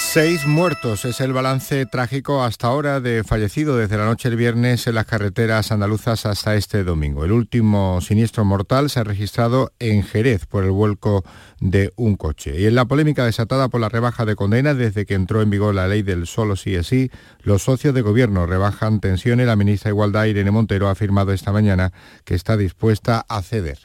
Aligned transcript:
Seis 0.00 0.46
muertos 0.46 1.04
es 1.04 1.20
el 1.20 1.32
balance 1.32 1.84
trágico 1.84 2.42
hasta 2.44 2.68
ahora 2.68 3.00
de 3.00 3.24
fallecido 3.24 3.76
desde 3.76 3.98
la 3.98 4.06
noche 4.06 4.30
del 4.30 4.38
viernes 4.38 4.86
en 4.86 4.94
las 4.94 5.06
carreteras 5.06 5.72
andaluzas 5.72 6.24
hasta 6.24 6.54
este 6.54 6.84
domingo. 6.84 7.24
El 7.24 7.32
último 7.32 8.00
siniestro 8.00 8.44
mortal 8.44 8.88
se 8.90 9.00
ha 9.00 9.04
registrado 9.04 9.72
en 9.80 10.04
Jerez 10.04 10.46
por 10.46 10.64
el 10.64 10.70
vuelco 10.70 11.24
de 11.60 11.92
un 11.96 12.16
coche. 12.16 12.58
Y 12.58 12.66
en 12.66 12.76
la 12.76 12.86
polémica 12.86 13.24
desatada 13.24 13.68
por 13.68 13.80
la 13.80 13.88
rebaja 13.88 14.24
de 14.24 14.36
condena 14.36 14.72
desde 14.72 15.04
que 15.04 15.14
entró 15.14 15.42
en 15.42 15.50
vigor 15.50 15.74
la 15.74 15.88
ley 15.88 16.02
del 16.02 16.26
solo 16.28 16.54
sí 16.54 16.76
es 16.76 16.86
sí, 16.86 17.10
los 17.42 17.64
socios 17.64 17.92
de 17.92 18.00
gobierno 18.00 18.46
rebajan 18.46 19.00
tensiones. 19.00 19.48
La 19.48 19.56
ministra 19.56 19.90
de 19.90 19.94
Igualdad, 19.94 20.24
Irene 20.24 20.52
Montero, 20.52 20.88
ha 20.88 20.92
afirmado 20.92 21.32
esta 21.32 21.52
mañana 21.52 21.92
que 22.24 22.36
está 22.36 22.56
dispuesta 22.56 23.26
a 23.28 23.42
ceder. 23.42 23.78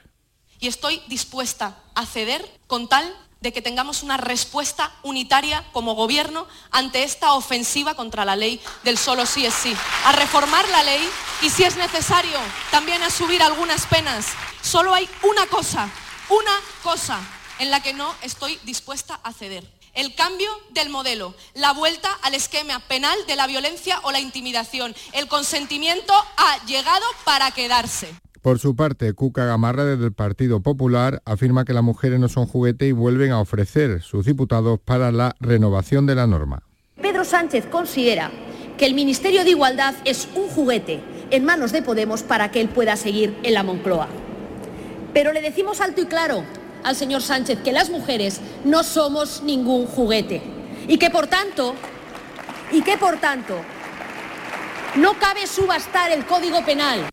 Y 0.59 0.67
estoy 0.67 1.01
dispuesta 1.09 1.75
a 1.95 2.05
ceder 2.05 2.41
con 2.67 2.87
tal 2.87 3.03
de 3.43 3.51
que 3.51 3.61
tengamos 3.61 4.03
una 4.03 4.15
respuesta 4.15 4.89
unitaria 5.03 5.65
como 5.73 5.95
gobierno 5.95 6.47
ante 6.71 7.03
esta 7.03 7.33
ofensiva 7.33 7.93
contra 7.93 8.23
la 8.23 8.37
ley 8.37 8.61
del 8.83 8.97
solo 8.97 9.25
sí 9.25 9.45
es 9.45 9.53
sí. 9.53 9.75
A 10.05 10.13
reformar 10.13 10.65
la 10.69 10.81
ley 10.83 11.09
y 11.41 11.49
si 11.49 11.65
es 11.65 11.75
necesario 11.75 12.39
también 12.71 13.03
a 13.03 13.09
subir 13.09 13.43
algunas 13.43 13.85
penas. 13.85 14.27
Solo 14.61 14.93
hay 14.93 15.09
una 15.23 15.45
cosa, 15.47 15.89
una 16.29 16.57
cosa 16.83 17.19
en 17.59 17.69
la 17.69 17.83
que 17.83 17.91
no 17.91 18.15
estoy 18.21 18.57
dispuesta 18.63 19.19
a 19.23 19.33
ceder. 19.33 19.69
El 19.93 20.15
cambio 20.15 20.49
del 20.69 20.87
modelo, 20.87 21.35
la 21.53 21.73
vuelta 21.73 22.17
al 22.21 22.35
esquema 22.35 22.79
penal 22.87 23.17
de 23.27 23.35
la 23.35 23.45
violencia 23.45 23.99
o 24.03 24.13
la 24.13 24.21
intimidación. 24.21 24.95
El 25.11 25.27
consentimiento 25.27 26.13
ha 26.37 26.65
llegado 26.65 27.05
para 27.25 27.51
quedarse. 27.51 28.15
Por 28.43 28.59
su 28.59 28.75
parte, 28.75 29.13
Cuca 29.13 29.45
Gamarra 29.45 29.85
desde 29.85 30.03
el 30.03 30.11
Partido 30.11 30.59
Popular 30.59 31.21
afirma 31.23 31.63
que 31.63 31.71
las 31.71 31.81
mujeres 31.81 32.19
no 32.19 32.27
son 32.27 32.45
juguete 32.45 32.85
y 32.85 32.91
vuelven 32.91 33.31
a 33.31 33.39
ofrecer 33.39 34.01
sus 34.01 34.25
diputados 34.25 34.81
para 34.83 35.13
la 35.13 35.33
renovación 35.39 36.05
de 36.05 36.15
la 36.15 36.27
norma. 36.27 36.61
Pedro 37.01 37.23
Sánchez 37.23 37.67
considera 37.67 38.31
que 38.77 38.85
el 38.85 38.95
Ministerio 38.95 39.45
de 39.45 39.51
Igualdad 39.51 39.95
es 40.03 40.27
un 40.35 40.49
juguete 40.49 40.99
en 41.31 41.45
manos 41.45 41.71
de 41.71 41.83
Podemos 41.83 42.21
para 42.21 42.51
que 42.51 42.59
él 42.59 42.67
pueda 42.67 42.97
seguir 42.97 43.33
en 43.43 43.53
la 43.53 43.63
Moncloa. 43.63 44.09
Pero 45.13 45.31
le 45.31 45.41
decimos 45.41 45.79
alto 45.79 46.01
y 46.01 46.05
claro 46.05 46.43
al 46.83 46.97
señor 46.97 47.21
Sánchez 47.21 47.59
que 47.63 47.71
las 47.71 47.89
mujeres 47.89 48.41
no 48.65 48.83
somos 48.83 49.41
ningún 49.43 49.85
juguete 49.85 50.41
y 50.89 50.97
que 50.97 51.09
por 51.09 51.27
tanto 51.27 51.75
y 52.73 52.81
que 52.81 52.97
por 52.97 53.21
tanto 53.21 53.55
no 54.97 55.13
cabe 55.17 55.47
subastar 55.47 56.11
el 56.11 56.25
Código 56.25 56.65
Penal. 56.65 57.07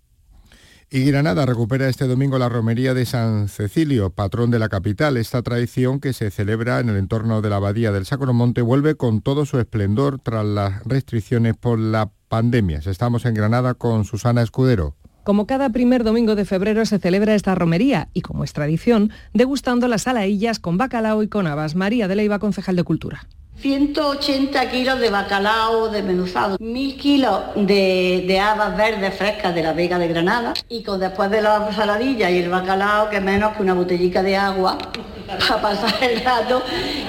Y 0.92 1.04
Granada 1.04 1.46
recupera 1.46 1.88
este 1.88 2.08
domingo 2.08 2.36
la 2.36 2.48
romería 2.48 2.94
de 2.94 3.06
San 3.06 3.46
Cecilio, 3.46 4.10
patrón 4.10 4.50
de 4.50 4.58
la 4.58 4.68
capital. 4.68 5.16
Esta 5.18 5.40
tradición 5.40 6.00
que 6.00 6.12
se 6.12 6.32
celebra 6.32 6.80
en 6.80 6.88
el 6.88 6.96
entorno 6.96 7.42
de 7.42 7.48
la 7.48 7.56
abadía 7.56 7.92
del 7.92 8.06
Sacromonte 8.06 8.60
vuelve 8.60 8.96
con 8.96 9.20
todo 9.20 9.46
su 9.46 9.60
esplendor 9.60 10.18
tras 10.18 10.44
las 10.44 10.82
restricciones 10.82 11.56
por 11.56 11.78
la 11.78 12.10
pandemia. 12.26 12.80
Estamos 12.84 13.24
en 13.24 13.34
Granada 13.34 13.74
con 13.74 14.04
Susana 14.04 14.42
Escudero. 14.42 14.96
Como 15.22 15.46
cada 15.46 15.70
primer 15.70 16.02
domingo 16.02 16.34
de 16.34 16.44
febrero 16.44 16.84
se 16.84 16.98
celebra 16.98 17.36
esta 17.36 17.54
romería 17.54 18.08
y 18.12 18.22
como 18.22 18.42
es 18.42 18.52
tradición, 18.52 19.12
degustando 19.32 19.86
las 19.86 20.08
alaillas 20.08 20.58
con 20.58 20.76
bacalao 20.76 21.22
y 21.22 21.28
con 21.28 21.46
habas. 21.46 21.76
María 21.76 22.08
de 22.08 22.16
Leiva, 22.16 22.40
concejal 22.40 22.74
de 22.74 22.82
Cultura. 22.82 23.28
180 23.60 24.70
kilos 24.70 24.98
de 25.00 25.10
bacalao 25.10 25.88
desmenuzado, 25.90 26.56
1000 26.58 26.96
kilos 26.96 27.40
de, 27.56 28.40
habas 28.42 28.74
verdes 28.76 29.14
frescas 29.14 29.54
de 29.54 29.62
la 29.62 29.74
Vega 29.74 29.98
de 29.98 30.08
Granada. 30.08 30.54
Y 30.68 30.82
con 30.82 30.98
después 30.98 31.30
de 31.30 31.42
la 31.42 31.70
saladilla 31.72 32.30
y 32.30 32.38
el 32.38 32.48
bacalao, 32.48 33.10
que 33.10 33.20
menos 33.20 33.54
que 33.56 33.62
una 33.62 33.74
botellica 33.74 34.22
de 34.22 34.36
agua 34.36 34.78
para 35.48 35.60
pasar 35.60 36.02
el 36.02 36.24
rato, 36.24 36.62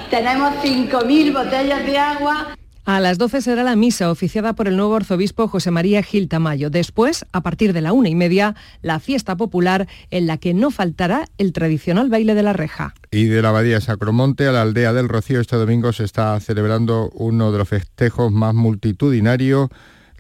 tenemos 0.10 0.54
5.000 0.62 1.34
botellas 1.34 1.86
de 1.86 1.98
agua 1.98 2.48
a 2.86 3.00
las 3.00 3.18
12 3.18 3.42
será 3.42 3.64
la 3.64 3.76
misa 3.76 4.12
oficiada 4.12 4.54
por 4.54 4.68
el 4.68 4.78
nuevo 4.78 4.96
arzobispo 4.96 5.48
José 5.48 5.72
María 5.72 6.04
Gil 6.04 6.28
Tamayo. 6.28 6.70
Después, 6.70 7.26
a 7.32 7.42
partir 7.42 7.74
de 7.74 7.82
la 7.82 7.94
una 7.94 8.10
y 8.10 8.16
media, 8.16 8.56
la 8.82 9.00
fiesta 9.00 9.36
popular 9.36 9.88
en 10.10 10.28
la 10.28 10.38
que 10.38 10.54
no 10.54 10.72
faltará 10.72 11.26
el 11.38 11.54
tradicional 11.54 12.10
baile 12.10 12.36
de 12.36 12.44
la 12.44 12.54
reja. 12.54 12.94
Y 13.12 13.26
de 13.26 13.42
la 13.42 13.50
abadía 13.50 13.82
Sacromonte 13.82 14.48
a 14.48 14.52
la 14.52 14.62
aldea 14.62 14.94
del 14.94 15.10
Rocío 15.10 15.42
este 15.42 15.56
domingo 15.58 15.94
se 15.94 16.04
está 16.04 16.40
celebrando 16.40 17.10
uno 17.14 17.52
de 17.52 17.58
los 17.58 17.70
festejos 17.70 18.32
más 18.32 18.54
multitudinarios 18.54 19.70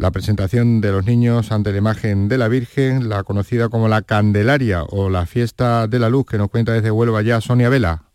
la 0.01 0.09
presentación 0.09 0.81
de 0.81 0.91
los 0.91 1.05
niños 1.05 1.51
ante 1.51 1.71
la 1.71 1.77
imagen 1.77 2.27
de 2.27 2.39
la 2.39 2.47
Virgen, 2.47 3.07
la 3.07 3.23
conocida 3.23 3.69
como 3.69 3.87
la 3.87 4.01
Candelaria 4.01 4.81
o 4.83 5.11
la 5.11 5.27
Fiesta 5.27 5.87
de 5.87 5.99
la 5.99 6.09
Luz, 6.09 6.25
que 6.25 6.39
nos 6.39 6.49
cuenta 6.49 6.73
desde 6.73 6.89
Huelva 6.89 7.21
ya 7.21 7.39
Sonia 7.39 7.69
Vela. 7.69 8.10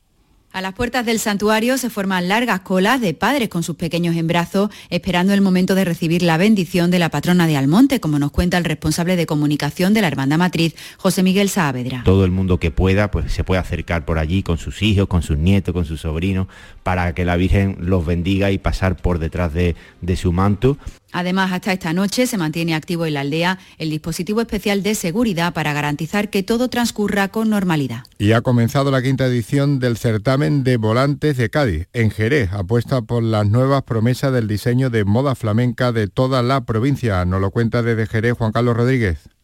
A 0.53 0.63
las 0.63 0.73
puertas 0.73 1.05
del 1.05 1.19
santuario 1.19 1.77
se 1.77 1.91
forman 1.91 2.29
largas 2.29 2.61
colas 2.61 3.01
de 3.01 3.13
padres 3.13 3.51
con 3.51 3.63
sus 3.63 3.77
pequeños 3.77 4.17
en 4.17 4.27
brazos, 4.27 4.71
esperando 4.89 5.35
el 5.35 5.43
momento 5.43 5.75
de 5.75 5.85
recibir 5.85 6.23
la 6.23 6.39
bendición 6.39 6.91
de 6.91 6.99
la 6.99 7.11
patrona 7.11 7.47
de 7.47 7.59
Almonte, 7.59 8.01
como 8.01 8.19
nos 8.19 8.31
cuenta 8.31 8.57
el 8.57 8.65
responsable 8.65 9.17
de 9.17 9.27
comunicación 9.27 9.93
de 9.93 10.01
la 10.01 10.09
Hermandad 10.09 10.39
Matriz, 10.39 10.75
José 10.97 11.23
Miguel 11.23 11.51
Saavedra. 11.51 12.03
Todo 12.05 12.25
el 12.25 12.31
mundo 12.31 12.59
que 12.59 12.71
pueda, 12.71 13.11
pues 13.11 13.33
se 13.33 13.45
puede 13.45 13.61
acercar 13.61 14.07
por 14.07 14.19
allí 14.19 14.43
con 14.43 14.57
sus 14.57 14.83
hijos, 14.83 15.09
con 15.09 15.23
sus 15.23 15.37
nietos, 15.37 15.75
con 15.75 15.85
sus 15.85 16.01
sobrinos, 16.01 16.47
para 16.83 17.15
que 17.15 17.27
la 17.27 17.37
Virgen 17.37 17.77
los 17.81 18.07
bendiga 18.07 18.51
y 18.51 18.57
pasar 18.57 18.97
por 18.97 19.19
detrás 19.19 19.53
de, 19.53 19.77
de 20.01 20.17
su 20.17 20.33
manto. 20.33 20.79
Además, 21.17 21.51
hasta 21.51 21.73
esta 21.73 21.95
noche 21.95 22.27
se 22.27 22.37
mantiene 22.37 22.75
activo 22.75 23.07
en 23.07 23.15
la 23.15 23.21
aldea 23.21 23.59
el 23.79 23.89
dispositivo 23.89 24.43
especial 24.43 24.83
de 24.83 24.95
seguridad 24.95 25.55
para 25.55 25.73
garantizar 25.73 26.29
que 26.29 26.43
todo 26.43 26.69
transcurra 26.69 27.29
con 27.29 27.49
normalidad. 27.49 28.03
Y 28.19 28.33
ha 28.33 28.43
comenzado 28.43 28.91
la 28.91 29.01
quinta 29.01 29.25
edición 29.25 29.79
del 29.79 29.97
certamen 29.97 30.63
de 30.63 30.77
volantes 30.77 31.39
de 31.39 31.49
Cádiz. 31.49 31.89
En 31.95 32.11
Jerez 32.11 32.53
apuesta 32.53 33.01
por 33.01 33.23
las 33.23 33.49
nuevas 33.49 33.83
promesas 33.85 34.31
del 34.31 34.47
diseño 34.47 34.91
de 34.91 35.07
moda 35.07 35.35
flamenca 35.35 35.91
de 35.91 36.07
toda 36.07 36.43
la 36.43 36.67
provincia. 36.67 37.25
Nos 37.25 37.41
lo 37.41 37.51
cuenta 37.51 37.83
desde 37.83 38.07
Jerez 38.07 38.35
Juan 38.35 38.53
Carlos 38.53 38.77
Rodríguez. 38.77 39.36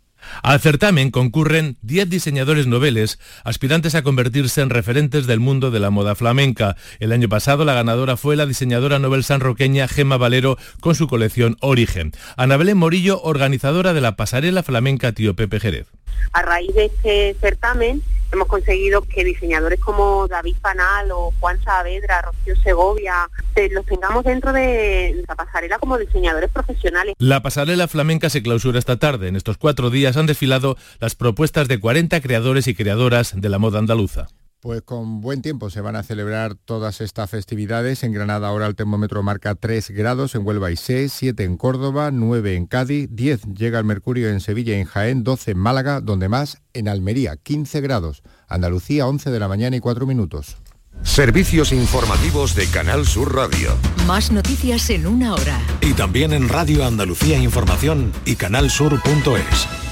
Al 0.43 0.61
certamen 0.61 1.11
concurren 1.11 1.77
10 1.83 2.09
diseñadores 2.09 2.67
noveles, 2.67 3.19
aspirantes 3.45 3.95
a 3.95 4.03
convertirse 4.03 4.61
en 4.61 4.71
referentes 4.71 5.27
del 5.27 5.41
mundo 5.41 5.71
de 5.71 5.81
la 5.81 5.91
moda 5.91 6.15
flamenca. 6.15 6.77
El 7.01 7.13
año 7.13 7.29
pasado 7.29 7.65
la 7.65 7.75
ganadora 7.75 8.17
fue 8.17 8.37
la 8.37 8.47
diseñadora 8.47 8.99
novel 8.99 9.25
sanroqueña 9.25 9.89
Gemma 9.89 10.17
Valero 10.17 10.57
con 10.81 10.95
su 10.95 11.09
colección 11.09 11.57
Origen. 11.61 12.13
Ana 12.37 12.57
Belén 12.57 12.79
Morillo, 12.79 13.21
organizadora 13.23 13.93
de 13.93 14.01
la 14.01 14.17
pasarela 14.17 14.63
flamenca 14.63 15.13
Tío 15.13 15.35
Pepe 15.35 15.61
Jerez. 15.61 15.87
A 16.33 16.43
raíz 16.43 16.75
de 16.75 16.87
este 16.87 17.37
certamen 17.41 18.03
hemos 18.33 18.49
conseguido 18.49 19.03
que 19.03 19.25
diseñadores 19.25 19.79
como 19.79 20.27
David 20.27 20.57
Panal 20.61 21.11
o 21.13 21.33
Juan 21.39 21.63
Saavedra, 21.63 22.23
Rocío 22.23 22.57
Segovia, 22.63 23.29
los 23.71 23.85
tengamos 23.85 24.25
dentro 24.25 24.53
de 24.53 25.23
la 25.29 25.35
pasarela 25.35 25.79
como 25.79 25.99
diseñadores 25.99 26.51
profesionales. 26.51 27.15
La 27.19 27.43
pasarela 27.43 27.89
flamenca 27.89 28.31
se 28.31 28.43
clausura 28.43 28.79
esta 28.79 28.97
tarde. 28.97 29.29
En 29.29 29.37
estos 29.37 29.59
cuatro 29.59 29.91
días 29.91 30.12
han 30.17 30.27
desfilado 30.27 30.77
las 31.01 31.15
propuestas 31.15 31.69
de 31.69 31.81
40 31.81 32.21
creadores 32.21 32.67
y 32.69 32.75
creadoras 32.75 33.33
de 33.35 33.49
la 33.49 33.59
moda 33.59 33.79
andaluza. 33.79 34.29
Pues 34.63 34.83
con 34.83 35.21
buen 35.21 35.43
tiempo 35.43 35.71
se 35.71 35.81
van 35.81 35.97
a 35.97 36.05
celebrar 36.05 36.55
todas 36.55 37.01
estas 37.01 37.29
festividades. 37.29 38.05
En 38.05 38.13
Granada 38.13 38.47
ahora 38.47 38.69
el 38.69 38.77
termómetro 38.77 39.21
marca 39.25 39.57
3 39.57 39.91
grados, 39.91 40.37
en 40.37 40.47
Huelva 40.47 40.71
y 40.71 40.77
6, 40.77 41.13
7 41.13 41.43
en 41.43 41.57
Córdoba, 41.57 42.13
9 42.13 42.55
en 42.55 42.67
Cádiz, 42.67 43.09
10 43.11 43.43
llega 43.57 43.81
el 43.81 43.85
mercurio 43.85 44.31
en 44.31 44.39
Sevilla 44.39 44.77
y 44.77 44.81
en 44.81 44.85
Jaén, 44.85 45.25
12 45.25 45.51
en 45.51 45.59
Málaga, 45.59 46.01
donde 46.01 46.29
más 46.29 46.63
en 46.75 46.87
Almería, 46.87 47.37
15 47.37 47.81
grados. 47.81 48.23
Andalucía, 48.47 49.09
11 49.09 49.33
de 49.33 49.41
la 49.41 49.49
mañana 49.49 49.75
y 49.75 49.81
4 49.81 50.07
minutos. 50.07 50.57
Servicios 51.03 51.73
informativos 51.73 52.55
de 52.55 52.69
Canal 52.69 53.05
Sur 53.05 53.35
Radio. 53.35 53.77
Más 54.07 54.31
noticias 54.31 54.89
en 54.91 55.09
una 55.09 55.35
hora. 55.35 55.61
Y 55.81 55.95
también 55.95 56.33
en 56.33 56.49
Radio 56.49 56.87
Andalucía 56.87 57.37
Información 57.37 58.13
y 58.25 58.37
canalsur.es. 58.37 59.92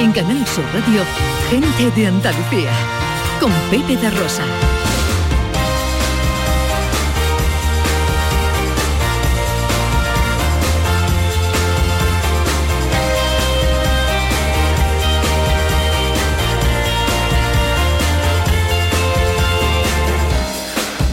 En 0.00 0.12
Canal 0.12 0.46
Sur 0.46 0.64
Radio, 0.72 1.02
Gente 1.50 1.90
de 1.94 2.06
Andalucía, 2.06 2.70
con 3.38 3.52
Pepe 3.70 3.98
da 3.98 4.08
Rosa. 4.08 4.42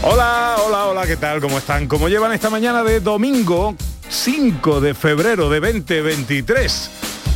Hola, 0.02 0.56
hola, 0.66 0.86
hola, 0.86 1.06
¿qué 1.06 1.18
tal? 1.18 1.42
¿Cómo 1.42 1.58
están? 1.58 1.86
¿Cómo 1.88 2.08
llevan 2.08 2.32
esta 2.32 2.48
mañana 2.48 2.82
de 2.82 3.00
domingo 3.00 3.76
5 4.08 4.80
de 4.80 4.94
febrero 4.94 5.50
de 5.50 5.60
2023? 5.60 7.07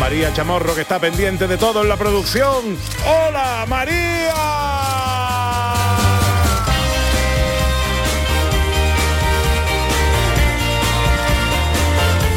María 0.00 0.32
Chamorro 0.32 0.74
que 0.74 0.82
está 0.82 0.98
pendiente 0.98 1.46
de 1.46 1.58
todo 1.58 1.82
en 1.82 1.88
la 1.88 1.96
producción. 1.96 2.76
¡Hola 3.06 3.66
María! 3.68 4.98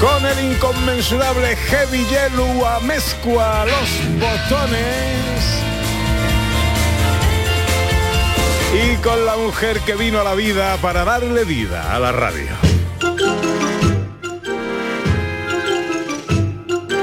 con 0.02 0.26
el 0.26 0.54
inconmensurable 0.54 1.56
Heavy 1.56 2.04
Yellow 2.06 2.66
a 2.66 2.80
mezcua 2.80 3.66
los 3.66 4.20
botones 4.20 5.22
y 8.74 8.96
con 8.98 9.24
la 9.28 9.38
mujer 9.38 9.80
que 9.82 9.96
vino 9.96 10.20
a 10.20 10.24
la 10.24 10.34
vida 10.34 10.78
para 10.78 11.06
darle 11.06 11.46
vida 11.46 11.94
a 11.94 12.00
la 12.00 12.12
radio. 12.12 12.71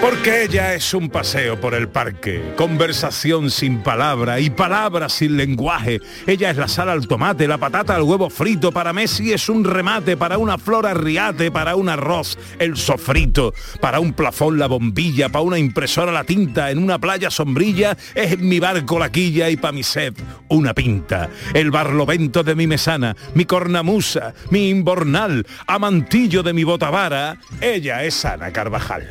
Porque 0.01 0.45
ella 0.45 0.75
es 0.75 0.95
un 0.95 1.11
paseo 1.11 1.61
por 1.61 1.75
el 1.75 1.89
parque, 1.89 2.55
conversación 2.57 3.51
sin 3.51 3.83
palabra 3.83 4.39
y 4.39 4.49
palabras 4.49 5.13
sin 5.13 5.37
lenguaje. 5.37 6.01
Ella 6.25 6.51
es 6.51 6.57
la 6.57 6.69
sal 6.69 6.89
al 6.89 7.09
tomate, 7.09 7.49
la 7.49 7.59
patata 7.59 7.97
al 7.97 8.03
huevo 8.03 8.31
frito. 8.31 8.71
Para 8.71 8.93
Messi 8.93 9.33
es 9.33 9.49
un 9.49 9.65
remate, 9.65 10.17
para 10.17 10.39
una 10.39 10.57
flor 10.57 10.87
arriate, 10.87 11.51
para 11.51 11.75
un 11.75 11.89
arroz 11.89 12.39
el 12.61 12.77
sofrito, 12.77 13.53
para 13.81 13.99
un 13.99 14.13
plafón 14.13 14.59
la 14.59 14.69
bombilla, 14.69 15.31
para 15.31 15.43
una 15.43 15.59
impresora 15.59 16.13
la 16.13 16.25
tinta, 16.25 16.71
en 16.71 16.79
una 16.79 17.01
playa 17.01 17.29
sombrilla 17.29 17.97
es 18.15 18.39
mi 18.39 18.61
barco 18.61 19.01
la 19.01 19.11
quilla 19.11 19.51
y 19.51 19.57
para 19.57 19.73
mi 19.73 19.83
sed 19.83 20.15
una 20.49 20.75
pinta. 20.75 21.29
El 21.55 21.73
barlovento 21.73 22.45
de 22.45 22.55
mi 22.55 22.69
mesana, 22.69 23.17
mi 23.35 23.47
cornamusa, 23.47 24.33
mi 24.51 24.69
imbornal, 24.69 25.45
amantillo 25.67 26.45
de 26.45 26.53
mi 26.53 26.63
botavara, 26.63 27.39
ella 27.61 28.05
es 28.05 28.25
Ana 28.25 28.53
Carvajal. 28.53 29.09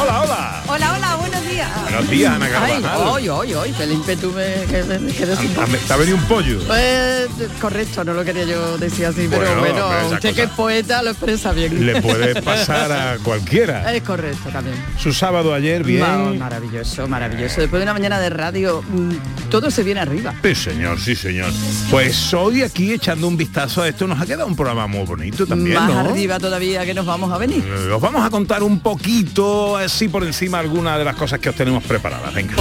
Hola, 0.00 0.22
hola. 0.22 0.62
Hola, 0.66 0.92
hola, 0.94 1.17
días. 1.58 1.82
Buenos 1.82 2.10
días, 2.10 2.32
Ana 2.34 2.48
Carvajal. 2.48 3.14
Ay, 3.16 3.28
ay, 3.28 3.54
ay, 3.62 3.72
que 3.72 3.82
el 3.84 3.92
ímpetu 3.92 4.32
me, 4.32 4.44
que 4.66 4.82
voz. 4.82 5.86
¿Te 5.86 5.92
ha 5.92 5.96
venido 5.96 6.16
un 6.16 6.22
pollo? 6.24 6.58
Pues, 6.66 7.26
correcto, 7.60 8.04
no 8.04 8.14
lo 8.14 8.24
quería 8.24 8.44
yo 8.44 8.78
decir 8.78 9.06
así, 9.06 9.26
pero 9.28 9.58
Bueno, 9.60 9.86
pero 9.90 10.08
usted 10.14 10.34
que 10.34 10.42
es 10.44 10.50
poeta 10.50 11.02
lo 11.02 11.10
expresa 11.10 11.52
bien. 11.52 11.84
Le 11.84 12.00
puede 12.00 12.40
pasar 12.42 12.92
a 12.92 13.18
cualquiera. 13.22 13.92
Es 13.94 14.02
correcto 14.02 14.48
también. 14.50 14.76
Su 14.98 15.12
sábado 15.12 15.52
ayer, 15.54 15.82
bien. 15.82 16.00
Ma- 16.00 16.32
maravilloso, 16.32 17.08
maravilloso. 17.08 17.60
Después 17.60 17.80
de 17.80 17.84
una 17.84 17.92
mañana 17.92 18.20
de 18.20 18.30
radio, 18.30 18.82
mm, 18.82 19.48
todo 19.50 19.70
se 19.70 19.82
viene 19.82 20.00
arriba. 20.00 20.34
Sí, 20.42 20.54
señor, 20.54 21.00
sí, 21.00 21.14
señor. 21.16 21.50
Pues 21.90 22.32
hoy 22.34 22.62
aquí 22.62 22.92
echando 22.92 23.26
un 23.28 23.36
vistazo 23.36 23.82
a 23.82 23.88
esto 23.88 24.06
nos 24.06 24.20
ha 24.20 24.26
quedado 24.26 24.46
un 24.46 24.56
programa 24.56 24.86
muy 24.86 25.04
bonito 25.04 25.46
también, 25.46 25.76
Más 25.76 25.88
¿no? 25.92 25.98
arriba 26.00 26.38
todavía 26.38 26.84
que 26.84 26.94
nos 26.94 27.06
vamos 27.06 27.32
a 27.32 27.38
venir. 27.38 27.64
Eh, 27.66 27.90
Os 27.92 28.00
vamos 28.00 28.24
a 28.24 28.30
contar 28.30 28.62
un 28.62 28.80
poquito, 28.80 29.76
así 29.76 30.08
por 30.08 30.24
encima, 30.24 30.58
algunas 30.58 30.98
de 30.98 31.04
las 31.04 31.16
cosas 31.16 31.38
que 31.40 31.47
os 31.50 31.56
tenemos 31.56 31.84
preparadas. 31.84 32.32
Venga. 32.34 32.54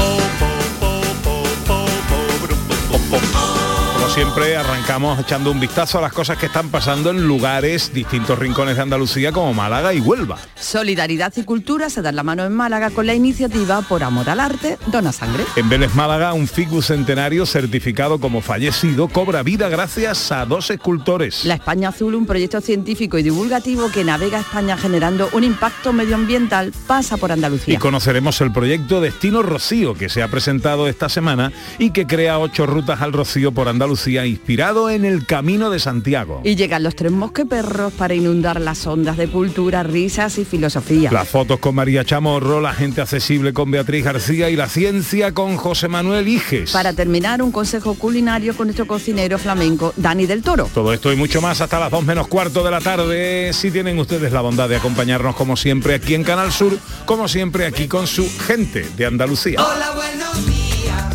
Siempre, 4.17 4.57
arrancamos 4.57 5.19
echando 5.19 5.51
un 5.51 5.59
vistazo 5.59 5.99
a 5.99 6.01
las 6.01 6.11
cosas 6.11 6.39
que 6.39 6.47
están 6.47 6.69
pasando 6.69 7.11
en 7.11 7.27
lugares, 7.27 7.93
distintos 7.93 8.39
rincones 8.39 8.75
de 8.75 8.81
Andalucía 8.81 9.31
como 9.31 9.53
Málaga 9.53 9.93
y 9.93 9.99
Huelva. 9.99 10.39
Solidaridad 10.59 11.31
y 11.35 11.43
cultura 11.43 11.91
se 11.91 12.01
dan 12.01 12.15
la 12.15 12.23
mano 12.23 12.43
en 12.43 12.51
Málaga 12.51 12.89
con 12.89 13.05
la 13.05 13.13
iniciativa 13.13 13.83
Por 13.83 14.01
Amor 14.01 14.27
al 14.27 14.39
Arte, 14.39 14.79
Dona 14.87 15.11
Sangre. 15.11 15.43
En 15.55 15.69
Vélez 15.69 15.93
Málaga, 15.93 16.33
un 16.33 16.47
ficus 16.47 16.87
centenario 16.87 17.45
certificado 17.45 18.19
como 18.19 18.41
fallecido 18.41 19.07
cobra 19.07 19.43
vida 19.43 19.69
gracias 19.69 20.31
a 20.31 20.47
dos 20.47 20.71
escultores. 20.71 21.45
La 21.45 21.53
España 21.53 21.89
Azul, 21.89 22.15
un 22.15 22.25
proyecto 22.25 22.59
científico 22.59 23.19
y 23.19 23.23
divulgativo 23.23 23.91
que 23.91 24.03
navega 24.03 24.39
España 24.39 24.77
generando 24.77 25.29
un 25.33 25.43
impacto 25.43 25.93
medioambiental, 25.93 26.73
pasa 26.87 27.17
por 27.17 27.31
Andalucía. 27.31 27.75
Y 27.75 27.77
conoceremos 27.77 28.41
el 28.41 28.51
proyecto 28.51 28.99
Destino 28.99 29.43
Rocío 29.43 29.93
que 29.93 30.09
se 30.09 30.23
ha 30.23 30.27
presentado 30.27 30.87
esta 30.87 31.07
semana 31.07 31.51
y 31.77 31.91
que 31.91 32.07
crea 32.07 32.39
ocho 32.39 32.65
rutas 32.65 33.01
al 33.01 33.13
Rocío 33.13 33.51
por 33.51 33.67
Andalucía 33.67 34.06
inspirado 34.07 34.89
en 34.89 35.05
el 35.05 35.25
Camino 35.25 35.69
de 35.69 35.79
Santiago. 35.79 36.41
Y 36.43 36.55
llegan 36.55 36.83
los 36.83 36.95
tres 36.95 37.11
mosqueperros 37.11 37.93
para 37.93 38.13
inundar 38.13 38.61
las 38.61 38.85
ondas 38.87 39.17
de 39.17 39.27
cultura, 39.27 39.83
risas 39.83 40.37
y 40.37 40.45
filosofía. 40.45 41.11
Las 41.11 41.27
fotos 41.27 41.59
con 41.59 41.75
María 41.75 42.05
Chamorro, 42.05 42.61
la 42.61 42.73
gente 42.73 43.01
accesible 43.01 43.53
con 43.53 43.71
Beatriz 43.71 44.03
García 44.03 44.49
y 44.49 44.55
la 44.55 44.67
ciencia 44.67 45.33
con 45.33 45.57
José 45.57 45.87
Manuel 45.87 46.27
Iges. 46.27 46.71
Para 46.71 46.93
terminar, 46.93 47.41
un 47.41 47.51
consejo 47.51 47.95
culinario 47.95 48.55
con 48.55 48.67
nuestro 48.67 48.87
cocinero 48.87 49.37
flamenco, 49.37 49.93
Dani 49.97 50.25
del 50.25 50.41
Toro. 50.41 50.69
Todo 50.73 50.93
esto 50.93 51.11
y 51.11 51.15
mucho 51.15 51.41
más 51.41 51.61
hasta 51.61 51.79
las 51.79 51.91
2 51.91 52.05
menos 52.05 52.27
cuarto 52.27 52.63
de 52.63 52.71
la 52.71 52.81
tarde. 52.81 53.51
Si 53.53 53.71
tienen 53.71 53.97
ustedes 53.99 54.31
la 54.31 54.41
bondad 54.41 54.69
de 54.69 54.77
acompañarnos 54.77 55.35
como 55.35 55.57
siempre 55.57 55.95
aquí 55.95 56.15
en 56.15 56.23
Canal 56.23 56.51
Sur, 56.51 56.77
como 57.05 57.27
siempre 57.27 57.65
aquí 57.65 57.87
con 57.87 58.07
su 58.07 58.29
gente 58.39 58.87
de 58.95 59.05
Andalucía. 59.05 59.59
Hola, 59.63 59.91
buenos 59.95 60.45
días. 60.45 61.05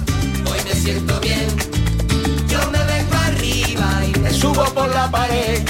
Hoy 0.50 0.58
me 0.64 0.74
siento 0.74 1.20
bien. 1.20 1.41
Subo 4.42 4.64
por 4.74 4.92
la 4.92 5.08
pared. 5.08 5.62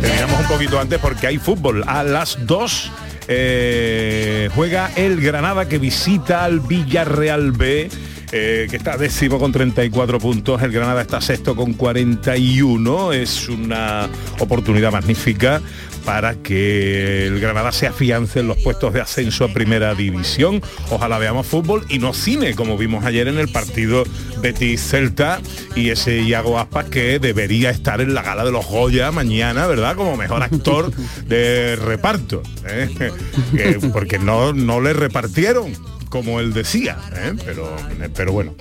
Terminamos 0.00 0.40
un 0.40 0.46
poquito 0.46 0.78
antes 0.78 1.00
porque 1.00 1.26
hay 1.26 1.38
fútbol. 1.38 1.82
A 1.88 2.04
las 2.04 2.46
2 2.46 2.92
eh, 3.26 4.48
juega 4.54 4.92
el 4.94 5.20
Granada 5.20 5.68
que 5.68 5.78
visita 5.78 6.44
al 6.44 6.60
Villarreal 6.60 7.50
B. 7.50 7.90
eh, 8.32 8.68
que 8.70 8.76
está 8.76 8.96
décimo 8.96 9.40
con 9.40 9.50
34 9.50 10.20
puntos, 10.20 10.62
el 10.62 10.70
Granada 10.70 11.02
está 11.02 11.20
sexto 11.20 11.56
con 11.56 11.72
41, 11.72 13.12
es 13.12 13.48
una 13.48 14.08
oportunidad 14.38 14.92
magnífica 14.92 15.60
para 16.04 16.34
que 16.36 17.26
el 17.26 17.40
Granada 17.40 17.72
se 17.72 17.86
afiance 17.86 18.40
en 18.40 18.48
los 18.48 18.56
puestos 18.58 18.92
de 18.92 19.00
ascenso 19.00 19.44
a 19.44 19.48
primera 19.52 19.94
división. 19.94 20.62
Ojalá 20.90 21.18
veamos 21.18 21.46
fútbol 21.46 21.84
y 21.88 21.98
no 21.98 22.12
cine, 22.14 22.54
como 22.54 22.76
vimos 22.78 23.04
ayer 23.04 23.28
en 23.28 23.38
el 23.38 23.48
partido 23.48 24.04
Betis 24.40 24.80
Celta 24.82 25.40
y 25.76 25.90
ese 25.90 26.22
Iago 26.22 26.58
Aspas 26.58 26.86
que 26.86 27.18
debería 27.18 27.70
estar 27.70 28.00
en 28.00 28.14
la 28.14 28.22
gala 28.22 28.44
de 28.44 28.52
los 28.52 28.66
Goya 28.66 29.10
mañana, 29.12 29.66
¿verdad? 29.66 29.94
Como 29.96 30.16
mejor 30.16 30.42
actor 30.42 30.90
de 31.26 31.76
reparto. 31.76 32.42
¿eh? 32.66 32.88
Que- 33.56 33.78
porque 33.92 34.18
no, 34.18 34.52
no 34.52 34.80
le 34.80 34.92
repartieron 34.92 35.72
como 36.08 36.40
él 36.40 36.52
decía, 36.52 36.98
¿eh? 37.14 37.34
pero, 37.44 37.74
pero 38.16 38.32
bueno, 38.32 38.54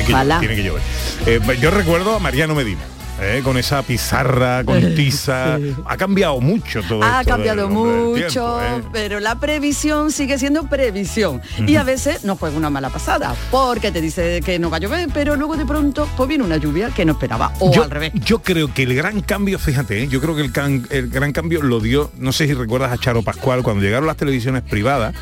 que, 0.06 0.14
Ojalá. 0.14 0.40
tiene 0.40 0.56
que 0.56 0.64
llover. 0.64 1.60
Yo 1.60 1.72
recuerdo 1.72 2.16
a 2.16 2.20
Mariano 2.20 2.56
Medina. 2.56 2.82
¿Eh? 3.22 3.42
con 3.44 3.58
esa 3.58 3.82
pizarra, 3.84 4.64
con 4.64 4.96
tiza. 4.96 5.58
Ha 5.86 5.98
cambiado 5.98 6.40
mucho 6.42 6.82
todo 6.84 7.04
Ha 7.04 7.22
esto 7.22 7.32
cambiado 7.34 7.70
mucho, 7.70 8.60
tiempo, 8.60 8.62
¿eh? 8.62 8.90
pero 8.92 9.20
la 9.20 9.36
previsión 9.36 10.12
sigue 10.12 10.38
siendo 10.38 10.64
previsión. 10.68 11.42
Y 11.68 11.76
a 11.76 11.84
veces 11.84 12.24
nos 12.24 12.40
juega 12.40 12.58
una 12.58 12.70
mala 12.70 12.90
pasada, 12.90 13.36
porque 13.52 13.92
te 13.92 14.02
dice 14.02 14.42
que 14.44 14.60
no 14.60 14.70
va 14.70 14.78
a 14.78 14.80
llover, 14.80 15.10
pero 15.14 15.36
luego 15.36 15.56
de 15.58 15.66
pronto 15.66 16.08
pues 16.18 16.28
viene 16.30 16.44
una 16.44 16.58
lluvia 16.58 16.90
que 16.90 17.06
no 17.06 17.14
esperaba, 17.14 17.54
o 17.60 17.72
yo, 17.74 17.84
al 17.84 17.92
revés. 17.92 18.12
yo 18.16 18.40
creo 18.42 18.74
que 18.74 18.84
el 18.84 18.94
gran 18.96 19.22
cambio, 19.22 19.60
fíjate, 19.60 20.04
¿eh? 20.04 20.08
yo 20.08 20.20
creo 20.22 20.36
que 20.36 20.42
el, 20.42 20.52
can- 20.52 20.88
el 20.90 21.10
gran 21.10 21.32
cambio 21.32 21.62
lo 21.62 21.80
dio, 21.80 22.12
no 22.18 22.32
sé 22.32 22.48
si 22.48 22.54
recuerdas 22.54 22.92
a 22.92 22.98
Charo 22.98 23.22
Pascual, 23.24 23.64
cuando 23.64 23.82
llegaron 23.84 24.08
las 24.08 24.18
televisiones 24.18 24.64
privadas, 24.64 25.14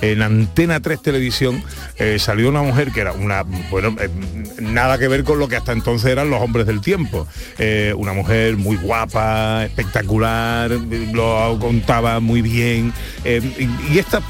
en 0.00 0.22
Antena 0.22 0.80
3 0.80 1.02
Televisión 1.02 1.62
eh, 1.96 2.18
salió 2.18 2.48
una 2.48 2.62
mujer 2.62 2.92
que 2.92 3.00
era 3.00 3.12
una, 3.12 3.42
bueno, 3.70 3.94
eh, 4.00 4.08
nada 4.60 4.98
que 4.98 5.08
ver 5.08 5.24
con 5.24 5.38
lo 5.38 5.48
que 5.48 5.56
hasta 5.56 5.72
entonces 5.72 6.10
eran 6.10 6.30
los 6.30 6.40
hombres 6.40 6.66
del 6.66 6.80
tiempo. 6.80 7.26
Eh, 7.58 7.92
una 7.96 8.12
mujer 8.12 8.56
muy 8.56 8.76
guapa, 8.76 9.64
espectacular, 9.64 10.70
lo 10.70 11.58
contaba 11.60 12.20
muy 12.20 12.42
bien. 12.42 12.92
y, 13.24 13.92
y 13.92 13.98
esta 13.98 14.22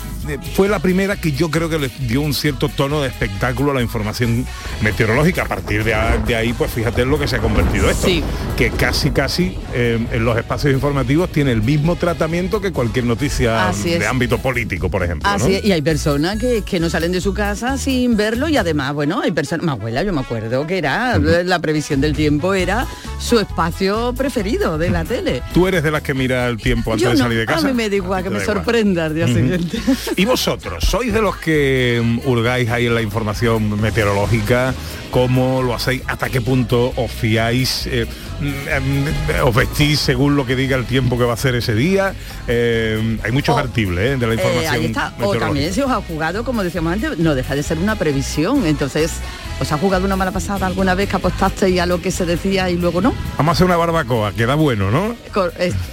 fue 0.55 0.69
la 0.69 0.79
primera 0.79 1.17
que 1.17 1.33
yo 1.33 1.51
creo 1.51 1.69
que 1.69 1.79
le 1.79 1.91
dio 2.01 2.21
un 2.21 2.35
cierto 2.35 2.69
tono 2.69 3.03
de 3.03 3.09
espectáculo 3.09 3.71
a 3.71 3.75
la 3.75 3.83
información 3.83 4.47
meteorológica. 4.83 5.43
A 5.43 5.47
partir 5.47 5.85
de, 5.85 5.95
ahí, 5.95 6.53
pues 6.53 6.71
fíjate 6.71 7.03
en 7.03 7.11
lo 7.11 7.19
que 7.19 7.29
se 7.29 7.37
ha 7.37 7.39
convertido 7.41 7.89
esto. 7.91 8.09
Que 8.57 8.71
casi, 8.71 9.11
casi 9.11 9.57
eh, 9.75 9.99
en 10.13 10.25
los 10.25 10.37
espacios 10.37 10.73
informativos 10.73 11.31
tiene 11.31 11.53
el 11.53 11.63
mismo 11.63 11.97
tratamiento 11.97 12.61
que 12.61 12.73
cualquier 12.73 13.05
noticia 13.05 13.69
Así 13.69 13.91
de 13.91 14.07
ámbito 14.07 14.39
político, 14.39 14.91
por 14.91 15.03
ejemplo. 15.03 15.29
Así 15.29 15.49
¿no? 15.49 15.57
es, 15.57 15.65
y 15.65 15.73
hay 15.73 15.83
personas 15.83 16.39
que, 16.39 16.63
que 16.63 16.81
no 16.81 16.91
salen 16.91 17.13
de 17.13 17.21
su 17.21 17.35
casa 17.35 17.79
sin 17.79 18.17
verlo 18.17 18.49
y 18.49 18.57
además, 18.57 18.95
bueno, 18.95 19.21
hay 19.21 19.33
personas, 19.33 19.65
mi 19.65 19.73
abuela, 19.73 20.03
yo 20.03 20.13
me 20.13 20.21
acuerdo 20.21 20.67
que 20.67 20.79
era, 20.79 21.19
la 21.19 21.59
previsión 21.59 22.01
del 22.01 22.15
tiempo 22.15 22.55
era 22.55 22.87
su 23.19 23.39
espacio 23.39 24.13
preferido 24.17 24.79
de 24.79 24.91
la 24.91 25.05
tele. 25.05 25.43
Tú 25.53 25.67
eres 25.67 25.83
de 25.83 25.91
las 25.91 26.03
que 26.03 26.15
mira 26.15 26.47
el 26.47 26.57
tiempo 26.59 26.93
antes 26.93 27.05
Yo 27.05 27.11
de 27.11 27.17
no, 27.17 27.25
salir 27.25 27.39
de 27.39 27.47
casa. 27.47 27.67
a 27.67 27.71
mí 27.71 27.75
me 27.75 27.89
da 27.89 27.97
igual 27.97 28.23
que 28.23 28.31
me 28.31 28.39
da 28.39 28.43
igual. 28.43 28.57
sorprenda 28.57 29.07
al 29.07 29.15
día 29.15 29.27
siguiente. 29.27 29.79
¿Y 30.17 30.25
vosotros? 30.25 30.85
¿Sois 30.85 31.13
de 31.13 31.21
los 31.23 31.37
que 31.37 32.01
mm, 32.03 32.21
hurgáis 32.29 32.71
ahí 32.71 32.87
en 32.87 32.95
la 32.95 33.03
información 33.03 33.81
meteorológica? 33.81 34.75
¿Cómo 35.11 35.63
lo 35.63 35.75
hacéis? 35.75 36.03
¿Hasta 36.07 36.29
qué 36.29 36.41
punto 36.41 36.93
os 36.97 37.11
fiáis? 37.11 37.87
eh, 37.87 38.07
mm, 38.41 38.47
mm, 38.47 39.47
¿Os 39.47 39.55
vestís 39.55 39.99
según 40.01 40.37
lo 40.37 40.45
que 40.45 40.55
diga 40.57 40.77
el 40.77 40.85
tiempo 40.85 41.17
que 41.17 41.25
va 41.25 41.31
a 41.31 41.35
hacer 41.35 41.55
ese 41.55 41.75
día? 41.75 42.15
Eh, 42.47 43.19
hay 43.25 43.33
muchos 43.33 43.57
artibles 43.57 44.15
eh, 44.15 44.17
de 44.19 44.27
la 44.27 44.33
Eh, 44.33 44.37
información 44.37 44.75
ahí 44.75 44.85
está. 44.87 45.15
O 45.23 45.35
también 45.37 45.73
si 45.73 45.81
os 45.81 45.91
ha 45.91 46.01
jugado, 46.03 46.45
como 46.45 46.63
decíamos 46.63 46.93
antes, 46.93 47.19
no 47.19 47.35
deja 47.35 47.55
de 47.55 47.63
ser 47.63 47.79
una 47.79 47.97
previsión. 47.97 48.67
Entonces, 48.67 49.13
¿os 49.61 49.73
ha 49.73 49.79
jugado 49.79 50.05
una 50.05 50.17
mala 50.17 50.31
pasada 50.33 50.67
alguna 50.67 50.95
vez 50.95 51.09
que 51.09 51.17
apostasteis 51.17 51.81
a 51.81 51.87
lo 51.87 52.03
que 52.03 52.11
se 52.11 52.27
decía 52.27 52.69
y 52.71 52.77
luego 52.77 53.01
no? 53.01 53.15
Vamos 53.39 53.53
a 53.53 53.55
hacer 53.55 53.67
una 53.67 53.77
barbacoa, 53.77 54.33
que 54.33 54.45
da 54.47 54.57
bueno, 54.57 54.91
¿no? 54.91 55.17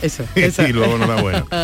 Eso, 0.01 0.24
eso. 0.36 0.67
y 0.67 0.74
luego 0.74 0.98
no 0.98 1.07
da 1.07 1.22
bueno. 1.22 1.48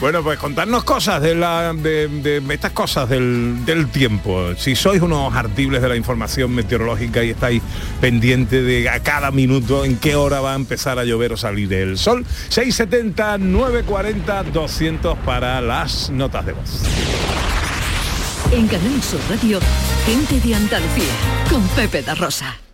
Bueno, 0.00 0.22
pues 0.22 0.38
contarnos 0.38 0.82
cosas 0.84 1.20
de, 1.20 1.34
la, 1.34 1.74
de, 1.74 2.42
estas 2.48 2.72
cosas 2.72 3.06
del, 3.06 3.66
del 3.66 3.90
tiempo. 3.90 4.54
Si 4.56 4.74
sois 4.74 5.02
unos 5.02 5.34
artibles 5.34 5.82
de 5.82 5.90
la 5.90 5.96
información 5.96 6.54
meteorológica 6.54 7.22
y 7.22 7.30
estáis 7.30 7.62
pendientes 8.00 8.64
de 8.64 8.88
a 8.88 9.00
cada 9.00 9.30
minuto 9.30 9.84
en 9.84 9.98
qué 9.98 10.16
hora 10.16 10.40
va 10.40 10.54
a 10.54 10.56
empezar 10.56 10.98
a 10.98 11.04
llover 11.04 11.34
o 11.34 11.36
salir 11.36 11.70
el 11.74 11.98
sol, 11.98 12.24
670 12.48 13.36
940 13.38 14.44
200 14.44 15.18
para 15.18 15.60
las 15.60 16.08
notas 16.08 16.46
de 16.46 16.52
voz. 16.52 16.82
En 18.52 18.66
Canal 18.68 19.02
Sur 19.02 19.20
Radio, 19.28 19.60
gente 20.06 20.40
de 20.40 20.54
Andalucía, 20.54 21.12
con 21.50 21.62
Pepe 21.68 22.02
da 22.02 22.14
Rosa. 22.14 22.69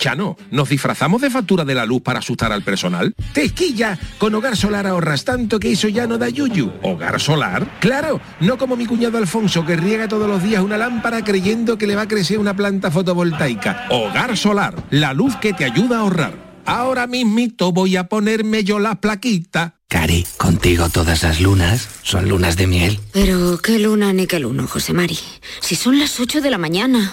Chano, 0.00 0.34
¿nos 0.50 0.70
disfrazamos 0.70 1.20
de 1.20 1.28
factura 1.28 1.62
de 1.62 1.74
la 1.74 1.84
luz 1.84 2.00
para 2.00 2.20
asustar 2.20 2.50
al 2.52 2.62
personal? 2.62 3.14
¡Tequilla! 3.34 3.98
Con 4.16 4.34
Hogar 4.34 4.56
Solar 4.56 4.86
ahorras 4.86 5.26
tanto 5.26 5.60
que 5.60 5.72
eso 5.72 5.88
ya 5.88 6.06
no 6.06 6.16
da 6.16 6.30
yuyu. 6.30 6.72
¿Hogar 6.82 7.20
Solar? 7.20 7.78
¡Claro! 7.80 8.18
No 8.40 8.56
como 8.56 8.76
mi 8.76 8.86
cuñado 8.86 9.18
Alfonso 9.18 9.66
que 9.66 9.76
riega 9.76 10.08
todos 10.08 10.26
los 10.26 10.42
días 10.42 10.62
una 10.62 10.78
lámpara 10.78 11.22
creyendo 11.22 11.76
que 11.76 11.86
le 11.86 11.96
va 11.96 12.02
a 12.02 12.08
crecer 12.08 12.38
una 12.38 12.56
planta 12.56 12.90
fotovoltaica. 12.90 13.88
Hogar 13.90 14.38
Solar, 14.38 14.74
la 14.88 15.12
luz 15.12 15.36
que 15.36 15.52
te 15.52 15.66
ayuda 15.66 15.98
a 15.98 16.00
ahorrar. 16.00 16.50
Ahora 16.64 17.06
mismito 17.06 17.70
voy 17.72 17.96
a 17.96 18.04
ponerme 18.04 18.64
yo 18.64 18.78
la 18.78 19.02
plaquita. 19.02 19.74
Cari, 19.86 20.24
contigo 20.38 20.88
todas 20.88 21.24
las 21.24 21.40
lunas 21.42 21.88
son 22.04 22.28
lunas 22.28 22.56
de 22.56 22.66
miel. 22.66 23.00
Pero 23.12 23.58
qué 23.58 23.78
luna 23.78 24.14
ni 24.14 24.26
qué 24.26 24.38
luno, 24.38 24.66
José 24.66 24.94
Mari. 24.94 25.18
Si 25.60 25.76
son 25.76 25.98
las 25.98 26.20
8 26.20 26.40
de 26.40 26.50
la 26.50 26.58
mañana. 26.58 27.12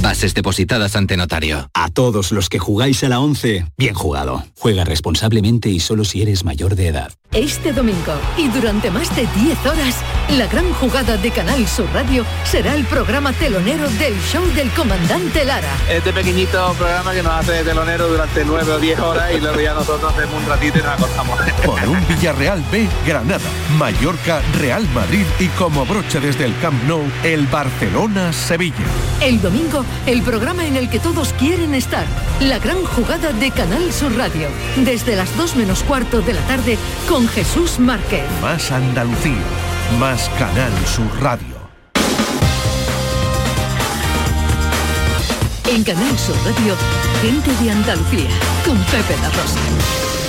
bases 0.00 0.34
depositadas 0.34 0.96
ante 0.96 1.16
notario. 1.16 1.68
A 1.74 1.88
todos 1.88 2.32
los 2.32 2.48
que 2.48 2.58
jugáis 2.58 3.04
a 3.04 3.08
la 3.08 3.20
11, 3.20 3.66
bien 3.76 3.94
jugado. 3.94 4.44
Juega 4.58 4.84
responsablemente 4.84 5.68
y 5.68 5.80
solo 5.80 6.04
si 6.04 6.22
eres 6.22 6.44
mayor 6.44 6.76
de 6.76 6.88
edad. 6.88 7.12
Este 7.32 7.72
domingo 7.72 8.12
y 8.36 8.48
durante 8.48 8.90
más 8.90 9.14
de 9.16 9.26
10 9.26 9.66
horas, 9.66 9.96
la 10.36 10.46
gran 10.46 10.70
jugada 10.74 11.16
de 11.16 11.30
Canal 11.30 11.66
Sur 11.66 11.88
Radio 11.94 12.26
será 12.44 12.74
el 12.74 12.84
programa 12.84 13.32
telonero 13.32 13.88
del 13.90 14.14
show 14.20 14.44
del 14.54 14.70
comandante 14.70 15.44
Lara. 15.44 15.74
Este 15.88 16.12
pequeñito 16.12 16.74
programa 16.74 17.12
que 17.14 17.22
nos 17.22 17.32
hace 17.32 17.52
de 17.52 17.64
telonero 17.64 18.08
durante 18.08 18.44
nueve 18.44 18.72
o 18.72 18.78
diez 18.78 18.98
horas 18.98 19.32
y 19.34 19.40
luego 19.40 19.60
ya 19.60 19.72
nosotros 19.72 20.12
hacemos 20.12 20.42
un 20.42 20.48
ratito 20.48 20.78
y 20.78 20.82
nos 20.82 20.92
acostamos. 20.92 21.40
Con 21.64 21.88
un 21.88 22.06
Villarreal 22.06 22.62
B, 22.70 22.86
Granada, 23.06 23.40
Mallorca, 23.78 24.42
Real 24.58 24.86
Madrid 24.94 25.24
y 25.38 25.46
como 25.48 25.86
broche 25.86 26.20
desde 26.20 26.44
el 26.44 26.58
Camp 26.58 26.82
Nou, 26.84 27.02
el 27.24 27.46
Barcelona-Sevilla. 27.46 28.76
El 29.22 29.40
domingo, 29.40 29.81
el 30.06 30.22
programa 30.22 30.66
en 30.66 30.76
el 30.76 30.88
que 30.88 30.98
todos 30.98 31.32
quieren 31.34 31.74
estar. 31.74 32.06
La 32.40 32.58
gran 32.58 32.84
jugada 32.84 33.32
de 33.32 33.50
Canal 33.50 33.92
Sur 33.92 34.16
Radio. 34.16 34.48
Desde 34.76 35.16
las 35.16 35.36
2 35.36 35.56
menos 35.56 35.82
cuarto 35.82 36.20
de 36.22 36.34
la 36.34 36.40
tarde 36.42 36.78
con 37.08 37.28
Jesús 37.28 37.78
Márquez. 37.78 38.24
Más 38.40 38.70
Andalucía, 38.70 39.42
más 39.98 40.30
Canal 40.38 40.72
Sur 40.86 41.06
Radio. 41.20 41.52
En 45.68 45.84
Canal 45.84 46.18
Sur 46.18 46.36
Radio, 46.44 46.76
gente 47.22 47.50
de 47.62 47.70
Andalucía 47.70 48.28
con 48.64 48.76
Pepe 48.78 49.16
da 49.22 49.28
Rosa. 49.30 50.21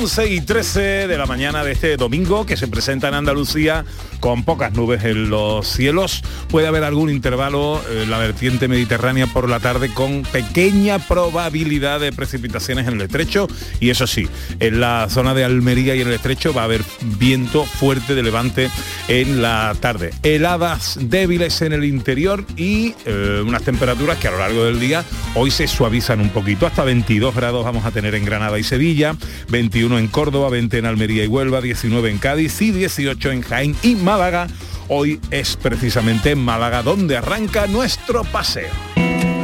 11 0.00 0.28
y 0.28 0.40
13 0.40 0.80
de 1.08 1.18
la 1.18 1.26
mañana 1.26 1.62
de 1.62 1.72
este 1.72 1.98
domingo 1.98 2.46
que 2.46 2.56
se 2.56 2.68
presenta 2.68 3.08
en 3.08 3.14
Andalucía 3.14 3.84
con 4.18 4.44
pocas 4.44 4.72
nubes 4.72 5.04
en 5.04 5.28
los 5.28 5.66
cielos. 5.68 6.22
Puede 6.48 6.68
haber 6.68 6.84
algún 6.84 7.10
intervalo 7.10 7.82
en 7.90 8.10
la 8.10 8.16
vertiente 8.16 8.66
mediterránea 8.66 9.26
por 9.26 9.46
la 9.46 9.60
tarde 9.60 9.92
con 9.92 10.22
pequeña 10.22 10.98
probabilidad 11.00 12.00
de 12.00 12.12
precipitaciones 12.12 12.88
en 12.88 12.94
el 12.94 13.02
estrecho 13.02 13.46
y 13.78 13.90
eso 13.90 14.06
sí, 14.06 14.26
en 14.58 14.80
la 14.80 15.06
zona 15.10 15.34
de 15.34 15.44
Almería 15.44 15.94
y 15.94 16.00
en 16.00 16.08
el 16.08 16.14
estrecho 16.14 16.54
va 16.54 16.62
a 16.62 16.64
haber 16.64 16.82
viento 17.18 17.66
fuerte 17.66 18.14
de 18.14 18.22
levante 18.22 18.70
en 19.08 19.42
la 19.42 19.76
tarde. 19.80 20.14
Heladas 20.22 20.98
débiles 20.98 21.60
en 21.60 21.74
el 21.74 21.84
interior 21.84 22.46
y 22.56 22.94
eh, 23.04 23.42
unas 23.46 23.64
temperaturas 23.64 24.16
que 24.16 24.28
a 24.28 24.30
lo 24.30 24.38
largo 24.38 24.64
del 24.64 24.80
día 24.80 25.04
hoy 25.34 25.50
se 25.50 25.68
suavizan 25.68 26.22
un 26.22 26.30
poquito. 26.30 26.66
Hasta 26.66 26.84
22 26.84 27.34
grados 27.34 27.66
vamos 27.66 27.84
a 27.84 27.90
tener 27.90 28.14
en 28.14 28.24
Granada 28.24 28.58
y 28.58 28.62
Sevilla, 28.62 29.14
21 29.50 29.89
en 29.98 30.08
Córdoba, 30.08 30.48
20 30.50 30.78
en 30.78 30.86
Almería 30.86 31.24
y 31.24 31.26
Huelva, 31.26 31.60
19 31.60 32.10
en 32.10 32.18
Cádiz 32.18 32.60
y 32.62 32.70
18 32.70 33.30
en 33.32 33.42
Jaén 33.42 33.76
y 33.82 33.94
Málaga. 33.94 34.46
Hoy 34.88 35.20
es 35.30 35.56
precisamente 35.56 36.32
en 36.32 36.38
Málaga 36.38 36.82
donde 36.82 37.16
arranca 37.16 37.66
nuestro 37.66 38.24
paseo. 38.24 38.70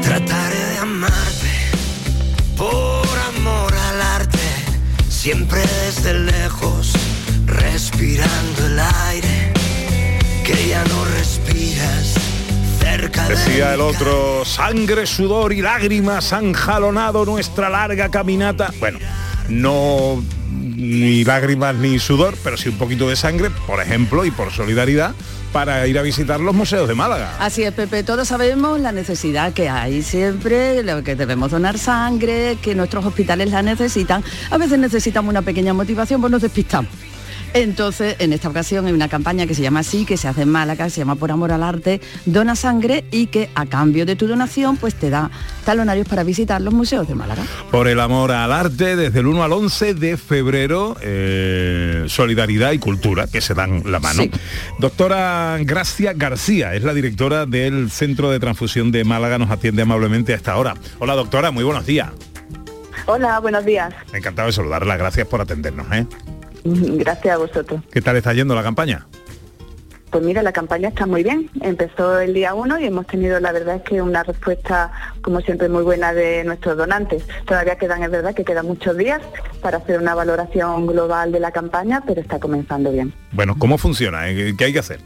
Trataré 0.02 0.58
de 0.58 0.78
amarte 0.78 1.50
por 2.56 3.18
amor 3.36 3.74
al 3.74 4.00
arte, 4.00 4.38
siempre 5.08 5.60
desde 5.84 6.14
lejos, 6.14 6.92
respirando 7.46 8.66
el 8.66 8.80
aire 8.80 9.52
que 10.44 10.68
ya 10.68 10.84
no 10.84 11.04
respiras. 11.16 12.14
Decía 13.28 13.74
el 13.74 13.80
otro, 13.80 14.44
sangre, 14.44 15.06
sudor 15.06 15.52
y 15.52 15.60
lágrimas 15.60 16.32
han 16.32 16.52
jalonado 16.52 17.26
nuestra 17.26 17.68
larga 17.68 18.08
caminata. 18.08 18.72
Bueno, 18.78 18.98
no 19.48 20.22
ni 20.76 21.24
lágrimas 21.24 21.74
ni 21.76 21.98
sudor, 21.98 22.34
pero 22.42 22.56
sí 22.56 22.68
un 22.68 22.78
poquito 22.78 23.08
de 23.08 23.16
sangre, 23.16 23.50
por 23.66 23.80
ejemplo, 23.80 24.24
y 24.24 24.30
por 24.30 24.52
solidaridad, 24.52 25.14
para 25.52 25.86
ir 25.86 25.98
a 25.98 26.02
visitar 26.02 26.40
los 26.40 26.54
museos 26.54 26.86
de 26.88 26.94
Málaga. 26.94 27.34
Así 27.38 27.62
es, 27.62 27.72
Pepe, 27.72 28.02
todos 28.02 28.28
sabemos 28.28 28.78
la 28.80 28.92
necesidad 28.92 29.52
que 29.52 29.68
hay 29.68 30.02
siempre, 30.02 30.82
lo 30.82 31.02
que 31.02 31.16
debemos 31.16 31.50
donar 31.50 31.78
sangre, 31.78 32.58
que 32.60 32.74
nuestros 32.74 33.04
hospitales 33.04 33.50
la 33.50 33.62
necesitan. 33.62 34.22
A 34.50 34.58
veces 34.58 34.78
necesitamos 34.78 35.30
una 35.30 35.42
pequeña 35.42 35.72
motivación, 35.72 36.20
pues 36.20 36.30
nos 36.30 36.42
despistamos. 36.42 36.90
Entonces, 37.56 38.16
en 38.18 38.34
esta 38.34 38.50
ocasión 38.50 38.84
hay 38.84 38.92
una 38.92 39.08
campaña 39.08 39.46
que 39.46 39.54
se 39.54 39.62
llama 39.62 39.80
así, 39.80 40.04
que 40.04 40.18
se 40.18 40.28
hace 40.28 40.42
en 40.42 40.50
Málaga, 40.50 40.84
que 40.84 40.90
se 40.90 41.00
llama 41.00 41.14
Por 41.14 41.32
Amor 41.32 41.52
al 41.52 41.62
Arte, 41.62 42.02
Dona 42.26 42.54
Sangre 42.54 43.06
y 43.10 43.28
que 43.28 43.48
a 43.54 43.64
cambio 43.64 44.04
de 44.04 44.14
tu 44.14 44.26
donación, 44.26 44.76
pues 44.76 44.94
te 44.94 45.08
da 45.08 45.30
talonarios 45.64 46.06
para 46.06 46.22
visitar 46.22 46.60
los 46.60 46.74
museos 46.74 47.08
de 47.08 47.14
Málaga. 47.14 47.44
Por 47.70 47.88
el 47.88 47.98
amor 48.00 48.30
al 48.30 48.52
arte, 48.52 48.94
desde 48.94 49.20
el 49.20 49.26
1 49.26 49.42
al 49.42 49.52
11 49.54 49.94
de 49.94 50.18
febrero, 50.18 50.98
eh, 51.00 52.04
solidaridad 52.08 52.72
y 52.72 52.78
cultura, 52.78 53.26
que 53.26 53.40
se 53.40 53.54
dan 53.54 53.90
la 53.90 54.00
mano. 54.00 54.24
Sí. 54.24 54.30
Doctora 54.78 55.56
Gracia 55.62 56.12
García, 56.12 56.74
es 56.74 56.82
la 56.82 56.92
directora 56.92 57.46
del 57.46 57.90
Centro 57.90 58.30
de 58.30 58.38
Transfusión 58.38 58.92
de 58.92 59.02
Málaga, 59.04 59.38
nos 59.38 59.50
atiende 59.50 59.80
amablemente 59.80 60.34
a 60.34 60.36
esta 60.36 60.58
hora. 60.58 60.74
Hola 60.98 61.14
doctora, 61.14 61.50
muy 61.52 61.64
buenos 61.64 61.86
días. 61.86 62.10
Hola, 63.06 63.40
buenos 63.40 63.64
días. 63.64 63.94
Encantado 64.12 64.48
de 64.48 64.52
saludarla, 64.52 64.98
gracias 64.98 65.26
por 65.26 65.40
atendernos. 65.40 65.86
¿eh? 65.92 66.06
Gracias 66.98 67.34
a 67.34 67.38
vosotros. 67.38 67.80
¿Qué 67.90 68.00
tal 68.00 68.16
está 68.16 68.32
yendo 68.32 68.54
la 68.54 68.62
campaña? 68.62 69.06
Pues 70.10 70.24
mira, 70.24 70.42
la 70.42 70.52
campaña 70.52 70.88
está 70.88 71.04
muy 71.04 71.22
bien. 71.22 71.50
Empezó 71.60 72.20
el 72.20 72.32
día 72.32 72.54
1 72.54 72.78
y 72.78 72.84
hemos 72.86 73.06
tenido, 73.06 73.38
la 73.40 73.52
verdad 73.52 73.76
es 73.76 73.82
que 73.82 74.00
una 74.00 74.22
respuesta, 74.22 74.90
como 75.20 75.40
siempre, 75.40 75.68
muy 75.68 75.82
buena 75.82 76.14
de 76.14 76.44
nuestros 76.44 76.76
donantes. 76.76 77.24
Todavía 77.44 77.76
quedan, 77.76 78.02
es 78.02 78.10
verdad 78.10 78.34
que 78.34 78.44
quedan 78.44 78.66
muchos 78.66 78.96
días 78.96 79.20
para 79.60 79.78
hacer 79.78 80.00
una 80.00 80.14
valoración 80.14 80.86
global 80.86 81.32
de 81.32 81.40
la 81.40 81.50
campaña, 81.50 82.02
pero 82.06 82.20
está 82.20 82.38
comenzando 82.38 82.92
bien. 82.92 83.12
Bueno, 83.32 83.56
¿cómo 83.58 83.78
funciona? 83.78 84.30
¿Eh? 84.30 84.54
¿Qué 84.56 84.64
hay 84.64 84.72
que 84.72 84.78
hacer? 84.78 85.00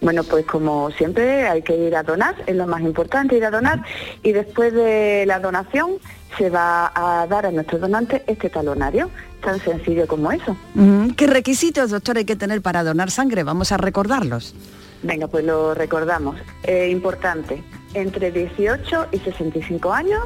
Bueno, 0.00 0.24
pues 0.24 0.44
como 0.46 0.90
siempre 0.92 1.46
hay 1.46 1.62
que 1.62 1.76
ir 1.76 1.94
a 1.96 2.02
donar, 2.02 2.34
es 2.46 2.56
lo 2.56 2.66
más 2.66 2.80
importante, 2.82 3.36
ir 3.36 3.44
a 3.44 3.50
donar 3.50 3.82
y 4.22 4.32
después 4.32 4.72
de 4.72 5.24
la 5.26 5.40
donación 5.40 5.92
se 6.36 6.50
va 6.50 6.92
a 6.94 7.26
dar 7.26 7.46
a 7.46 7.50
nuestros 7.50 7.80
donantes 7.80 8.22
este 8.26 8.48
talonario, 8.48 9.10
tan 9.40 9.60
sencillo 9.60 10.06
como 10.06 10.30
eso. 10.32 10.56
¿Qué 11.16 11.26
requisitos, 11.26 11.90
doctor, 11.90 12.18
hay 12.18 12.24
que 12.24 12.36
tener 12.36 12.62
para 12.62 12.84
donar 12.84 13.10
sangre? 13.10 13.42
Vamos 13.42 13.72
a 13.72 13.76
recordarlos. 13.76 14.54
Venga, 15.02 15.28
pues 15.28 15.44
lo 15.44 15.74
recordamos. 15.74 16.36
Eh, 16.64 16.88
importante, 16.90 17.62
entre 17.94 18.32
18 18.32 19.06
y 19.12 19.18
65 19.18 19.92
años, 19.92 20.24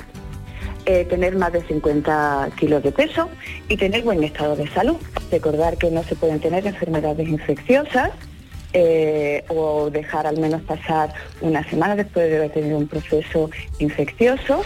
eh, 0.87 1.05
tener 1.05 1.37
más 1.37 1.53
de 1.53 1.63
50 1.63 2.51
kilos 2.57 2.83
de 2.83 2.91
peso 2.91 3.29
y 3.69 3.77
tener 3.77 4.03
buen 4.03 4.23
estado 4.25 4.57
de 4.57 4.69
salud. 4.69 4.97
Recordar 5.31 5.77
que 5.77 5.91
no 5.91 6.03
se 6.03 6.17
pueden 6.17 6.41
tener 6.41 6.67
enfermedades 6.67 7.29
infecciosas 7.29 8.11
eh, 8.73 9.45
o 9.49 9.91
dejar 9.91 10.27
al 10.27 10.39
menos 10.39 10.63
pasar 10.63 11.13
una 11.43 11.63
semana 11.69 11.95
después 11.95 12.29
de 12.29 12.37
haber 12.39 12.53
tenido 12.53 12.79
un 12.79 12.89
proceso 12.89 13.51
infeccioso 13.79 14.63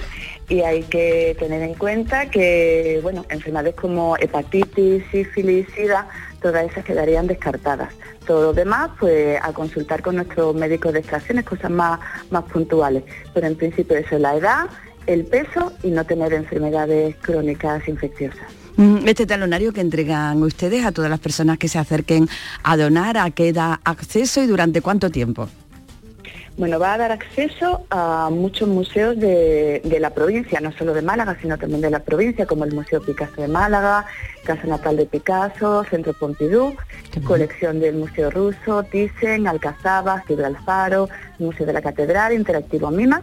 y 0.48 0.60
hay 0.60 0.82
que 0.84 1.36
tener 1.38 1.62
en 1.62 1.74
cuenta 1.74 2.30
que, 2.30 3.00
bueno, 3.02 3.24
enfermedades 3.28 3.74
como 3.74 4.16
hepatitis, 4.16 5.02
sífilis, 5.10 5.66
sida, 5.74 6.08
todas 6.40 6.70
esas 6.70 6.84
quedarían 6.84 7.26
descartadas. 7.26 7.92
Todo 8.26 8.46
lo 8.46 8.52
demás, 8.52 8.90
pues 9.00 9.38
a 9.42 9.52
consultar 9.52 10.02
con 10.02 10.16
nuestros 10.16 10.54
médicos 10.54 10.92
de 10.92 11.00
extracciones, 11.00 11.44
cosas 11.44 11.70
más, 11.70 11.98
más 12.30 12.44
puntuales. 12.44 13.04
Pero 13.34 13.46
en 13.46 13.56
principio 13.56 13.96
eso 13.96 14.16
es 14.16 14.20
la 14.20 14.36
edad, 14.36 14.66
el 15.06 15.24
peso 15.24 15.72
y 15.82 15.90
no 15.90 16.04
tener 16.04 16.32
enfermedades 16.32 17.16
crónicas 17.16 17.86
infecciosas. 17.88 18.46
Mm, 18.76 19.08
Este 19.08 19.26
talonario 19.26 19.72
que 19.72 19.80
entregan 19.80 20.42
ustedes 20.42 20.84
a 20.84 20.92
todas 20.92 21.10
las 21.10 21.20
personas 21.20 21.58
que 21.58 21.68
se 21.68 21.78
acerquen 21.78 22.28
a 22.62 22.76
donar, 22.76 23.16
¿a 23.16 23.30
qué 23.30 23.52
da 23.52 23.80
acceso 23.84 24.42
y 24.42 24.46
durante 24.46 24.82
cuánto 24.82 25.10
tiempo? 25.10 25.48
Bueno, 26.58 26.78
va 26.78 26.94
a 26.94 26.98
dar 26.98 27.12
acceso 27.12 27.84
a 27.90 28.30
muchos 28.30 28.66
museos 28.66 29.18
de, 29.20 29.82
de 29.84 30.00
la 30.00 30.08
provincia, 30.08 30.58
no 30.58 30.72
solo 30.72 30.94
de 30.94 31.02
Málaga, 31.02 31.36
sino 31.42 31.58
también 31.58 31.82
de 31.82 31.90
la 31.90 32.00
provincia, 32.00 32.46
como 32.46 32.64
el 32.64 32.74
Museo 32.74 33.02
Picasso 33.02 33.42
de 33.42 33.48
Málaga, 33.48 34.06
Casa 34.42 34.66
Natal 34.66 34.96
de 34.96 35.04
Picasso, 35.04 35.84
Centro 35.84 36.14
Pompidou, 36.14 36.74
colección 37.24 37.78
del 37.78 37.96
Museo 37.96 38.30
Ruso, 38.30 38.84
Thyssen, 38.84 39.46
Alcazaba, 39.46 40.24
Gibralfaro, 40.26 41.10
Museo 41.38 41.66
de 41.66 41.74
la 41.74 41.82
Catedral, 41.82 42.32
Interactivo 42.32 42.90
Mima, 42.90 43.22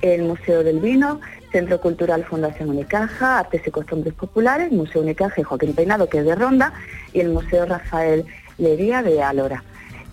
el 0.00 0.22
Museo 0.22 0.64
del 0.64 0.80
Vino, 0.80 1.20
Centro 1.52 1.82
Cultural 1.82 2.24
Fundación 2.24 2.70
Unicaja, 2.70 3.40
Artes 3.40 3.60
y 3.66 3.70
Costumbres 3.70 4.14
Populares, 4.14 4.72
Museo 4.72 5.02
Unicaja 5.02 5.38
y 5.38 5.44
Joaquín 5.44 5.74
Peinado, 5.74 6.08
que 6.08 6.20
es 6.20 6.24
de 6.24 6.34
Ronda, 6.34 6.72
y 7.12 7.20
el 7.20 7.28
Museo 7.28 7.66
Rafael 7.66 8.24
Lería 8.56 9.02
de 9.02 9.22
Álora. 9.22 9.62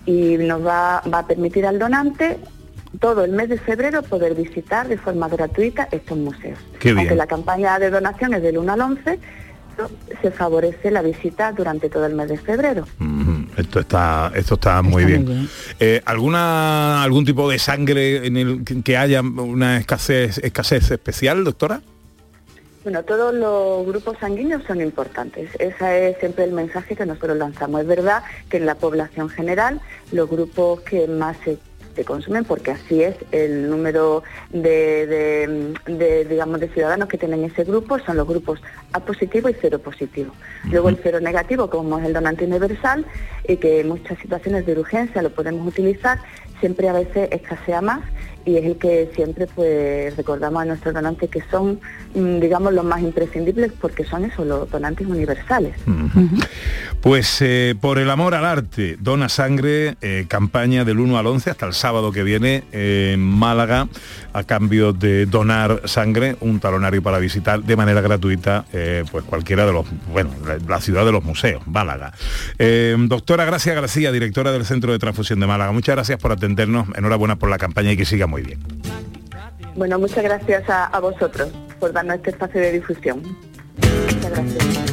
Y 0.06 0.36
nos 0.36 0.66
va, 0.66 1.02
va 1.14 1.20
a 1.20 1.28
permitir 1.28 1.66
al 1.66 1.80
donante 1.80 2.38
todo 3.00 3.24
el 3.26 3.32
mes 3.32 3.50
de 3.50 3.58
febrero 3.58 4.02
poder 4.04 4.34
visitar 4.36 4.88
de 4.88 4.98
forma 4.98 5.28
gratuita 5.28 5.88
estos 5.92 6.18
museos. 6.18 6.60
Qué 6.80 6.90
bien. 6.90 7.00
Aunque 7.00 7.16
la 7.16 7.28
campaña 7.28 7.78
de 7.80 7.90
donación 7.90 8.34
es 8.34 8.42
del 8.42 8.58
1 8.58 8.74
al 8.74 8.82
11, 8.82 9.20
se 10.24 10.32
favorece 10.32 10.90
la 10.90 11.04
visita 11.04 11.52
durante 11.52 11.88
todo 11.90 12.06
el 12.08 12.16
mes 12.16 12.30
de 12.30 12.38
febrero. 12.38 12.86
Esto 13.58 13.80
está, 13.82 14.32
esto 14.36 14.56
está 14.56 14.82
muy 14.82 15.06
bien. 15.06 15.48
Eh, 15.80 16.02
¿Alguna 16.06 17.04
algún 17.04 17.26
tipo 17.26 17.48
de 17.50 17.60
sangre 17.60 18.26
en 18.26 18.38
el 18.38 18.64
que- 18.64 18.82
que 18.82 18.98
haya 18.98 19.22
una 19.22 19.78
escasez 19.78 20.40
escasez 20.40 20.90
especial, 20.90 21.44
doctora? 21.44 21.82
Bueno, 22.84 23.04
todos 23.04 23.34
los 23.36 23.86
grupos 23.86 24.18
sanguíneos 24.20 24.64
son 24.66 24.80
importantes. 24.82 25.50
Ese 25.60 26.10
es 26.12 26.18
siempre 26.20 26.46
el 26.46 26.54
mensaje 26.54 26.96
que 26.96 27.06
nosotros 27.06 27.38
lanzamos. 27.38 27.82
Es 27.82 27.88
verdad 27.88 28.24
que 28.50 28.58
en 28.58 28.66
la 28.66 28.76
población 28.76 29.28
general 29.30 29.82
los 30.12 30.30
grupos 30.30 30.80
que 30.82 31.06
más 31.08 31.36
se, 31.44 31.58
se 31.98 32.06
consumen, 32.06 32.46
porque 32.46 32.72
así 32.72 33.02
es 33.04 33.16
el 33.32 33.70
número 33.70 34.24
de, 34.52 35.06
de- 35.08 35.74
de, 35.94 36.26
digamos, 36.26 36.60
de 36.62 36.70
ciudadanos 36.70 37.10
que 37.10 37.18
tienen 37.18 37.44
ese 37.44 37.64
grupo, 37.66 37.98
son 38.00 38.16
los 38.18 38.28
grupos 38.28 38.62
A 38.94 39.00
positivo 39.02 39.50
y 39.50 39.56
cero 39.60 39.80
positivo. 39.80 40.32
Luego 40.72 40.88
el 40.90 40.98
cero 41.04 41.20
negativo, 41.20 41.70
como 41.70 41.98
es 42.00 42.06
el 42.06 42.14
donante 42.14 42.46
universal, 42.46 43.06
y 43.48 43.58
que 43.58 43.82
en 43.82 43.90
muchas 43.90 44.18
situaciones 44.20 44.66
de 44.66 44.74
urgencia 44.80 45.22
lo 45.22 45.32
podemos 45.32 45.68
utilizar, 45.68 46.20
siempre 46.62 46.88
a 46.88 46.94
veces 46.94 47.30
escasea 47.32 47.82
más 47.82 48.02
y 48.48 48.56
es 48.56 48.66
el 48.66 48.78
que 48.78 49.12
siempre 49.14 49.46
pues 49.54 50.16
recordamos 50.16 50.62
a 50.62 50.66
nuestros 50.66 50.94
donantes 50.94 51.30
que 51.30 51.44
son 51.52 51.82
mm, 52.16 52.40
digamos 52.40 52.74
los 52.74 52.86
más 52.86 53.02
imprescindibles 53.02 53.74
porque 53.80 54.06
son 54.06 54.24
esos 54.24 54.48
los 54.48 54.72
donantes 54.72 55.06
universales. 55.06 55.76
Pues 57.02 57.42
eh, 57.42 57.76
por 57.80 58.00
el 58.00 58.10
amor 58.10 58.36
al 58.36 58.46
arte, 58.46 58.98
dona 59.00 59.28
sangre, 59.28 59.98
eh, 60.02 60.26
campaña 60.30 60.86
del 60.86 61.00
1 61.00 61.18
al 61.18 61.28
11 61.28 61.50
hasta 61.50 61.66
el 61.66 61.74
sábado 61.74 62.12
que 62.12 62.24
viene 62.24 62.64
en 62.72 63.20
Málaga, 63.20 63.90
a 64.32 64.44
cambio 64.44 64.94
de 64.94 65.26
donar 65.26 65.82
sangre, 65.86 66.38
un 66.40 66.60
talonario 66.62 67.04
para 67.04 67.20
visitar 67.20 67.62
de 67.62 67.76
manera 67.76 68.00
gratuita 68.00 68.66
eh, 68.72 69.04
pues 69.12 69.26
cualquiera 69.26 69.66
de 69.66 69.74
los, 69.74 69.86
bueno, 70.12 70.32
la, 70.68 70.80
ciudad 70.80 71.06
de 71.06 71.12
los 71.12 71.24
museos, 71.24 71.68
Málaga. 71.68 72.14
Doctora 72.58 73.44
Gracia 73.44 73.74
García, 73.74 74.12
directora 74.12 74.54
del 74.54 74.66
Centro 74.66 74.94
de 74.94 75.00
Transfusión 75.00 75.40
de 75.42 75.48
Málaga, 75.48 75.74
muchas 75.74 75.96
gracias 75.96 76.20
por 76.20 76.32
atendernos, 76.32 76.88
enhorabuena 76.96 77.36
por 77.36 77.50
la 77.50 77.58
campaña 77.58 77.92
y 77.92 77.98
que 77.98 78.06
siga 78.06 78.26
muy 78.28 78.37
bien. 78.44 78.60
Bueno, 79.76 80.00
muchas 80.00 80.24
gracias 80.24 80.70
a, 80.70 80.86
a 80.86 81.00
vosotros 81.00 81.52
por 81.80 81.94
darnos 81.94 82.16
este 82.16 82.32
espacio 82.32 82.62
de 82.62 82.72
difusión. 82.74 83.22
Muchas 83.82 84.32
gracias. 84.32 84.88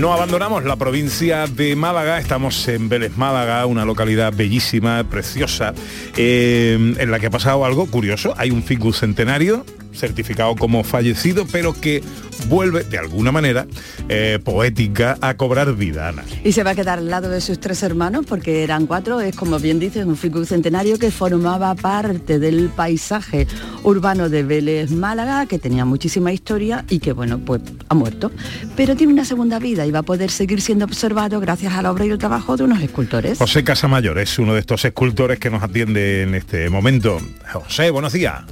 No 0.00 0.14
abandonamos 0.14 0.64
la 0.64 0.76
provincia 0.76 1.46
de 1.46 1.76
Málaga, 1.76 2.18
estamos 2.18 2.66
en 2.68 2.88
Vélez 2.88 3.18
Málaga, 3.18 3.66
una 3.66 3.84
localidad 3.84 4.32
bellísima, 4.34 5.04
preciosa, 5.04 5.74
eh, 6.16 6.94
en 6.98 7.10
la 7.10 7.20
que 7.20 7.26
ha 7.26 7.30
pasado 7.30 7.66
algo 7.66 7.84
curioso. 7.84 8.32
Hay 8.38 8.50
un 8.50 8.62
ficus 8.62 9.00
centenario 9.00 9.66
certificado 10.00 10.56
como 10.56 10.82
fallecido, 10.82 11.46
pero 11.50 11.72
que 11.72 12.02
vuelve 12.48 12.84
de 12.84 12.98
alguna 12.98 13.30
manera 13.30 13.66
eh, 14.08 14.38
poética 14.42 15.18
a 15.20 15.34
cobrar 15.34 15.74
vida, 15.76 16.08
Ana. 16.08 16.24
Y 16.42 16.52
se 16.52 16.64
va 16.64 16.70
a 16.70 16.74
quedar 16.74 16.98
al 16.98 17.10
lado 17.10 17.28
de 17.28 17.40
sus 17.40 17.60
tres 17.60 17.82
hermanos 17.82 18.24
porque 18.26 18.64
eran 18.64 18.86
cuatro, 18.86 19.20
es 19.20 19.36
como 19.36 19.58
bien 19.58 19.78
dices, 19.78 20.06
un 20.06 20.16
ficus 20.16 20.48
centenario 20.48 20.98
que 20.98 21.10
formaba 21.10 21.74
parte 21.74 22.38
del 22.38 22.70
paisaje 22.70 23.46
urbano 23.82 24.28
de 24.28 24.42
Vélez 24.42 24.90
Málaga, 24.90 25.46
que 25.46 25.58
tenía 25.58 25.84
muchísima 25.84 26.32
historia 26.32 26.84
y 26.88 26.98
que 26.98 27.12
bueno, 27.12 27.38
pues 27.38 27.60
ha 27.88 27.94
muerto. 27.94 28.32
Pero 28.76 28.96
tiene 28.96 29.12
una 29.12 29.24
segunda 29.24 29.58
vida 29.58 29.86
y 29.86 29.90
va 29.90 30.00
a 30.00 30.02
poder 30.02 30.30
seguir 30.30 30.60
siendo 30.60 30.86
observado 30.86 31.40
gracias 31.40 31.74
a 31.74 31.82
la 31.82 31.90
obra 31.90 32.06
y 32.06 32.10
el 32.10 32.18
trabajo 32.18 32.56
de 32.56 32.64
unos 32.64 32.82
escultores. 32.82 33.38
José 33.38 33.62
Casamayor 33.64 34.18
es 34.18 34.38
uno 34.38 34.54
de 34.54 34.60
estos 34.60 34.84
escultores 34.84 35.38
que 35.38 35.50
nos 35.50 35.62
atiende 35.62 36.22
en 36.22 36.34
este 36.34 36.70
momento. 36.70 37.20
José, 37.52 37.90
buenos 37.90 38.12
días. 38.12 38.42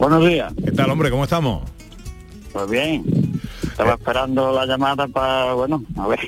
Buenos 0.00 0.26
días. 0.26 0.52
¿Qué 0.64 0.72
tal, 0.72 0.90
hombre? 0.90 1.10
¿Cómo 1.10 1.22
estamos? 1.24 1.62
Pues 2.52 2.68
bien. 2.68 3.04
Estaba 3.62 3.92
esperando 3.94 4.52
la 4.52 4.66
llamada 4.66 5.06
para, 5.06 5.52
bueno, 5.54 5.84
a 5.96 6.08
ver. 6.08 6.18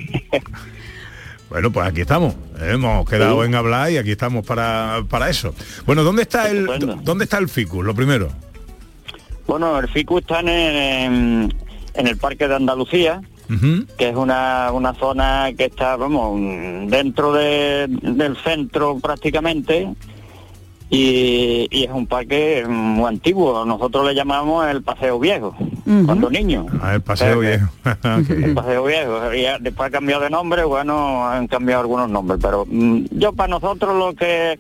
Bueno, 1.51 1.71
pues 1.73 1.87
aquí 1.87 2.01
estamos. 2.03 2.35
Hemos 2.61 3.09
quedado 3.09 3.45
en 3.45 3.55
hablar 3.55 3.91
y 3.91 3.97
aquí 3.99 4.13
estamos 4.13 4.47
para, 4.47 5.03
para 5.09 5.29
eso. 5.29 5.55
Bueno, 5.85 6.03
¿dónde 6.05 6.23
está 6.23 6.49
el 6.51 6.67
dónde 7.03 7.25
está 7.25 7.39
el 7.39 7.49
ficus? 7.49 7.85
Lo 7.85 7.95
primero. 7.95 8.29
Bueno, 9.47 9.79
el 9.79 9.89
FICU 9.89 10.19
está 10.19 10.41
en, 10.41 10.49
en, 10.49 11.55
en 11.95 12.07
el 12.07 12.17
Parque 12.17 12.47
de 12.49 12.55
Andalucía, 12.55 13.21
que 13.99 14.09
es 14.09 14.17
una, 14.17 14.71
una 14.73 14.95
zona 14.95 15.51
que 15.59 15.65
está, 15.67 15.97
vamos, 15.97 16.41
dentro 16.91 17.33
de- 17.35 17.87
del 17.89 18.37
centro 18.39 18.99
prácticamente, 19.01 19.93
y, 20.95 21.67
y 21.71 21.85
es 21.85 21.91
un 21.91 22.07
parque 22.07 22.65
muy 22.69 23.09
antiguo. 23.09 23.65
Nosotros 23.65 24.07
le 24.07 24.15
llamamos 24.15 24.67
el 24.69 24.83
Paseo 24.83 25.19
Viejo. 25.19 25.57
cuando 26.05 26.29
niño. 26.31 26.67
Ah, 26.83 26.95
el 26.95 27.01
paseo 27.01 27.39
O 27.39 27.43
sea 27.43 27.51
que- 27.51 27.57
viejo. 27.57 28.45
El 28.47 28.55
paseo 28.55 28.85
viejo. 28.85 29.35
Y 29.35 29.43
ya 29.43 29.59
después 29.59 29.89
ha 29.89 29.91
cambiado 29.91 30.23
de 30.23 30.31
nombre, 30.31 30.65
bueno, 30.65 31.27
han 31.27 31.49
cambiado 31.49 31.81
algunos 31.81 32.09
nombres, 32.11 32.39
pero 32.43 32.67
mm, 32.69 33.05
yo 33.13 33.33
para 33.33 33.49
nosotros 33.49 33.97
lo 33.97 34.15
que 34.15 34.59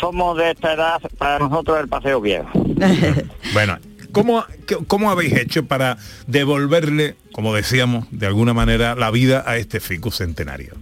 somos 0.00 0.38
de 0.38 0.52
esta 0.52 0.72
edad, 0.74 1.00
para 1.18 1.38
nosotros 1.40 1.78
el 1.80 1.88
paseo 1.88 2.20
viejo. 2.20 2.48
Bueno, 3.52 3.76
¿cómo, 4.12 4.44
¿cómo 4.86 5.10
habéis 5.10 5.34
hecho 5.36 5.66
para 5.66 5.98
devolverle, 6.26 7.16
como 7.32 7.54
decíamos, 7.54 8.06
de 8.10 8.26
alguna 8.26 8.54
manera, 8.54 8.94
la 8.94 9.10
vida 9.10 9.42
a 9.46 9.56
este 9.56 9.80
ficus 9.80 10.16
centenario? 10.16 10.74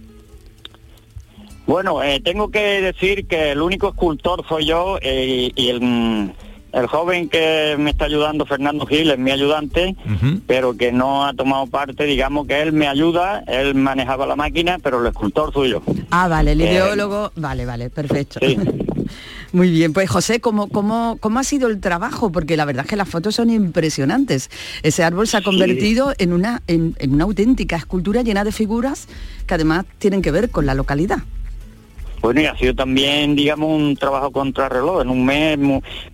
Bueno, 1.71 2.03
eh, 2.03 2.19
tengo 2.19 2.51
que 2.51 2.81
decir 2.81 3.27
que 3.27 3.53
el 3.53 3.61
único 3.61 3.87
escultor 3.87 4.43
soy 4.45 4.65
yo 4.65 4.97
eh, 5.01 5.51
y 5.55 5.69
el, 5.69 5.79
mm, 5.79 6.31
el 6.73 6.87
joven 6.87 7.29
que 7.29 7.77
me 7.79 7.91
está 7.91 8.03
ayudando, 8.05 8.45
Fernando 8.45 8.85
Gil, 8.85 9.09
es 9.09 9.17
mi 9.17 9.31
ayudante, 9.31 9.95
pero 10.47 10.75
que 10.75 10.91
no 10.91 11.25
ha 11.25 11.33
tomado 11.33 11.67
parte, 11.67 12.03
digamos 12.03 12.45
que 12.45 12.61
él 12.61 12.73
me 12.73 12.89
ayuda, 12.89 13.45
él 13.47 13.73
manejaba 13.73 14.27
la 14.27 14.35
máquina, 14.35 14.79
pero 14.83 14.99
el 14.99 15.07
escultor 15.07 15.53
soy 15.53 15.69
yo. 15.69 15.81
Ah, 16.09 16.27
vale, 16.27 16.51
el 16.51 16.59
Eh, 16.59 16.73
ideólogo, 16.73 17.31
vale, 17.37 17.65
vale, 17.65 17.89
perfecto. 17.89 18.41
Muy 19.53 19.69
bien, 19.71 19.93
pues 19.93 20.09
José, 20.09 20.41
¿cómo, 20.41 20.67
cómo, 20.67 21.15
¿cómo 21.21 21.39
ha 21.39 21.43
sido 21.45 21.69
el 21.69 21.79
trabajo? 21.79 22.33
Porque 22.33 22.57
la 22.57 22.65
verdad 22.65 22.83
es 22.83 22.89
que 22.89 22.97
las 22.97 23.07
fotos 23.07 23.35
son 23.35 23.49
impresionantes. 23.49 24.49
Ese 24.83 25.05
árbol 25.05 25.25
se 25.25 25.37
ha 25.37 25.39
Sí. 25.39 25.45
convertido 25.45 26.13
en, 26.17 26.33
una, 26.33 26.63
en, 26.67 26.97
en 26.99 27.13
una 27.13 27.23
auténtica 27.23 27.77
escultura 27.77 28.23
llena 28.23 28.43
de 28.43 28.51
figuras 28.51 29.07
que 29.47 29.53
además 29.53 29.85
tienen 29.99 30.21
que 30.21 30.31
ver 30.31 30.49
con 30.49 30.65
la 30.65 30.73
localidad. 30.73 31.19
Bueno, 32.21 32.41
y 32.41 32.45
ha 32.45 32.55
sido 32.55 32.75
también, 32.75 33.35
digamos, 33.35 33.69
un 33.69 33.95
trabajo 33.95 34.31
contrarreloj. 34.31 35.01
En 35.01 35.09
un 35.09 35.25
mes, 35.25 35.57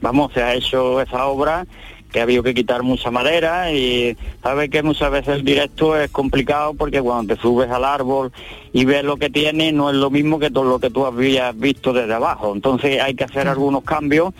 vamos, 0.01 0.31
se 0.33 0.41
ha 0.41 0.53
hecho 0.53 1.01
esa 1.01 1.25
obra 1.25 1.65
que 2.11 2.19
ha 2.19 2.23
habido 2.23 2.41
que 2.43 2.53
quitar 2.53 2.83
mucha 2.83 3.11
madera 3.11 3.71
y 3.71 4.15
sabes 4.41 4.69
que 4.69 4.81
muchas 4.81 5.11
veces 5.11 5.35
el 5.35 5.43
directo 5.43 5.99
es 5.99 6.09
complicado 6.09 6.73
porque 6.73 7.01
cuando 7.01 7.35
te 7.35 7.41
subes 7.41 7.69
al 7.69 7.83
árbol 7.83 8.31
y 8.71 8.85
ves 8.85 9.03
lo 9.03 9.17
que 9.17 9.29
tiene 9.29 9.73
no 9.73 9.89
es 9.89 9.97
lo 9.97 10.09
mismo 10.09 10.39
que 10.39 10.49
todo 10.49 10.63
lo 10.63 10.79
que 10.79 10.89
tú 10.89 11.05
habías 11.05 11.57
visto 11.57 11.91
desde 11.91 12.13
abajo. 12.13 12.53
Entonces 12.55 13.01
hay 13.01 13.13
que 13.13 13.25
hacer 13.25 13.47
algunos 13.47 13.83
cambios 13.83 14.33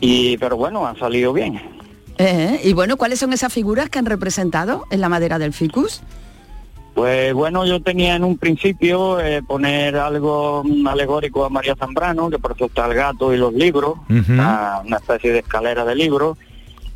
y 0.00 0.36
pero 0.36 0.56
bueno, 0.56 0.86
han 0.86 0.98
salido 0.98 1.32
bien. 1.32 1.60
Eh, 2.18 2.60
y 2.64 2.72
bueno, 2.72 2.96
¿cuáles 2.96 3.18
son 3.18 3.32
esas 3.32 3.52
figuras 3.52 3.90
que 3.90 3.98
han 3.98 4.06
representado 4.06 4.84
en 4.90 5.00
la 5.00 5.08
madera 5.08 5.38
del 5.38 5.52
ficus? 5.52 6.02
Pues 6.96 7.34
bueno, 7.34 7.66
yo 7.66 7.82
tenía 7.82 8.16
en 8.16 8.24
un 8.24 8.38
principio 8.38 9.20
eh, 9.20 9.42
poner 9.42 9.96
algo 9.96 10.64
alegórico 10.88 11.44
a 11.44 11.50
María 11.50 11.76
Zambrano, 11.76 12.30
que 12.30 12.38
por 12.38 12.52
eso 12.52 12.64
está 12.64 12.86
el 12.86 12.94
gato 12.94 13.34
y 13.34 13.36
los 13.36 13.52
libros, 13.52 13.98
una, 14.08 14.80
una 14.82 14.96
especie 14.96 15.30
de 15.30 15.40
escalera 15.40 15.84
de 15.84 15.94
libros. 15.94 16.38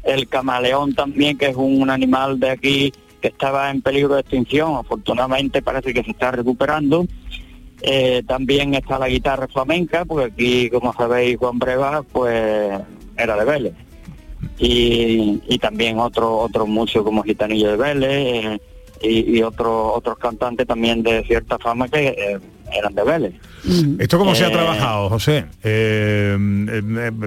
El 0.02 0.26
camaleón 0.26 0.94
también, 0.94 1.36
que 1.36 1.48
es 1.48 1.54
un 1.54 1.90
animal 1.90 2.40
de 2.40 2.48
aquí 2.48 2.92
que 3.20 3.28
estaba 3.28 3.70
en 3.70 3.82
peligro 3.82 4.14
de 4.14 4.22
extinción, 4.22 4.76
afortunadamente 4.76 5.60
parece 5.60 5.92
que 5.92 6.02
se 6.02 6.12
está 6.12 6.30
recuperando. 6.30 7.04
Eh, 7.82 8.22
también 8.26 8.72
está 8.72 8.98
la 8.98 9.08
guitarra 9.08 9.48
flamenca, 9.48 10.06
porque 10.06 10.32
aquí, 10.32 10.70
como 10.70 10.94
sabéis, 10.94 11.36
Juan 11.36 11.58
Breva, 11.58 12.02
pues 12.10 12.80
era 13.18 13.36
de 13.36 13.44
Vélez. 13.44 13.74
Y, 14.58 15.42
y 15.46 15.58
también 15.58 15.98
otro 15.98 16.38
otros 16.38 16.66
músicos 16.66 17.04
como 17.04 17.22
Gitanillo 17.22 17.72
de 17.72 17.76
Vélez 17.76 18.10
eh, 18.10 18.60
y, 19.02 19.38
y 19.38 19.42
otros 19.42 19.92
otros 19.94 20.18
cantantes 20.18 20.66
también 20.66 21.02
de 21.02 21.22
cierta 21.24 21.58
fama 21.58 21.88
que 21.88 22.08
eh, 22.08 22.38
eran 22.72 22.94
de 22.94 23.02
Vélez. 23.04 23.34
¿Esto 23.98 24.18
cómo 24.18 24.34
se 24.34 24.44
ha 24.44 24.48
Eh, 24.48 24.52
trabajado, 24.52 25.08
José? 25.08 25.46
Eh, 25.62 26.36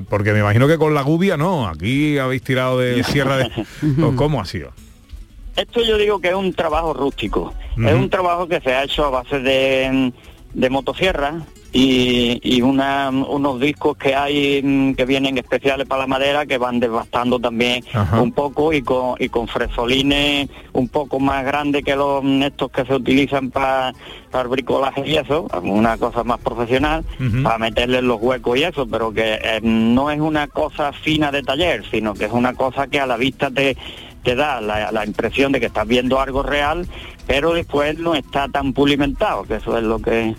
porque 0.09 0.33
me 0.33 0.39
imagino 0.39 0.67
que 0.67 0.77
con 0.77 0.93
la 0.93 1.01
gubia 1.01 1.37
no, 1.37 1.67
aquí 1.67 2.17
habéis 2.17 2.43
tirado 2.43 2.79
de 2.79 3.03
sierra 3.03 3.37
de... 3.37 3.51
¿O 4.03 4.15
¿Cómo 4.15 4.39
ha 4.41 4.45
sido? 4.45 4.71
Esto 5.55 5.81
yo 5.83 5.97
digo 5.97 6.19
que 6.19 6.29
es 6.29 6.35
un 6.35 6.53
trabajo 6.53 6.93
rústico. 6.93 7.53
Es 7.77 7.93
un 7.93 8.09
trabajo 8.09 8.47
que 8.47 8.59
se 8.61 8.73
ha 8.73 8.83
hecho 8.83 9.05
a 9.05 9.09
base 9.11 9.39
de, 9.39 10.11
de 10.53 10.69
motosierra 10.69 11.41
y, 11.73 12.39
y 12.43 12.61
una- 12.61 13.09
unos 13.09 13.59
discos 13.59 13.97
que 13.97 14.15
hay 14.15 14.61
mm, 14.63 14.93
que 14.93 15.05
vienen 15.05 15.37
especiales 15.39 15.87
para 15.87 16.01
la 16.01 16.07
madera 16.07 16.45
que 16.45 16.57
van 16.59 16.79
desbastando 16.79 17.39
también 17.39 17.83
Ajá. 17.93 18.21
un 18.21 18.31
poco 18.31 18.71
y 18.71 18.81
con, 18.83 19.15
y 19.19 19.27
con 19.29 19.47
fresolines 19.47 20.49
un 20.73 20.87
poco 20.87 21.19
más 21.19 21.43
grandes 21.43 21.83
que 21.83 21.95
los 21.95 22.23
mm, 22.23 22.43
estos 22.43 22.69
que 22.71 22.85
se 22.85 22.93
utilizan 22.95 23.49
para 23.49 23.93
para 24.31 24.43
el 24.43 24.49
bricolaje 24.49 25.03
y 25.05 25.15
eso, 25.15 25.47
una 25.61 25.95
cosa 25.97 26.23
más 26.23 26.39
profesional, 26.39 27.03
para 27.43 27.59
meterle 27.59 28.01
los 28.01 28.19
huecos 28.19 28.57
y 28.57 28.63
eso, 28.63 28.87
pero 28.87 29.13
que 29.13 29.33
eh, 29.35 29.59
no 29.61 30.09
es 30.09 30.19
una 30.19 30.47
cosa 30.47 30.91
fina 30.91 31.31
de 31.31 31.43
taller, 31.43 31.83
sino 31.91 32.15
que 32.15 32.25
es 32.25 32.31
una 32.31 32.55
cosa 32.55 32.87
que 32.87 32.99
a 32.99 33.05
la 33.05 33.15
vista 33.15 33.51
te, 33.51 33.77
te 34.23 34.33
da 34.35 34.59
la, 34.59 34.91
la 34.91 35.05
impresión 35.05 35.51
de 35.51 35.59
que 35.59 35.67
estás 35.67 35.87
viendo 35.87 36.19
algo 36.19 36.41
real, 36.41 36.87
pero 37.27 37.53
después 37.53 37.99
no 37.99 38.15
está 38.15 38.47
tan 38.47 38.73
pulimentado, 38.73 39.43
que 39.43 39.55
eso 39.57 39.77
es 39.77 39.83
lo 39.83 39.99
que... 39.99 40.33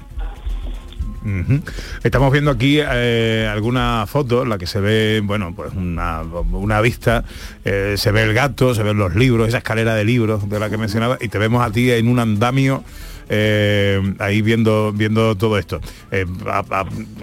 Estamos 2.02 2.32
viendo 2.32 2.50
aquí 2.50 2.78
eh, 2.80 3.48
alguna 3.50 4.04
foto 4.06 4.44
la 4.44 4.58
que 4.58 4.66
se 4.66 4.80
ve, 4.80 5.22
bueno, 5.24 5.54
pues 5.54 5.72
una, 5.74 6.22
una 6.22 6.80
vista, 6.80 7.24
eh, 7.64 7.94
se 7.96 8.12
ve 8.12 8.22
el 8.22 8.34
gato, 8.34 8.74
se 8.74 8.82
ven 8.82 8.98
los 8.98 9.14
libros, 9.14 9.48
esa 9.48 9.58
escalera 9.58 9.94
de 9.94 10.04
libros 10.04 10.48
de 10.48 10.60
la 10.60 10.70
que 10.70 10.76
mencionaba, 10.76 11.18
y 11.20 11.28
te 11.28 11.38
vemos 11.38 11.64
a 11.64 11.70
ti 11.70 11.90
en 11.90 12.08
un 12.08 12.18
andamio 12.18 12.84
eh, 13.28 14.00
ahí 14.18 14.42
viendo 14.42 14.92
viendo 14.92 15.34
todo 15.37 15.58
esto. 15.58 15.80
Eh, 16.10 16.26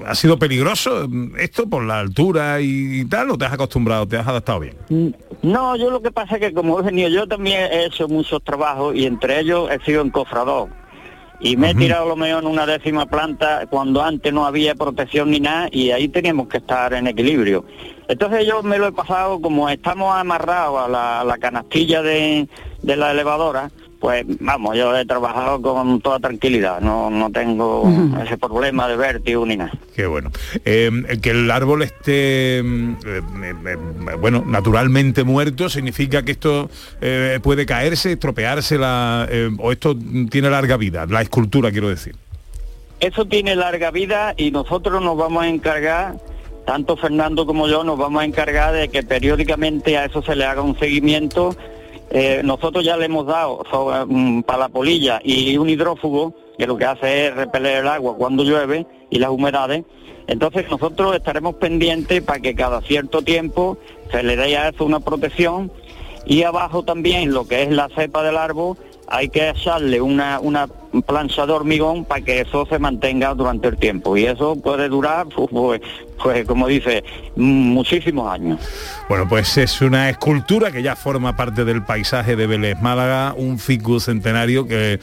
ha, 0.05 0.15
sido 0.15 0.37
peligroso 0.39 1.07
esto 1.37 1.67
por 1.69 1.83
la 1.83 1.99
altura 1.99 2.59
y, 2.61 3.05
tal 3.05 3.31
o 3.31 3.37
te 3.37 3.45
has 3.45 3.53
acostumbrado, 3.53 4.07
te 4.07 4.17
has 4.17 4.27
adaptado 4.27 4.59
bien? 4.59 4.75
No, 5.41 5.75
yo 5.75 5.89
lo 5.89 6.01
que 6.01 6.11
pasa 6.11 6.35
es 6.35 6.41
que 6.41 6.53
como 6.53 6.79
he 6.79 6.83
venido, 6.83 7.09
yo 7.09 7.27
también 7.27 7.71
he 7.71 7.85
hecho 7.85 8.07
muchos 8.07 8.43
trabajos 8.43 8.95
y 8.95 9.05
entre 9.05 9.39
ellos 9.39 9.69
he 9.71 9.79
sido 9.85 10.01
encofrador. 10.01 10.80
Y 11.43 11.57
me 11.57 11.71
he 11.71 11.75
tirado 11.75 12.07
lo 12.07 12.15
mejor 12.15 12.43
en 12.43 12.49
una 12.49 12.67
décima 12.67 13.07
planta 13.07 13.65
cuando 13.67 14.03
antes 14.03 14.31
no 14.31 14.45
había 14.45 14.75
protección 14.75 15.31
ni 15.31 15.39
nada 15.39 15.69
y 15.71 15.89
ahí 15.89 16.07
teníamos 16.07 16.47
que 16.47 16.57
estar 16.57 16.93
en 16.93 17.07
equilibrio. 17.07 17.65
Entonces 18.07 18.45
yo 18.45 18.61
me 18.61 18.77
lo 18.77 18.87
he 18.87 18.91
pasado 18.91 19.41
como 19.41 19.67
estamos 19.67 20.15
amarrados 20.15 20.85
a 20.85 20.87
la, 20.87 21.21
a 21.21 21.23
la 21.23 21.37
canastilla 21.39 22.03
de, 22.03 22.47
de 22.83 22.95
la 22.95 23.11
elevadora, 23.11 23.71
pues 24.01 24.25
vamos, 24.39 24.75
yo 24.75 24.97
he 24.97 25.05
trabajado 25.05 25.61
con 25.61 26.01
toda 26.01 26.19
tranquilidad, 26.19 26.81
no, 26.81 27.11
no 27.11 27.29
tengo 27.29 27.87
ese 28.25 28.35
problema 28.35 28.87
de 28.87 28.97
vértigo 28.97 29.45
ni 29.45 29.57
nada. 29.57 29.71
Qué 29.95 30.07
bueno. 30.07 30.31
Eh, 30.65 30.89
que 31.21 31.29
el 31.29 31.51
árbol 31.51 31.83
esté, 31.83 32.57
eh, 32.57 32.63
eh, 32.63 33.77
bueno, 34.19 34.43
naturalmente 34.43 35.23
muerto, 35.23 35.69
significa 35.69 36.23
que 36.23 36.31
esto 36.31 36.71
eh, 36.99 37.39
puede 37.43 37.67
caerse, 37.67 38.13
estropearse, 38.13 38.79
la, 38.79 39.27
eh, 39.29 39.51
o 39.59 39.71
esto 39.71 39.95
tiene 40.31 40.49
larga 40.49 40.77
vida, 40.77 41.05
la 41.05 41.21
escultura 41.21 41.69
quiero 41.69 41.87
decir. 41.87 42.15
Eso 42.99 43.25
tiene 43.25 43.55
larga 43.55 43.91
vida 43.91 44.33
y 44.35 44.49
nosotros 44.49 44.99
nos 45.03 45.15
vamos 45.15 45.43
a 45.43 45.47
encargar, 45.47 46.15
tanto 46.65 46.97
Fernando 46.97 47.45
como 47.45 47.67
yo, 47.67 47.83
nos 47.83 47.99
vamos 47.99 48.23
a 48.23 48.25
encargar 48.25 48.73
de 48.73 48.89
que 48.89 49.03
periódicamente 49.03 49.95
a 49.95 50.05
eso 50.05 50.23
se 50.23 50.35
le 50.35 50.45
haga 50.45 50.63
un 50.63 50.77
seguimiento. 50.79 51.55
Eh, 52.13 52.41
nosotros 52.43 52.83
ya 52.83 52.97
le 52.97 53.05
hemos 53.05 53.25
dado 53.25 53.63
mm, 54.07 54.41
para 54.41 54.59
la 54.59 54.69
polilla 54.69 55.21
y 55.23 55.57
un 55.57 55.69
hidrófugo, 55.69 56.35
que 56.57 56.67
lo 56.67 56.77
que 56.77 56.85
hace 56.85 57.27
es 57.27 57.35
repeler 57.35 57.77
el 57.77 57.87
agua 57.87 58.15
cuando 58.17 58.43
llueve 58.43 58.85
y 59.09 59.19
las 59.19 59.29
humedades. 59.29 59.85
Entonces 60.27 60.69
nosotros 60.69 61.15
estaremos 61.15 61.55
pendientes 61.55 62.21
para 62.21 62.39
que 62.39 62.53
cada 62.53 62.81
cierto 62.81 63.21
tiempo 63.21 63.77
se 64.11 64.23
le 64.23 64.35
dé 64.35 64.57
a 64.57 64.69
eso 64.69 64.85
una 64.85 64.99
protección 64.99 65.71
y 66.25 66.43
abajo 66.43 66.83
también 66.83 67.33
lo 67.33 67.47
que 67.47 67.63
es 67.63 67.71
la 67.71 67.89
cepa 67.95 68.23
del 68.23 68.37
árbol 68.37 68.77
hay 69.07 69.29
que 69.29 69.49
echarle 69.49 69.99
una, 69.99 70.39
una 70.39 70.67
plancha 71.05 71.45
de 71.45 71.53
hormigón 71.53 72.05
para 72.05 72.21
que 72.21 72.41
eso 72.41 72.65
se 72.65 72.77
mantenga 72.77 73.33
durante 73.33 73.69
el 73.69 73.77
tiempo 73.77 74.17
y 74.17 74.25
eso 74.25 74.55
puede 74.57 74.89
durar 74.89 75.27
pues, 75.27 75.81
pues, 76.21 76.45
como 76.45 76.67
dice 76.67 77.03
muchísimos 77.35 78.31
años 78.31 78.59
Bueno, 79.07 79.27
pues 79.29 79.57
es 79.57 79.81
una 79.81 80.09
escultura 80.09 80.71
que 80.71 80.83
ya 80.83 80.95
forma 80.95 81.35
parte 81.37 81.63
del 81.63 81.83
paisaje 81.83 82.35
de 82.35 82.45
Vélez 82.45 82.81
Málaga, 82.81 83.33
un 83.37 83.57
ficus 83.57 84.05
centenario 84.05 84.67
que 84.67 84.99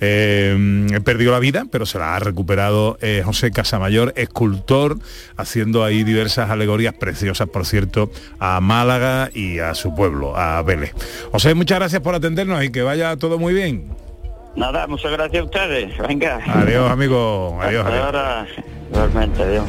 eh, 0.00 1.00
perdió 1.04 1.32
la 1.32 1.38
vida, 1.38 1.64
pero 1.70 1.86
se 1.86 1.98
la 1.98 2.14
ha 2.14 2.18
recuperado 2.18 2.98
eh, 3.00 3.22
José 3.24 3.50
Casamayor, 3.50 4.12
escultor, 4.16 4.98
haciendo 5.36 5.84
ahí 5.84 6.04
diversas 6.04 6.50
alegorías 6.50 6.94
preciosas, 6.94 7.48
por 7.48 7.66
cierto, 7.66 8.10
a 8.38 8.60
Málaga 8.60 9.30
y 9.34 9.58
a 9.58 9.74
su 9.74 9.94
pueblo, 9.94 10.36
a 10.36 10.62
Vélez. 10.62 10.92
José, 11.30 11.54
muchas 11.54 11.78
gracias 11.78 12.02
por 12.02 12.14
atendernos 12.14 12.62
y 12.64 12.70
que 12.70 12.82
vaya 12.82 13.16
todo 13.16 13.38
muy 13.38 13.54
bien. 13.54 14.01
Nada 14.56 14.86
muchas 14.86 15.10
gracias 15.12 15.40
a 15.40 15.44
ustedes 15.44 15.98
venga 15.98 16.40
Adiós, 16.46 16.90
amigo. 16.90 17.58
Adiós, 17.62 17.84
Hasta 17.86 17.94
adiós. 17.94 18.04
ahora 18.06 18.46
igualmente 18.90 19.42
adiós 19.42 19.64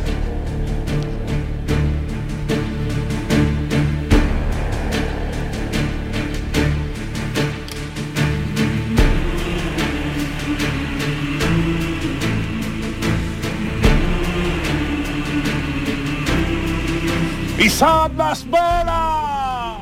¡Pisad 17.58 18.12
las 18.18 18.44
velas! 18.50 19.78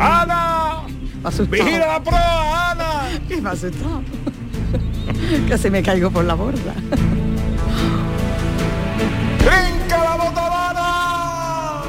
¡Ana! 0.00 0.82
asustado. 1.24 1.50
¡Vigila 1.50 1.86
la 1.86 2.02
proa! 2.02 2.57
Que 3.38 3.44
me 3.44 3.50
ha. 3.50 3.54
Casi 5.48 5.70
me 5.70 5.80
caigo 5.80 6.10
por 6.10 6.24
la 6.24 6.34
borda. 6.34 6.74
¡Brinca 9.38 10.02
la 10.02 10.16
botabana! 10.16 11.82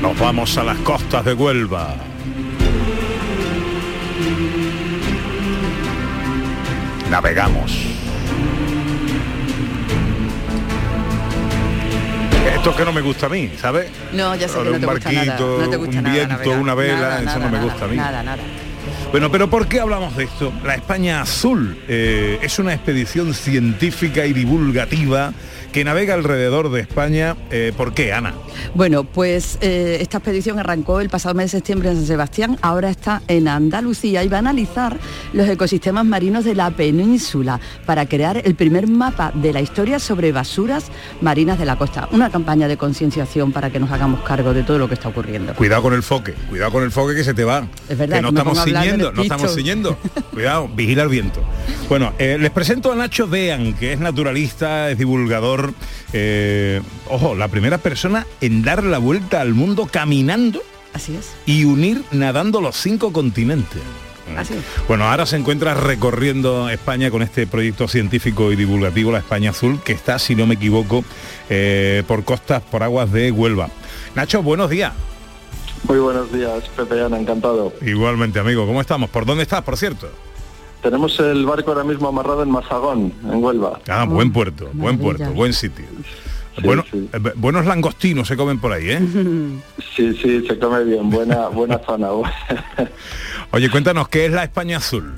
Nos 0.00 0.18
vamos 0.20 0.56
a 0.58 0.62
las 0.62 0.78
costas 0.78 1.24
de 1.24 1.34
Huelva. 1.34 1.96
Navegamos. 7.10 7.95
Esto 12.54 12.76
que 12.76 12.84
no 12.84 12.92
me 12.92 13.00
gusta 13.00 13.26
a 13.26 13.28
mí, 13.28 13.50
¿sabes? 13.60 13.90
No, 14.12 14.34
ya 14.34 14.48
sé 14.48 14.58
que 14.58 14.70
no 14.70 14.78
te 14.78 14.86
gusta 14.86 15.12
nada. 15.12 15.38
No 15.38 15.68
te 15.68 15.76
gusta 15.76 15.98
un 15.98 16.04
nada 16.04 16.14
viento, 16.14 16.50
una 16.52 16.74
vela, 16.74 17.20
Nada, 17.20 17.30
eso 17.30 17.38
no 17.38 17.48
me 17.48 17.60
gusta 17.60 17.84
a 17.84 17.88
mí. 17.88 17.96
Nada, 17.96 18.22
nada. 18.22 18.42
Bueno, 19.10 19.30
pero 19.30 19.48
¿por 19.48 19.66
qué 19.66 19.80
hablamos 19.80 20.16
de 20.16 20.24
esto? 20.24 20.52
La 20.64 20.74
España 20.74 21.20
Azul 21.20 21.78
eh, 21.88 22.38
es 22.42 22.58
una 22.58 22.74
expedición 22.74 23.34
científica 23.34 24.26
y 24.26 24.32
divulgativa 24.32 25.32
que 25.76 25.84
navega 25.84 26.14
alrededor 26.14 26.70
de 26.70 26.80
España. 26.80 27.36
Eh, 27.50 27.70
¿Por 27.76 27.92
qué, 27.92 28.10
Ana? 28.10 28.32
Bueno, 28.72 29.04
pues 29.04 29.58
eh, 29.60 29.98
esta 30.00 30.16
expedición 30.16 30.58
arrancó 30.58 31.02
el 31.02 31.10
pasado 31.10 31.34
mes 31.34 31.52
de 31.52 31.58
septiembre 31.58 31.90
en 31.90 31.96
San 31.96 32.06
Sebastián, 32.06 32.56
ahora 32.62 32.88
está 32.88 33.20
en 33.28 33.46
Andalucía 33.46 34.24
y 34.24 34.28
va 34.28 34.38
a 34.38 34.40
analizar 34.40 34.96
los 35.34 35.46
ecosistemas 35.46 36.06
marinos 36.06 36.46
de 36.46 36.54
la 36.54 36.70
península 36.70 37.60
para 37.84 38.06
crear 38.06 38.40
el 38.42 38.54
primer 38.54 38.88
mapa 38.88 39.32
de 39.34 39.52
la 39.52 39.60
historia 39.60 39.98
sobre 39.98 40.32
basuras 40.32 40.86
marinas 41.20 41.58
de 41.58 41.66
la 41.66 41.76
costa. 41.76 42.08
Una 42.10 42.30
campaña 42.30 42.68
de 42.68 42.78
concienciación 42.78 43.52
para 43.52 43.68
que 43.68 43.78
nos 43.78 43.90
hagamos 43.90 44.22
cargo 44.22 44.54
de 44.54 44.62
todo 44.62 44.78
lo 44.78 44.88
que 44.88 44.94
está 44.94 45.10
ocurriendo. 45.10 45.54
Cuidado 45.56 45.82
con 45.82 45.92
el 45.92 46.02
foque, 46.02 46.32
cuidado 46.48 46.72
con 46.72 46.84
el 46.84 46.90
foque 46.90 47.14
que 47.14 47.22
se 47.22 47.34
te 47.34 47.44
va. 47.44 47.68
Es 47.86 47.98
verdad, 47.98 48.16
que 48.16 48.22
no 48.22 48.32
que 48.32 48.38
estamos 48.38 48.64
ciñendo, 48.64 49.12
no 49.12 49.20
estamos 49.20 49.54
ciñendo. 49.54 49.98
Cuidado, 50.32 50.70
vigila 50.74 51.02
el 51.02 51.10
viento. 51.10 51.42
Bueno, 51.90 52.14
eh, 52.18 52.38
les 52.40 52.50
presento 52.50 52.92
a 52.92 52.96
Nacho 52.96 53.26
Dean, 53.26 53.74
que 53.74 53.92
es 53.92 54.00
naturalista, 54.00 54.90
es 54.90 54.96
divulgador. 54.96 55.65
Eh, 56.12 56.80
ojo, 57.08 57.34
la 57.34 57.48
primera 57.48 57.78
persona 57.78 58.26
en 58.40 58.62
dar 58.62 58.84
la 58.84 58.98
vuelta 58.98 59.40
al 59.40 59.54
mundo 59.54 59.88
caminando 59.90 60.62
Así 60.92 61.16
es. 61.16 61.32
y 61.46 61.64
unir 61.64 62.02
nadando 62.12 62.60
los 62.60 62.76
cinco 62.76 63.12
continentes. 63.12 63.82
Así 64.36 64.54
es. 64.54 64.60
Bueno, 64.88 65.04
ahora 65.04 65.24
se 65.24 65.36
encuentra 65.36 65.74
recorriendo 65.74 66.68
España 66.68 67.10
con 67.12 67.22
este 67.22 67.46
proyecto 67.46 67.86
científico 67.86 68.50
y 68.50 68.56
divulgativo, 68.56 69.12
la 69.12 69.18
España 69.18 69.50
Azul, 69.50 69.80
que 69.84 69.92
está, 69.92 70.18
si 70.18 70.34
no 70.34 70.46
me 70.46 70.54
equivoco, 70.54 71.04
eh, 71.48 72.02
por 72.08 72.24
costas, 72.24 72.60
por 72.62 72.82
aguas 72.82 73.12
de 73.12 73.30
Huelva. 73.30 73.68
Nacho, 74.16 74.42
buenos 74.42 74.68
días. 74.68 74.92
Muy 75.86 75.98
buenos 75.98 76.32
días, 76.32 76.64
Pepe 76.76 77.00
Ana, 77.04 77.20
encantado. 77.20 77.72
Igualmente, 77.82 78.40
amigo. 78.40 78.66
¿Cómo 78.66 78.80
estamos? 78.80 79.10
¿Por 79.10 79.26
dónde 79.26 79.44
estás, 79.44 79.62
por 79.62 79.76
cierto? 79.76 80.10
Tenemos 80.86 81.18
el 81.18 81.44
barco 81.44 81.72
ahora 81.72 81.82
mismo 81.82 82.06
amarrado 82.06 82.44
en 82.44 82.50
Mazagón, 82.52 83.12
en 83.24 83.42
Huelva. 83.42 83.80
Ah, 83.88 84.04
buen 84.04 84.32
puerto, 84.32 84.66
buen 84.72 84.96
maravilla. 84.96 85.02
puerto, 85.02 85.34
buen 85.34 85.52
sitio. 85.52 85.84
Bueno, 86.62 86.84
eh, 86.92 87.32
buenos 87.34 87.66
langostinos 87.66 88.28
se 88.28 88.36
comen 88.36 88.60
por 88.60 88.72
ahí, 88.72 88.90
¿eh? 88.90 89.00
Sí, 89.96 90.16
sí, 90.22 90.46
se 90.46 90.56
come 90.60 90.84
bien, 90.84 91.10
buena, 91.10 91.48
buena 91.48 91.80
zona. 91.80 92.10
Oye, 93.50 93.68
cuéntanos, 93.68 94.06
¿qué 94.08 94.26
es 94.26 94.32
la 94.32 94.44
España 94.44 94.76
Azul? 94.76 95.14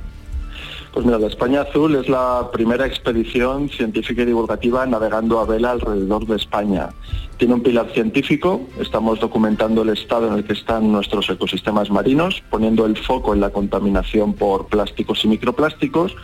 Pues 0.93 1.05
mira, 1.05 1.19
la 1.19 1.27
España 1.27 1.61
Azul 1.61 1.95
es 1.97 2.09
la 2.09 2.49
primera 2.51 2.87
expedición 2.87 3.69
científica 3.69 4.23
y 4.23 4.27
divulgativa 4.27 4.87
navegando 4.87 5.39
a 5.39 5.45
vela 5.45 5.73
alrededor 5.73 6.27
de 6.27 6.37
España. 6.37 6.89
Tiene 7.37 7.55
un 7.55 7.63
pilar 7.63 7.91
científico, 7.93 8.63
estamos 8.81 9.21
documentando 9.21 9.83
el 9.83 9.91
estado 9.91 10.29
en 10.29 10.35
el 10.35 10.45
que 10.45 10.55
están 10.55 10.91
nuestros 10.91 11.29
ecosistemas 11.29 11.91
marinos, 11.91 12.43
poniendo 12.51 12.87
el 12.87 12.97
foco 12.97 13.35
en 13.35 13.41
la 13.41 13.51
contaminación 13.51 14.33
por 14.33 14.67
plásticos 14.67 15.25
y 15.25 15.29
microplásticos, 15.29 16.17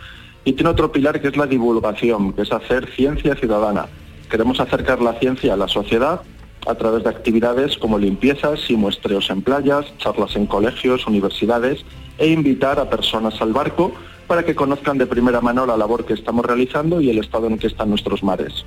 y 0.43 0.53
tiene 0.53 0.71
otro 0.71 0.91
pilar 0.91 1.21
que 1.21 1.27
es 1.27 1.37
la 1.37 1.45
divulgación, 1.45 2.33
que 2.33 2.41
es 2.41 2.51
hacer 2.51 2.87
ciencia 2.95 3.35
ciudadana. 3.35 3.85
Queremos 4.29 4.59
acercar 4.59 5.01
la 5.01 5.13
ciencia 5.19 5.53
a 5.53 5.57
la 5.57 5.67
sociedad 5.67 6.21
a 6.67 6.75
través 6.75 7.03
de 7.03 7.11
actividades 7.11 7.77
como 7.77 7.99
limpiezas 7.99 8.69
y 8.69 8.75
muestreos 8.75 9.29
en 9.29 9.43
playas, 9.43 9.85
charlas 9.99 10.35
en 10.35 10.47
colegios, 10.47 11.05
universidades 11.05 11.85
e 12.17 12.27
invitar 12.27 12.79
a 12.79 12.89
personas 12.89 13.39
al 13.41 13.53
barco 13.53 13.93
para 14.27 14.43
que 14.43 14.55
conozcan 14.55 14.97
de 14.97 15.05
primera 15.05 15.41
mano 15.41 15.65
la 15.65 15.77
labor 15.77 16.05
que 16.05 16.13
estamos 16.13 16.45
realizando 16.45 17.01
y 17.01 17.09
el 17.09 17.19
estado 17.19 17.47
en 17.47 17.57
que 17.57 17.67
están 17.67 17.89
nuestros 17.89 18.23
mares. 18.23 18.65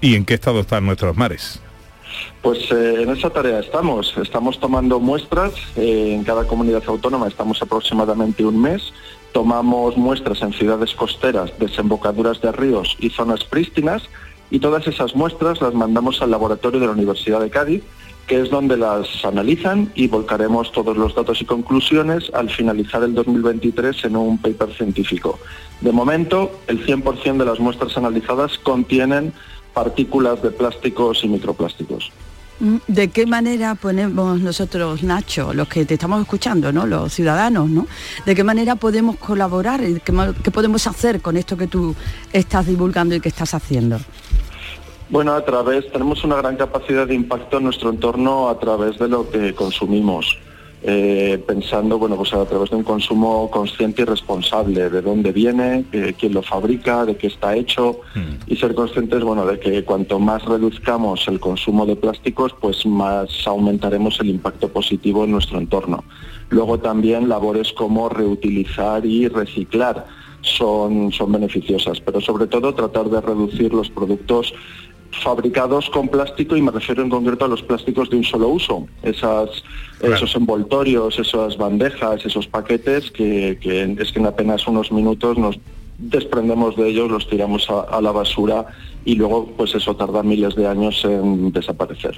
¿Y 0.00 0.14
en 0.14 0.24
qué 0.24 0.34
estado 0.34 0.60
están 0.60 0.84
nuestros 0.84 1.16
mares? 1.16 1.60
Pues 2.42 2.70
eh, 2.70 3.02
en 3.02 3.10
esa 3.10 3.30
tarea 3.30 3.60
estamos. 3.60 4.14
Estamos 4.16 4.60
tomando 4.60 5.00
muestras 5.00 5.52
eh, 5.76 6.14
en 6.14 6.24
cada 6.24 6.46
comunidad 6.46 6.82
autónoma, 6.86 7.28
estamos 7.28 7.60
aproximadamente 7.62 8.44
un 8.44 8.60
mes. 8.60 8.92
Tomamos 9.32 9.96
muestras 9.96 10.42
en 10.42 10.52
ciudades 10.52 10.94
costeras, 10.94 11.52
desembocaduras 11.58 12.40
de 12.40 12.52
ríos 12.52 12.96
y 13.00 13.10
zonas 13.10 13.44
prístinas 13.44 14.02
y 14.50 14.60
todas 14.60 14.86
esas 14.86 15.16
muestras 15.16 15.60
las 15.60 15.74
mandamos 15.74 16.22
al 16.22 16.30
laboratorio 16.30 16.78
de 16.78 16.86
la 16.86 16.92
Universidad 16.92 17.40
de 17.40 17.50
Cádiz, 17.50 17.82
que 18.26 18.40
es 18.40 18.50
donde 18.50 18.76
las 18.76 19.24
analizan 19.24 19.90
y 19.94 20.08
volcaremos 20.08 20.72
todos 20.72 20.96
los 20.96 21.14
datos 21.14 21.40
y 21.42 21.44
conclusiones 21.44 22.30
al 22.34 22.50
finalizar 22.50 23.02
el 23.02 23.14
2023 23.14 24.04
en 24.04 24.16
un 24.16 24.38
paper 24.38 24.72
científico. 24.74 25.38
De 25.80 25.92
momento, 25.92 26.60
el 26.66 26.84
100% 26.84 27.36
de 27.36 27.44
las 27.44 27.60
muestras 27.60 27.96
analizadas 27.96 28.58
contienen 28.58 29.32
partículas 29.74 30.42
de 30.42 30.50
plásticos 30.50 31.22
y 31.24 31.28
microplásticos. 31.28 32.10
Mm, 32.60 32.76
¿De 32.86 33.08
qué 33.08 33.26
manera 33.26 33.74
ponemos 33.74 34.40
nosotros, 34.40 35.02
Nacho, 35.02 35.52
los 35.52 35.68
que 35.68 35.84
te 35.84 35.94
estamos 35.94 36.22
escuchando, 36.22 36.72
¿no? 36.72 36.86
los 36.86 37.12
ciudadanos, 37.12 37.68
¿no? 37.68 37.86
¿De 38.24 38.34
qué 38.34 38.44
manera 38.44 38.76
podemos 38.76 39.16
colaborar? 39.16 39.80
¿Qué, 39.80 40.12
qué 40.42 40.50
podemos 40.52 40.86
hacer 40.86 41.20
con 41.20 41.36
esto 41.36 41.56
que 41.56 41.66
tú 41.66 41.94
estás 42.32 42.66
divulgando 42.66 43.16
y 43.16 43.20
que 43.20 43.28
estás 43.28 43.54
haciendo? 43.54 43.98
Bueno, 45.14 45.34
a 45.34 45.44
través, 45.44 45.88
tenemos 45.92 46.24
una 46.24 46.34
gran 46.34 46.56
capacidad 46.56 47.06
de 47.06 47.14
impacto 47.14 47.58
en 47.58 47.62
nuestro 47.62 47.90
entorno 47.90 48.48
a 48.48 48.58
través 48.58 48.98
de 48.98 49.06
lo 49.06 49.30
que 49.30 49.54
consumimos. 49.54 50.40
Eh, 50.82 51.40
pensando, 51.46 52.00
bueno, 52.00 52.16
pues 52.16 52.34
a 52.34 52.44
través 52.44 52.70
de 52.70 52.76
un 52.76 52.82
consumo 52.82 53.48
consciente 53.48 54.02
y 54.02 54.06
responsable, 54.06 54.90
de 54.90 55.02
dónde 55.02 55.30
viene, 55.30 55.84
eh, 55.92 56.14
quién 56.18 56.34
lo 56.34 56.42
fabrica, 56.42 57.04
de 57.04 57.16
qué 57.16 57.28
está 57.28 57.54
hecho, 57.54 58.00
y 58.48 58.56
ser 58.56 58.74
conscientes, 58.74 59.22
bueno, 59.22 59.46
de 59.46 59.60
que 59.60 59.84
cuanto 59.84 60.18
más 60.18 60.44
reduzcamos 60.44 61.28
el 61.28 61.38
consumo 61.38 61.86
de 61.86 61.94
plásticos, 61.94 62.52
pues 62.60 62.84
más 62.84 63.28
aumentaremos 63.46 64.18
el 64.18 64.30
impacto 64.30 64.68
positivo 64.68 65.22
en 65.22 65.30
nuestro 65.30 65.58
entorno. 65.58 66.02
Luego 66.48 66.80
también 66.80 67.28
labores 67.28 67.72
como 67.72 68.08
reutilizar 68.08 69.06
y 69.06 69.28
reciclar 69.28 70.06
son, 70.44 71.12
son 71.12 71.32
beneficiosas, 71.32 72.00
pero 72.00 72.20
sobre 72.20 72.46
todo 72.46 72.74
tratar 72.74 73.08
de 73.08 73.20
reducir 73.20 73.72
los 73.72 73.90
productos 73.90 74.52
fabricados 75.22 75.88
con 75.90 76.08
plástico 76.08 76.56
y 76.56 76.62
me 76.62 76.70
refiero 76.70 77.02
en 77.02 77.10
concreto 77.10 77.44
a 77.44 77.48
los 77.48 77.62
plásticos 77.62 78.10
de 78.10 78.16
un 78.16 78.24
solo 78.24 78.48
uso, 78.48 78.86
esas, 79.02 79.48
Claro. 79.98 80.16
esos 80.16 80.34
envoltorios, 80.36 81.18
esas 81.18 81.56
bandejas, 81.56 82.26
esos 82.26 82.46
paquetes 82.46 83.10
que, 83.10 83.58
que 83.60 83.96
es 83.98 84.12
que 84.12 84.18
en 84.18 84.26
apenas 84.26 84.66
unos 84.66 84.92
minutos 84.92 85.38
nos 85.38 85.58
desprendemos 85.98 86.76
de 86.76 86.88
ellos, 86.88 87.10
los 87.10 87.28
tiramos 87.28 87.70
a, 87.70 87.82
a 87.82 88.00
la 88.00 88.10
basura 88.12 88.66
y 89.04 89.14
luego 89.14 89.46
pues 89.56 89.74
eso 89.74 89.94
tarda 89.96 90.22
miles 90.22 90.54
de 90.56 90.66
años 90.66 91.04
en 91.04 91.52
desaparecer. 91.52 92.16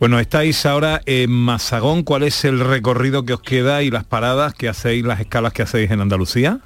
Bueno, 0.00 0.18
estáis 0.18 0.66
ahora 0.66 1.00
en 1.06 1.30
Mazagón. 1.30 2.02
¿Cuál 2.02 2.24
es 2.24 2.44
el 2.44 2.60
recorrido 2.60 3.24
que 3.24 3.34
os 3.34 3.40
queda 3.40 3.82
y 3.82 3.90
las 3.90 4.04
paradas 4.04 4.54
que 4.54 4.68
hacéis, 4.68 5.04
las 5.04 5.20
escalas 5.20 5.52
que 5.52 5.62
hacéis 5.62 5.90
en 5.90 6.00
Andalucía? 6.00 6.60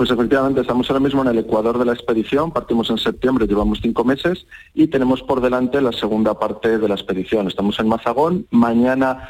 Pues 0.00 0.10
efectivamente, 0.10 0.62
estamos 0.62 0.88
ahora 0.88 1.00
mismo 1.00 1.20
en 1.20 1.28
el 1.28 1.40
ecuador 1.40 1.78
de 1.78 1.84
la 1.84 1.92
expedición, 1.92 2.52
partimos 2.52 2.88
en 2.88 2.96
septiembre, 2.96 3.46
llevamos 3.46 3.80
cinco 3.82 4.02
meses 4.02 4.46
y 4.72 4.86
tenemos 4.86 5.22
por 5.22 5.42
delante 5.42 5.78
la 5.82 5.92
segunda 5.92 6.38
parte 6.38 6.78
de 6.78 6.88
la 6.88 6.94
expedición. 6.94 7.48
Estamos 7.48 7.78
en 7.78 7.88
Mazagón, 7.88 8.46
mañana 8.50 9.28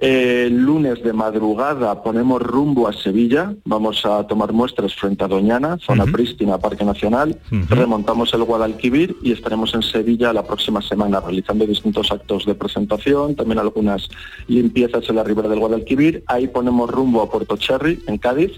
eh, 0.00 0.48
lunes 0.50 1.02
de 1.02 1.12
madrugada 1.12 2.02
ponemos 2.02 2.40
rumbo 2.40 2.88
a 2.88 2.92
Sevilla, 2.92 3.54
vamos 3.64 4.06
a 4.06 4.26
tomar 4.26 4.52
muestras 4.52 4.94
frente 4.94 5.24
a 5.24 5.28
Doñana, 5.28 5.76
zona 5.78 6.06
prístina, 6.06 6.56
Parque 6.58 6.84
Nacional, 6.84 7.38
remontamos 7.68 8.32
el 8.32 8.44
Guadalquivir 8.44 9.16
y 9.22 9.32
estaremos 9.32 9.74
en 9.74 9.82
Sevilla 9.82 10.32
la 10.32 10.42
próxima 10.42 10.80
semana 10.80 11.20
realizando 11.20 11.66
distintos 11.66 12.10
actos 12.10 12.46
de 12.46 12.54
presentación, 12.54 13.34
también 13.34 13.58
algunas 13.58 14.08
limpiezas 14.48 15.08
en 15.10 15.16
la 15.16 15.24
ribera 15.24 15.48
del 15.48 15.58
Guadalquivir, 15.58 16.24
ahí 16.28 16.48
ponemos 16.48 16.90
rumbo 16.90 17.20
a 17.20 17.30
Puerto 17.30 17.58
Cherry, 17.58 18.02
en 18.06 18.16
Cádiz, 18.16 18.52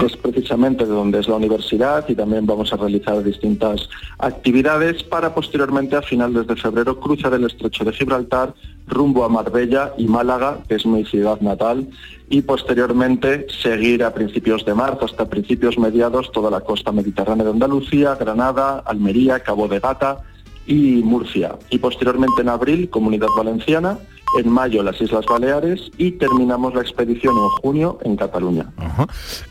que 0.00 0.06
es 0.06 0.16
precisamente 0.16 0.84
de 0.84 0.90
donde 0.90 1.20
es 1.20 1.28
la 1.28 1.36
universidad 1.36 2.08
y 2.08 2.16
también 2.16 2.44
vamos 2.44 2.72
a 2.72 2.76
realizar 2.76 3.22
distintas 3.22 3.88
actividades 4.18 5.04
para 5.04 5.32
posteriormente 5.32 5.94
a 5.94 6.02
finales 6.02 6.46
de 6.46 6.56
febrero 6.56 6.98
cruzar 6.98 7.34
el 7.34 7.44
estrecho 7.44 7.84
de 7.84 7.92
Gibraltar 7.92 8.54
rumbo 8.88 9.24
a 9.24 9.28
Marbella 9.28 9.92
y 9.96 10.06
Málaga, 10.06 10.58
que 10.68 10.76
es 10.76 10.86
mi 10.86 11.04
ciudad 11.04 11.40
natal, 11.40 11.88
y 12.28 12.42
posteriormente 12.42 13.46
seguir 13.62 14.02
a 14.04 14.12
principios 14.12 14.64
de 14.64 14.74
marzo 14.74 15.04
hasta 15.04 15.28
principios 15.28 15.78
mediados 15.78 16.30
toda 16.32 16.50
la 16.50 16.60
costa 16.60 16.92
mediterránea 16.92 17.44
de 17.44 17.52
Andalucía, 17.52 18.16
Granada, 18.16 18.82
Almería, 18.84 19.40
Cabo 19.40 19.68
de 19.68 19.80
Gata 19.80 20.22
y 20.66 21.02
Murcia. 21.02 21.56
Y 21.70 21.78
posteriormente 21.78 22.42
en 22.42 22.50
abril, 22.50 22.90
Comunidad 22.90 23.28
Valenciana, 23.36 23.98
en 24.36 24.50
mayo 24.50 24.82
las 24.82 25.00
Islas 25.00 25.24
Baleares 25.24 25.90
y 25.96 26.12
terminamos 26.12 26.74
la 26.74 26.82
expedición 26.82 27.34
en 27.36 27.48
junio 27.62 27.98
en 28.04 28.16
Cataluña. 28.16 28.66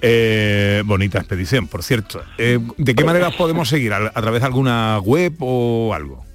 Eh, 0.02 0.84
bonita 0.86 1.18
expedición, 1.18 1.68
por 1.68 1.82
cierto. 1.82 2.22
Eh, 2.38 2.60
¿De 2.78 2.94
qué 2.94 3.04
manera 3.04 3.32
podemos 3.32 3.70
seguir? 3.70 3.94
¿A, 3.94 4.12
a 4.14 4.22
través 4.22 4.42
de 4.42 4.46
alguna 4.46 5.00
web 5.00 5.34
o 5.40 5.94
algo? 5.96 6.27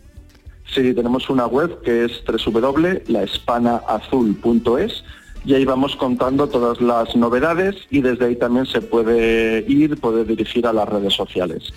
Sí, 0.75 0.93
tenemos 0.95 1.29
una 1.31 1.47
web 1.47 1.81
que 1.83 2.05
es 2.07 2.23
www.laespanaazul.es 2.27 5.05
y 5.45 5.55
ahí 5.55 5.65
vamos 5.65 5.95
contando 5.97 6.47
todas 6.49 6.81
las 6.81 7.15
novedades 7.17 7.75
y 7.91 8.01
desde 8.01 8.27
ahí 8.27 8.37
también 8.37 8.65
se 8.67 8.81
puede 8.81 9.65
ir, 9.69 9.99
puede 10.01 10.25
dirigir 10.25 10.67
a 10.67 10.73
las 10.73 10.89
redes 10.89 11.15
sociales. 11.15 11.73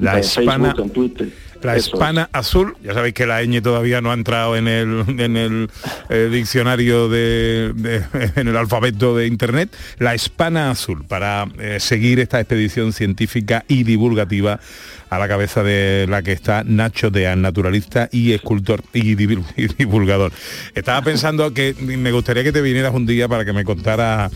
La 0.00 0.14
en 0.14 0.20
Hispana- 0.20 0.72
Facebook, 0.72 0.80
en 0.84 0.90
Twitter. 0.90 1.28
La 1.62 1.76
Eso 1.76 1.88
es. 1.88 1.94
hispana 1.94 2.28
azul, 2.32 2.76
ya 2.82 2.94
sabéis 2.94 3.14
que 3.14 3.26
la 3.26 3.42
ñ 3.42 3.60
todavía 3.62 4.00
no 4.00 4.10
ha 4.10 4.14
entrado 4.14 4.56
en 4.56 4.68
el, 4.68 5.04
en 5.20 5.36
el 5.36 5.70
eh, 6.10 6.28
diccionario 6.30 7.08
de, 7.08 7.72
de- 7.74 8.04
en 8.36 8.48
el 8.48 8.56
alfabeto 8.56 9.16
de 9.16 9.26
internet, 9.26 9.74
la 9.98 10.14
hispana 10.14 10.70
azul, 10.70 11.04
para 11.06 11.46
eh, 11.58 11.78
seguir 11.80 12.20
esta 12.20 12.40
expedición 12.40 12.92
científica 12.92 13.64
y 13.68 13.82
divulgativa 13.84 14.60
a 15.08 15.18
la 15.18 15.28
cabeza 15.28 15.62
de 15.62 16.06
la 16.08 16.22
que 16.22 16.32
está 16.32 16.64
Nacho 16.64 17.10
Dean, 17.10 17.40
naturalista 17.42 18.08
y 18.12 18.32
escultor 18.32 18.82
y 18.92 19.14
divulgador. 19.14 20.32
Estaba 20.74 21.02
pensando 21.02 21.52
que 21.54 21.74
me 21.80 22.10
gustaría 22.12 22.42
que 22.44 22.52
te 22.52 22.60
vinieras 22.60 22.92
un 22.94 23.06
día 23.06 23.28
para 23.28 23.44
que 23.44 23.52
me 23.52 23.64
contara 23.64 24.30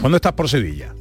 ¿Cuándo 0.00 0.16
estás 0.16 0.32
por 0.32 0.48
Sevilla? 0.48 0.94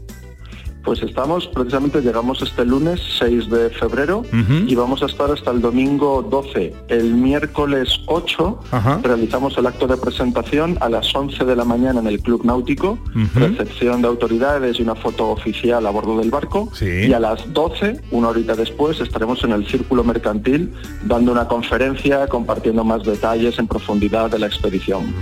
Pues 0.83 1.01
estamos, 1.03 1.47
precisamente 1.47 2.01
llegamos 2.01 2.41
este 2.41 2.65
lunes 2.65 2.99
6 3.19 3.49
de 3.49 3.69
febrero 3.69 4.23
y 4.67 4.73
vamos 4.75 5.03
a 5.03 5.05
estar 5.05 5.29
hasta 5.29 5.51
el 5.51 5.61
domingo 5.61 6.21
12. 6.23 6.73
El 6.87 7.13
miércoles 7.13 7.99
8 8.07 8.59
realizamos 9.03 9.57
el 9.57 9.67
acto 9.67 9.87
de 9.87 9.97
presentación 9.97 10.77
a 10.81 10.89
las 10.89 11.13
11 11.13 11.45
de 11.45 11.55
la 11.55 11.65
mañana 11.65 11.99
en 11.99 12.07
el 12.07 12.19
Club 12.19 12.43
Náutico, 12.45 12.97
recepción 13.35 14.01
de 14.01 14.07
autoridades 14.07 14.79
y 14.79 14.83
una 14.83 14.95
foto 14.95 15.29
oficial 15.29 15.85
a 15.85 15.89
bordo 15.91 16.17
del 16.17 16.31
barco. 16.31 16.71
Y 16.81 17.13
a 17.13 17.19
las 17.19 17.53
12, 17.53 18.01
una 18.11 18.29
horita 18.29 18.55
después, 18.55 18.99
estaremos 18.99 19.43
en 19.43 19.51
el 19.51 19.67
Círculo 19.67 20.03
Mercantil 20.03 20.73
dando 21.03 21.31
una 21.31 21.47
conferencia, 21.47 22.27
compartiendo 22.27 22.83
más 22.83 23.03
detalles 23.03 23.59
en 23.59 23.67
profundidad 23.67 24.31
de 24.31 24.39
la 24.39 24.47
expedición. 24.47 25.13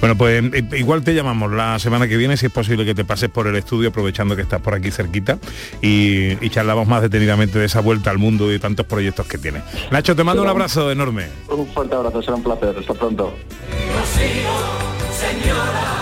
Bueno, 0.00 0.16
pues 0.16 0.42
eh, 0.42 0.64
igual 0.78 1.02
te 1.02 1.14
llamamos 1.14 1.52
la 1.52 1.78
semana 1.78 2.06
que 2.06 2.16
viene 2.16 2.36
si 2.36 2.46
es 2.46 2.52
posible 2.52 2.84
que 2.84 2.94
te 2.94 3.04
pases 3.04 3.30
por 3.30 3.46
el 3.46 3.56
estudio 3.56 3.88
aprovechando 3.88 4.36
que 4.36 4.42
estás 4.42 4.60
por 4.60 4.74
aquí 4.74 4.91
cerquita 4.92 5.38
y, 5.80 6.44
y 6.44 6.50
charlamos 6.50 6.86
más 6.86 7.02
detenidamente 7.02 7.58
de 7.58 7.64
esa 7.66 7.80
vuelta 7.80 8.10
al 8.10 8.18
mundo 8.18 8.48
y 8.48 8.52
de 8.52 8.58
tantos 8.58 8.86
proyectos 8.86 9.26
que 9.26 9.38
tienes. 9.38 9.62
Nacho, 9.90 10.14
te 10.14 10.24
mando 10.24 10.42
un 10.42 10.48
abrazo 10.48 10.90
enorme. 10.90 11.26
Un 11.48 11.66
fuerte 11.68 11.94
abrazo, 11.94 12.22
será 12.22 12.36
un 12.36 12.42
placer. 12.42 12.74
Hasta 12.78 12.94
pronto. 12.94 13.34
Rocío, 13.94 14.52
señora, 15.18 16.01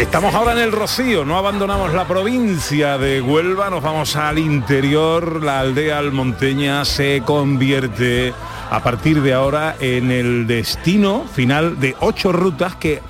Estamos 0.00 0.34
ahora 0.34 0.52
en 0.52 0.58
el 0.60 0.72
Rocío, 0.72 1.26
no 1.26 1.36
abandonamos 1.36 1.92
la 1.92 2.08
provincia 2.08 2.96
de 2.96 3.20
Huelva, 3.20 3.68
nos 3.68 3.82
vamos 3.82 4.16
al 4.16 4.38
interior, 4.38 5.44
la 5.44 5.60
aldea 5.60 5.98
almonteña 5.98 6.86
se 6.86 7.22
convierte 7.22 8.32
a 8.70 8.82
partir 8.82 9.20
de 9.20 9.34
ahora 9.34 9.76
en 9.78 10.10
el 10.10 10.46
destino 10.46 11.26
final 11.30 11.78
de 11.78 11.96
ocho 12.00 12.32
rutas 12.32 12.76
que 12.76 13.02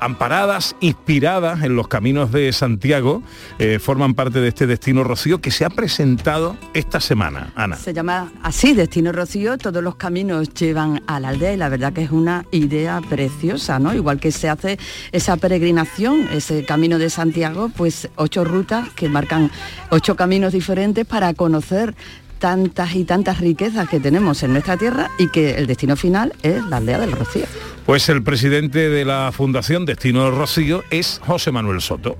amparadas, 0.00 0.76
inspiradas 0.80 1.62
en 1.62 1.76
los 1.76 1.88
caminos 1.88 2.32
de 2.32 2.52
Santiago, 2.52 3.22
eh, 3.58 3.78
forman 3.78 4.14
parte 4.14 4.40
de 4.40 4.48
este 4.48 4.66
destino 4.66 5.04
Rocío 5.04 5.40
que 5.40 5.50
se 5.50 5.64
ha 5.64 5.70
presentado 5.70 6.56
esta 6.74 7.00
semana, 7.00 7.52
Ana. 7.54 7.76
Se 7.76 7.92
llama 7.92 8.32
así, 8.42 8.74
Destino 8.74 9.12
Rocío, 9.12 9.58
todos 9.58 9.82
los 9.82 9.96
caminos 9.96 10.52
llevan 10.54 11.02
a 11.06 11.20
la 11.20 11.28
aldea 11.28 11.52
y 11.52 11.56
la 11.56 11.68
verdad 11.68 11.92
que 11.92 12.02
es 12.02 12.10
una 12.10 12.44
idea 12.50 13.00
preciosa, 13.08 13.78
¿no? 13.78 13.94
Igual 13.94 14.20
que 14.20 14.32
se 14.32 14.48
hace 14.48 14.78
esa 15.12 15.36
peregrinación, 15.36 16.28
ese 16.32 16.64
camino 16.64 16.98
de 16.98 17.10
Santiago, 17.10 17.70
pues 17.76 18.08
ocho 18.16 18.44
rutas 18.44 18.88
que 18.90 19.08
marcan 19.08 19.50
ocho 19.90 20.16
caminos 20.16 20.52
diferentes 20.52 21.06
para 21.06 21.34
conocer 21.34 21.94
tantas 22.38 22.94
y 22.94 23.04
tantas 23.04 23.40
riquezas 23.40 23.88
que 23.88 24.00
tenemos 24.00 24.42
en 24.42 24.52
nuestra 24.52 24.76
tierra 24.76 25.10
y 25.18 25.28
que 25.28 25.56
el 25.56 25.66
destino 25.66 25.96
final 25.96 26.32
es 26.42 26.64
la 26.66 26.78
aldea 26.78 26.98
del 26.98 27.12
Rocío. 27.12 27.44
Pues 27.86 28.08
el 28.08 28.22
presidente 28.22 28.88
de 28.90 29.04
la 29.04 29.30
Fundación 29.32 29.86
Destino 29.86 30.30
Rocío 30.30 30.84
es 30.90 31.20
José 31.24 31.50
Manuel 31.52 31.80
Soto. 31.80 32.16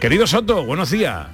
Querido 0.00 0.26
Soto, 0.26 0.64
buenos 0.64 0.90
días. 0.90 1.26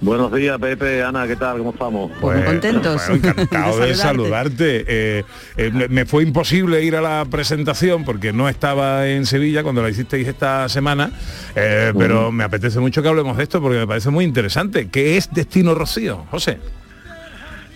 Buenos 0.00 0.32
días, 0.34 0.58
Pepe, 0.60 1.02
Ana, 1.02 1.26
¿qué 1.26 1.34
tal? 1.36 1.56
¿Cómo 1.58 1.70
estamos? 1.70 2.10
Pues, 2.20 2.44
bueno, 2.44 2.50
encantado 2.50 3.78
de 3.80 3.94
saludarte. 3.94 4.84
Eh, 4.86 5.24
eh, 5.56 5.70
me- 5.72 5.88
me 5.88 6.04
fue 6.04 6.24
imposible 6.24 6.82
ir 6.82 6.94
a 6.96 7.00
la 7.00 7.24
presentación 7.30 8.04
porque 8.04 8.32
no 8.32 8.48
estaba 8.48 9.08
en 9.08 9.24
Sevilla 9.24 9.62
cuando 9.62 9.82
la 9.82 9.88
hicisteis 9.90 10.28
esta 10.28 10.68
semana, 10.68 11.10
eh, 11.56 11.92
pero 11.96 12.30
me 12.32 12.44
apetece 12.44 12.80
mucho 12.80 13.02
que 13.02 13.08
hablemos 13.08 13.36
de 13.38 13.44
esto 13.44 13.62
porque 13.62 13.78
me 13.78 13.86
parece 13.86 14.10
muy 14.10 14.24
interesante. 14.24 14.88
¿Qué 14.88 15.16
es 15.16 15.30
Destino 15.32 15.74
Rocío, 15.74 16.26
José? 16.30 16.58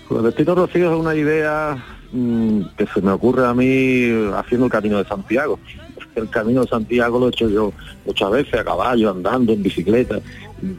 Pues 0.09 0.23
Destino 0.23 0.55
Rocío 0.55 0.90
es 0.90 0.99
una 0.99 1.14
idea 1.14 1.85
mm, 2.12 2.62
que 2.79 2.87
se 2.87 3.03
me 3.03 3.12
ocurre 3.12 3.47
a 3.47 3.53
mí 3.53 4.11
haciendo 4.35 4.66
el 4.66 4.73
Camino 4.73 4.99
de 4.99 5.05
Santiago. 5.05 5.59
El 6.14 6.31
Camino 6.31 6.62
de 6.62 6.68
Santiago 6.68 7.18
lo 7.18 7.27
he 7.27 7.31
hecho 7.31 7.49
yo 7.49 7.73
muchas 8.07 8.31
veces, 8.31 8.55
a 8.55 8.64
caballo, 8.64 9.11
andando, 9.11 9.53
en 9.53 9.62
bicicleta. 9.62 10.18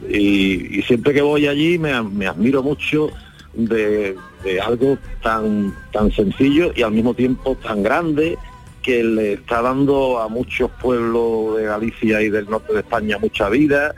Y, 0.08 0.82
siempre 0.82 1.14
que 1.14 1.22
voy 1.22 1.46
allí 1.46 1.78
me, 1.78 2.02
me 2.02 2.26
admiro 2.26 2.62
mucho 2.62 3.08
de, 3.54 4.16
de 4.42 4.60
algo 4.60 4.98
tan, 5.22 5.74
tan 5.92 6.10
sencillo 6.10 6.72
y 6.74 6.82
al 6.82 6.92
mismo 6.92 7.14
tiempo 7.14 7.56
tan 7.62 7.82
grande 7.82 8.36
que 8.82 9.04
le 9.04 9.34
está 9.34 9.62
dando 9.62 10.20
a 10.20 10.28
muchos 10.28 10.70
pueblos 10.82 11.56
de 11.56 11.64
Galicia 11.64 12.22
y 12.22 12.30
del 12.30 12.48
norte 12.48 12.72
de 12.72 12.80
España 12.80 13.18
mucha 13.18 13.48
vida, 13.48 13.94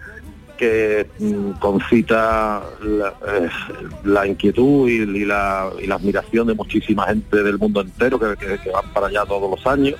que 0.62 1.08
mm, 1.18 1.58
concita 1.58 2.62
la, 2.84 4.24
eh, 4.24 4.28
inquietud 4.28 4.88
y, 4.88 5.24
la, 5.24 5.72
admiración 5.90 6.46
de 6.46 6.54
muchísima 6.54 7.04
gente 7.06 7.42
del 7.42 7.58
mundo 7.58 7.80
entero 7.80 8.16
que, 8.16 8.26
van 8.70 8.92
para 8.94 9.08
allá 9.08 9.24
todos 9.26 9.50
los 9.50 9.66
años 9.66 9.98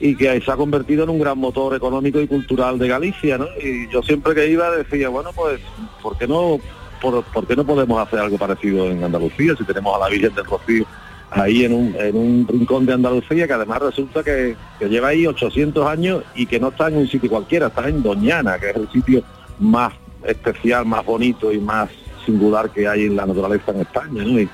y 0.00 0.16
que 0.16 0.40
se 0.40 0.50
ha 0.50 0.56
convertido 0.56 1.04
en 1.04 1.10
un 1.10 1.18
gran 1.18 1.36
motor 1.36 1.74
económico 1.74 2.18
y 2.18 2.26
cultural 2.26 2.78
de 2.78 2.88
Galicia, 2.88 3.36
¿no? 3.36 3.46
Y 3.62 3.86
yo 3.90 4.02
siempre 4.02 4.34
que 4.34 4.48
iba 4.48 4.70
decía, 4.70 5.10
bueno, 5.10 5.32
pues, 5.34 5.60
¿por 6.02 6.16
qué 6.16 6.26
no, 6.26 6.58
por 7.02 7.46
qué 7.46 7.54
no 7.54 7.66
podemos 7.66 8.00
hacer 8.00 8.20
algo 8.20 8.38
parecido 8.38 8.90
en 8.90 9.04
Andalucía 9.04 9.54
si 9.54 9.64
tenemos 9.64 9.94
a 9.96 9.98
la 9.98 10.08
Virgen 10.08 10.34
del 10.34 10.46
Rocío 10.46 10.86
ahí 11.30 11.64
en 11.64 11.74
un, 11.74 11.94
en 11.98 12.16
un 12.16 12.48
rincón 12.48 12.86
de 12.86 12.94
Andalucía 12.94 13.46
que 13.46 13.52
además 13.52 13.82
resulta 13.82 14.22
que, 14.22 14.56
que 14.78 14.88
lleva 14.88 15.08
ahí 15.08 15.26
800 15.26 15.86
años 15.86 16.22
y 16.34 16.46
que 16.46 16.58
no 16.58 16.68
está 16.68 16.88
en 16.88 16.96
un 16.96 17.06
sitio 17.06 17.28
cualquiera, 17.28 17.66
está 17.66 17.86
en 17.86 18.02
Doñana, 18.02 18.58
que 18.58 18.70
es 18.70 18.76
el 18.76 18.90
sitio 18.90 19.22
más 19.58 19.92
especial, 20.24 20.86
más 20.86 21.04
bonito 21.04 21.52
y 21.52 21.58
más 21.58 21.90
singular 22.24 22.70
que 22.70 22.88
hay 22.88 23.04
en 23.04 23.16
la 23.16 23.26
naturaleza 23.26 23.72
en 23.72 23.80
España, 23.80 24.24
¿no? 24.24 24.48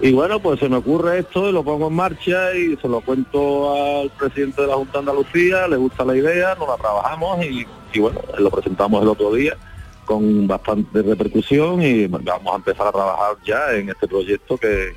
Y, 0.00 0.12
bueno, 0.12 0.40
pues 0.40 0.58
se 0.58 0.68
me 0.68 0.76
ocurre 0.76 1.20
esto 1.20 1.48
y 1.48 1.52
lo 1.52 1.62
pongo 1.62 1.86
en 1.86 1.94
marcha 1.94 2.54
y 2.56 2.76
se 2.76 2.88
lo 2.88 3.00
cuento 3.02 4.00
al 4.02 4.10
presidente 4.10 4.62
de 4.62 4.68
la 4.68 4.74
Junta 4.74 4.94
de 4.94 4.98
Andalucía, 4.98 5.68
le 5.68 5.76
gusta 5.76 6.04
la 6.04 6.16
idea, 6.16 6.56
nos 6.56 6.68
la 6.68 6.76
trabajamos 6.76 7.44
y 7.44 8.00
bueno, 8.00 8.20
lo 8.36 8.50
presentamos 8.50 9.00
el 9.02 9.08
otro 9.08 9.32
día 9.32 9.56
con 10.04 10.46
bastante 10.46 11.02
repercusión 11.02 11.82
y 11.82 12.06
vamos 12.06 12.52
a 12.52 12.56
empezar 12.56 12.88
a 12.88 12.92
trabajar 12.92 13.36
ya 13.44 13.72
en 13.72 13.90
este 13.90 14.08
proyecto 14.08 14.56
que 14.58 14.92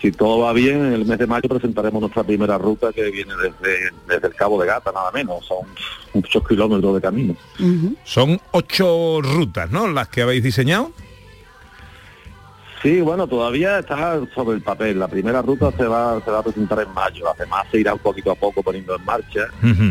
si 0.00 0.12
todo 0.12 0.40
va 0.40 0.52
bien 0.52 0.84
en 0.86 0.92
el 0.94 1.04
mes 1.04 1.18
de 1.18 1.26
mayo 1.26 1.48
presentaremos 1.48 2.00
nuestra 2.00 2.22
primera 2.22 2.56
ruta 2.58 2.92
que 2.92 3.10
viene 3.10 3.34
desde, 3.36 3.90
desde 4.08 4.28
el 4.28 4.34
Cabo 4.34 4.60
de 4.60 4.66
Gata, 4.66 4.92
nada 4.92 5.10
menos, 5.12 5.44
son 5.46 5.66
muchos 6.14 6.46
kilómetros 6.48 6.94
de 6.94 7.00
camino. 7.00 7.36
Son 8.04 8.40
ocho 8.52 9.20
rutas, 9.22 9.70
¿no? 9.70 9.88
Las 9.88 10.08
que 10.08 10.22
habéis 10.22 10.42
diseñado. 10.42 10.90
Sí, 12.82 13.02
bueno, 13.02 13.26
todavía 13.26 13.80
está 13.80 14.18
sobre 14.34 14.56
el 14.56 14.62
papel. 14.62 14.98
La 14.98 15.06
primera 15.06 15.42
ruta 15.42 15.70
se 15.76 15.84
va, 15.84 16.18
se 16.24 16.30
va 16.30 16.38
a 16.38 16.42
presentar 16.42 16.80
en 16.80 16.90
mayo. 16.94 17.26
Las 17.26 17.36
demás 17.36 17.66
se 17.70 17.78
irán 17.78 17.98
poquito 17.98 18.30
a 18.30 18.34
poco 18.34 18.62
poniendo 18.62 18.96
en 18.96 19.04
marcha. 19.04 19.48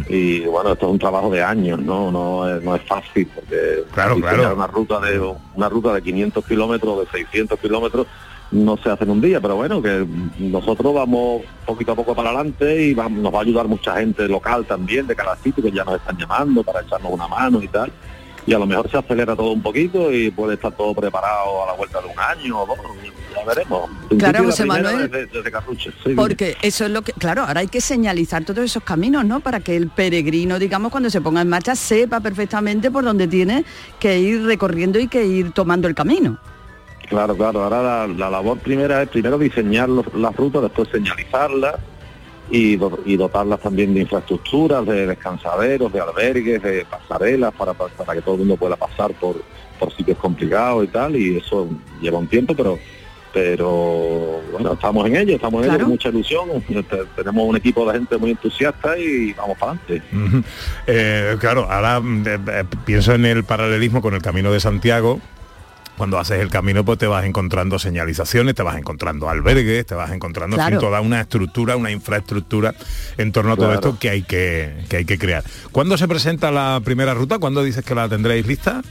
Y 0.10 0.40
bueno, 0.46 0.72
esto 0.74 0.88
es 0.88 0.92
un 0.94 0.98
trabajo 0.98 1.30
de 1.30 1.44
años, 1.44 1.80
¿no? 1.80 2.12
No 2.12 2.50
es, 2.50 2.64
no 2.64 2.76
es 2.76 2.82
fácil 2.88 3.30
porque 3.36 3.84
Claro, 3.94 4.16
claro. 4.16 4.56
una 4.56 4.66
ruta 4.66 5.00
de 5.02 5.20
una 5.20 5.70
ruta 5.70 5.94
de 5.94 6.02
500 6.02 6.44
kilómetros, 6.44 7.00
de 7.02 7.12
600 7.20 7.60
kilómetros, 7.60 8.08
no 8.52 8.78
se 8.78 8.90
hace 8.90 9.04
en 9.04 9.12
un 9.12 9.22
día, 9.22 9.40
pero 9.40 9.56
bueno, 9.56 9.82
que 9.82 10.06
nosotros 10.40 10.94
vamos 10.94 11.44
poquito 11.66 11.92
a 11.92 11.96
poco 11.96 12.16
para 12.16 12.30
adelante 12.30 12.84
y 12.84 12.94
vamos- 12.94 13.20
nos 13.22 13.34
va 13.34 13.40
a 13.40 13.42
ayudar 13.42 13.68
mucha 13.68 13.96
gente 13.98 14.28
local 14.28 14.66
también 14.66 15.06
de 15.08 15.16
cada 15.16 15.36
sitio 15.38 15.64
que 15.64 15.72
ya 15.72 15.84
nos 15.84 15.96
están 15.96 16.18
llamando 16.18 16.64
para 16.64 16.82
echarnos 16.82 17.12
una 17.12 17.28
mano 17.28 17.62
y 17.62 17.68
tal. 17.68 17.92
y 18.48 18.54
a 18.54 18.58
lo 18.58 18.66
mejor 18.66 18.90
se 18.90 18.98
acelera 18.98 19.36
todo 19.36 19.52
un 19.52 19.62
poquito 19.62 20.12
y 20.12 20.32
puede 20.32 20.56
estar 20.56 20.72
todo 20.72 20.96
preparado 20.96 21.64
a 21.64 21.68
la 21.68 21.74
vuelta 21.74 22.00
de 22.02 22.08
un 22.08 22.18
año 22.20 22.60
o 22.62 22.66
dos, 22.66 22.78
ya 23.36 23.46
veremos. 23.46 23.88
Claro, 24.18 24.46
José 24.46 24.66
Manuel. 24.66 25.12
Desde, 25.12 25.26
desde 25.28 25.52
Carruche, 25.52 25.92
sí, 26.04 26.14
Porque 26.16 26.56
eso 26.64 26.86
es 26.86 26.90
lo 26.90 27.04
que, 27.04 27.12
claro, 27.14 27.44
ahora 27.44 27.60
hay 27.60 27.68
que 27.68 27.80
señalizar 27.80 28.44
todos 28.46 28.64
esos 28.64 28.82
caminos, 28.82 29.24
¿no? 29.26 29.40
Para 29.42 29.60
que 29.60 29.76
el 29.76 29.90
peregrino, 29.90 30.58
digamos, 30.58 30.90
cuando 30.92 31.12
se 31.12 31.22
ponga 31.22 31.42
en 31.42 31.50
marcha, 31.50 31.76
sepa 31.76 32.22
perfectamente 32.22 32.90
por 32.90 33.04
dónde 33.04 33.28
tiene 33.28 33.66
que 34.00 34.18
ir 34.20 34.44
recorriendo 34.44 34.98
y 34.98 35.08
que 35.08 35.24
ir 35.28 35.52
tomando 35.52 35.88
el 35.88 35.94
camino. 35.94 36.40
Claro, 37.10 37.36
claro. 37.36 37.64
Ahora 37.64 37.82
la, 37.82 38.08
la 38.08 38.30
labor 38.30 38.60
primera 38.60 39.02
es 39.02 39.10
primero 39.10 39.38
diseñar 39.38 39.90
los- 39.90 40.14
las 40.14 40.36
rutas, 40.36 40.62
después 40.62 40.88
señalizarlas 40.92 41.76
y, 42.52 42.76
do- 42.78 43.00
y 43.06 43.18
dotarlas 43.18 43.60
también 43.60 43.94
de 43.94 44.02
infraestructuras, 44.02 44.86
de 44.86 45.08
descansaderos, 45.08 45.92
de 45.92 46.00
albergues, 46.02 46.62
de 46.62 46.86
pasarelas 46.86 47.54
para, 47.54 47.74
para, 47.74 47.92
para 47.94 48.14
que 48.14 48.22
todo 48.22 48.36
el 48.36 48.40
mundo 48.42 48.58
pueda 48.58 48.76
pasar 48.76 49.12
por, 49.16 49.42
por 49.80 49.92
sitios 49.96 50.18
complicados 50.20 50.84
y 50.86 50.88
tal. 50.88 51.16
Y 51.16 51.38
eso 51.38 51.68
lleva 52.02 52.20
un 52.20 52.28
tiempo, 52.28 52.54
pero 52.56 52.78
pero 53.32 54.42
bueno, 54.52 54.74
estamos 54.74 55.06
en 55.08 55.16
ello, 55.16 55.36
estamos 55.36 55.62
en 55.64 55.70
ello 55.70 55.80
con 55.84 55.90
mucha 55.92 56.10
ilusión. 56.10 56.50
Te- 56.68 57.06
Tenemos 57.16 57.46
un 57.48 57.56
equipo 57.58 57.86
de 57.86 58.00
gente 58.00 58.18
muy 58.18 58.32
entusiasta 58.32 58.98
y 58.98 59.34
vamos 59.34 59.56
para 59.58 59.74
adelante. 59.74 60.02
Eh, 60.88 61.36
claro, 61.40 61.68
ahora 61.70 62.00
mm, 62.00 62.24
eh, 62.28 62.40
eh, 62.48 62.64
pienso 62.86 63.14
en 63.14 63.26
el 63.26 63.44
paralelismo 63.44 64.02
con 64.02 64.16
el 64.16 64.22
Camino 64.22 64.52
de 64.52 64.60
Santiago. 64.60 65.20
Cuando 66.00 66.18
haces 66.18 66.40
el 66.40 66.50
camino, 66.50 66.86
pues 66.86 66.98
te 66.98 67.08
vas 67.08 67.26
encontrando 67.26 67.78
señalizaciones, 67.78 68.56
te 68.56 68.64
vas 68.64 68.78
encontrando 68.78 69.30
albergues, 69.30 69.86
te 69.86 69.96
vas 69.96 70.12
encontrando 70.12 70.56
en 70.56 70.62
fin, 70.62 70.70
Claro. 70.78 70.88
toda 70.88 71.02
una 71.02 71.20
estructura, 71.20 71.76
una 71.76 71.92
infraestructura 71.92 72.74
en 73.18 73.34
torno 73.34 73.52
a 73.52 73.56
todo 73.58 73.66
Claro. 73.66 73.80
esto 73.90 74.00
que 74.00 74.10
hay 74.10 74.22
que, 74.24 74.86
que 74.88 74.96
hay 74.96 75.04
que 75.06 75.18
crear. 75.20 75.44
¿Cuándo 75.74 75.98
se 75.98 76.08
presenta 76.08 76.52
la 76.52 76.80
primera 76.86 77.14
ruta? 77.14 77.38
¿Cuándo 77.38 77.62
dices 77.64 77.84
que 77.84 77.94
la 77.96 78.08
tendréis 78.08 78.48
lista? 78.48 78.82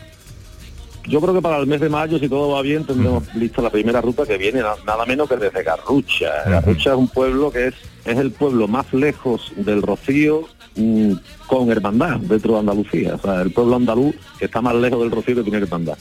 Yo 1.06 1.22
creo 1.22 1.32
que 1.32 1.40
para 1.40 1.56
el 1.56 1.66
mes 1.66 1.80
de 1.80 1.88
mayo, 1.88 2.18
si 2.18 2.28
todo 2.28 2.50
va 2.50 2.60
bien, 2.60 2.84
tendremos 2.84 3.34
lista 3.34 3.62
la 3.62 3.70
primera 3.70 4.02
ruta 4.02 4.26
que 4.26 4.36
viene 4.36 4.60
na- 4.60 4.74
nada 4.86 5.06
menos 5.06 5.26
que 5.30 5.36
desde 5.38 5.62
Garrucha. 5.62 6.28
Garrucha 6.46 6.90
es 6.90 6.96
un 6.98 7.08
pueblo 7.08 7.50
que 7.50 7.68
es, 7.68 7.74
es 8.04 8.18
el 8.18 8.30
pueblo 8.32 8.68
más 8.68 8.92
lejos 8.92 9.50
del 9.56 9.80
Rocío 9.80 10.42
mm, 10.76 11.12
con 11.46 11.70
hermandad 11.70 12.16
dentro 12.18 12.54
de 12.54 12.58
Andalucía. 12.60 13.14
O 13.14 13.18
sea, 13.20 13.42
el 13.42 13.50
pueblo 13.52 13.76
andaluz 13.76 14.14
que 14.38 14.44
está 14.46 14.60
más 14.60 14.74
lejos 14.74 15.00
del 15.00 15.10
Rocío 15.10 15.36
que 15.36 15.42
tiene 15.42 15.58
hermandad. 15.58 15.96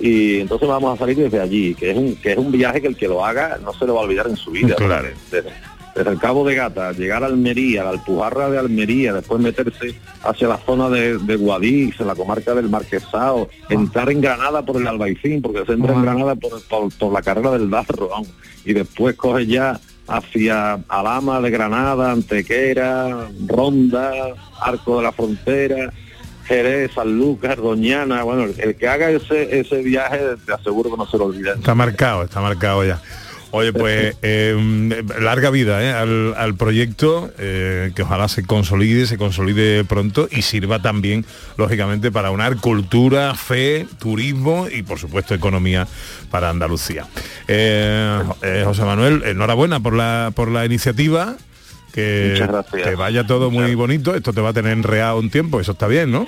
Y 0.00 0.40
entonces 0.40 0.68
vamos 0.68 0.94
a 0.94 0.98
salir 0.98 1.16
desde 1.16 1.40
allí, 1.40 1.74
que 1.74 1.90
es 1.90 1.96
un, 1.96 2.14
que 2.16 2.32
es 2.32 2.38
un 2.38 2.52
viaje 2.52 2.80
que 2.80 2.88
el 2.88 2.96
que 2.96 3.08
lo 3.08 3.24
haga 3.24 3.58
no 3.62 3.72
se 3.74 3.84
lo 3.86 3.94
va 3.94 4.02
a 4.02 4.04
olvidar 4.04 4.28
en 4.28 4.36
su 4.36 4.50
vida. 4.52 4.76
Claro. 4.76 5.08
Desde, 5.30 5.48
desde 5.96 6.10
el 6.12 6.18
Cabo 6.20 6.44
de 6.46 6.54
Gata, 6.54 6.92
llegar 6.92 7.24
a 7.24 7.26
Almería, 7.26 7.82
la 7.82 7.90
Alpujarra 7.90 8.48
de 8.48 8.58
Almería, 8.58 9.12
después 9.12 9.40
meterse 9.40 9.96
hacia 10.22 10.46
la 10.46 10.56
zona 10.58 10.88
de, 10.88 11.18
de 11.18 11.34
Guadix, 11.36 11.98
en 12.00 12.06
la 12.06 12.14
comarca 12.14 12.54
del 12.54 12.68
Marquesado, 12.68 13.48
entrar 13.68 14.08
en 14.12 14.20
Granada 14.20 14.64
por 14.64 14.76
el 14.80 14.86
Albaicín, 14.86 15.42
porque 15.42 15.64
se 15.66 15.72
entra 15.72 15.94
en 15.94 16.02
Granada 16.02 16.36
por, 16.36 16.62
por- 16.68 16.92
por 16.94 17.12
la 17.12 17.20
carrera 17.22 17.50
del 17.50 17.68
Darro, 17.68 18.10
y 18.64 18.74
después 18.74 19.16
coge 19.16 19.46
ya 19.46 19.80
hacia 20.08 20.80
Alama 20.88 21.40
de 21.40 21.50
Granada, 21.50 22.12
Antequera, 22.12 23.28
Ronda, 23.46 24.12
Arco 24.60 24.96
de 24.98 25.02
la 25.02 25.12
Frontera, 25.12 25.92
Jerez, 26.46 26.92
San 26.94 27.16
Lucas, 27.18 27.56
Doñana, 27.56 28.22
bueno, 28.22 28.44
el, 28.44 28.76
que 28.76 28.88
haga 28.88 29.10
ese, 29.10 29.60
ese 29.60 29.82
viaje 29.82 30.18
te 30.46 30.52
aseguro 30.52 30.90
que 30.90 30.96
no 30.96 31.06
se 31.06 31.18
lo 31.18 31.26
olvida. 31.26 31.52
Está 31.52 31.74
marcado, 31.74 32.22
está 32.22 32.40
marcado 32.40 32.84
ya. 32.84 33.00
Oye, 33.50 33.72
pues 33.72 34.16
eh, 34.22 35.02
larga 35.20 35.50
vida 35.50 35.82
¿eh? 35.82 35.92
al, 35.92 36.34
al 36.36 36.54
proyecto, 36.54 37.30
eh, 37.38 37.92
que 37.94 38.02
ojalá 38.02 38.28
se 38.28 38.44
consolide, 38.44 39.06
se 39.06 39.16
consolide 39.16 39.84
pronto 39.84 40.28
y 40.30 40.42
sirva 40.42 40.82
también, 40.82 41.24
lógicamente, 41.56 42.12
para 42.12 42.30
unar 42.30 42.56
cultura, 42.56 43.34
fe, 43.34 43.86
turismo 43.98 44.68
y, 44.70 44.82
por 44.82 44.98
supuesto, 44.98 45.34
economía 45.34 45.86
para 46.30 46.50
Andalucía. 46.50 47.06
José 47.46 48.84
Manuel, 48.84 49.22
enhorabuena 49.24 49.80
por 49.80 49.94
la, 49.94 50.30
por 50.34 50.50
la 50.50 50.66
iniciativa. 50.66 51.36
Que, 51.92 52.32
Muchas 52.32 52.48
gracias. 52.48 52.86
que 52.86 52.94
vaya 52.96 53.26
todo 53.26 53.50
muy 53.50 53.74
bonito. 53.74 54.14
Esto 54.14 54.34
te 54.34 54.42
va 54.42 54.50
a 54.50 54.52
tener 54.52 54.72
enreado 54.72 55.18
un 55.18 55.30
tiempo, 55.30 55.58
eso 55.58 55.72
está 55.72 55.86
bien, 55.86 56.10
¿no? 56.10 56.26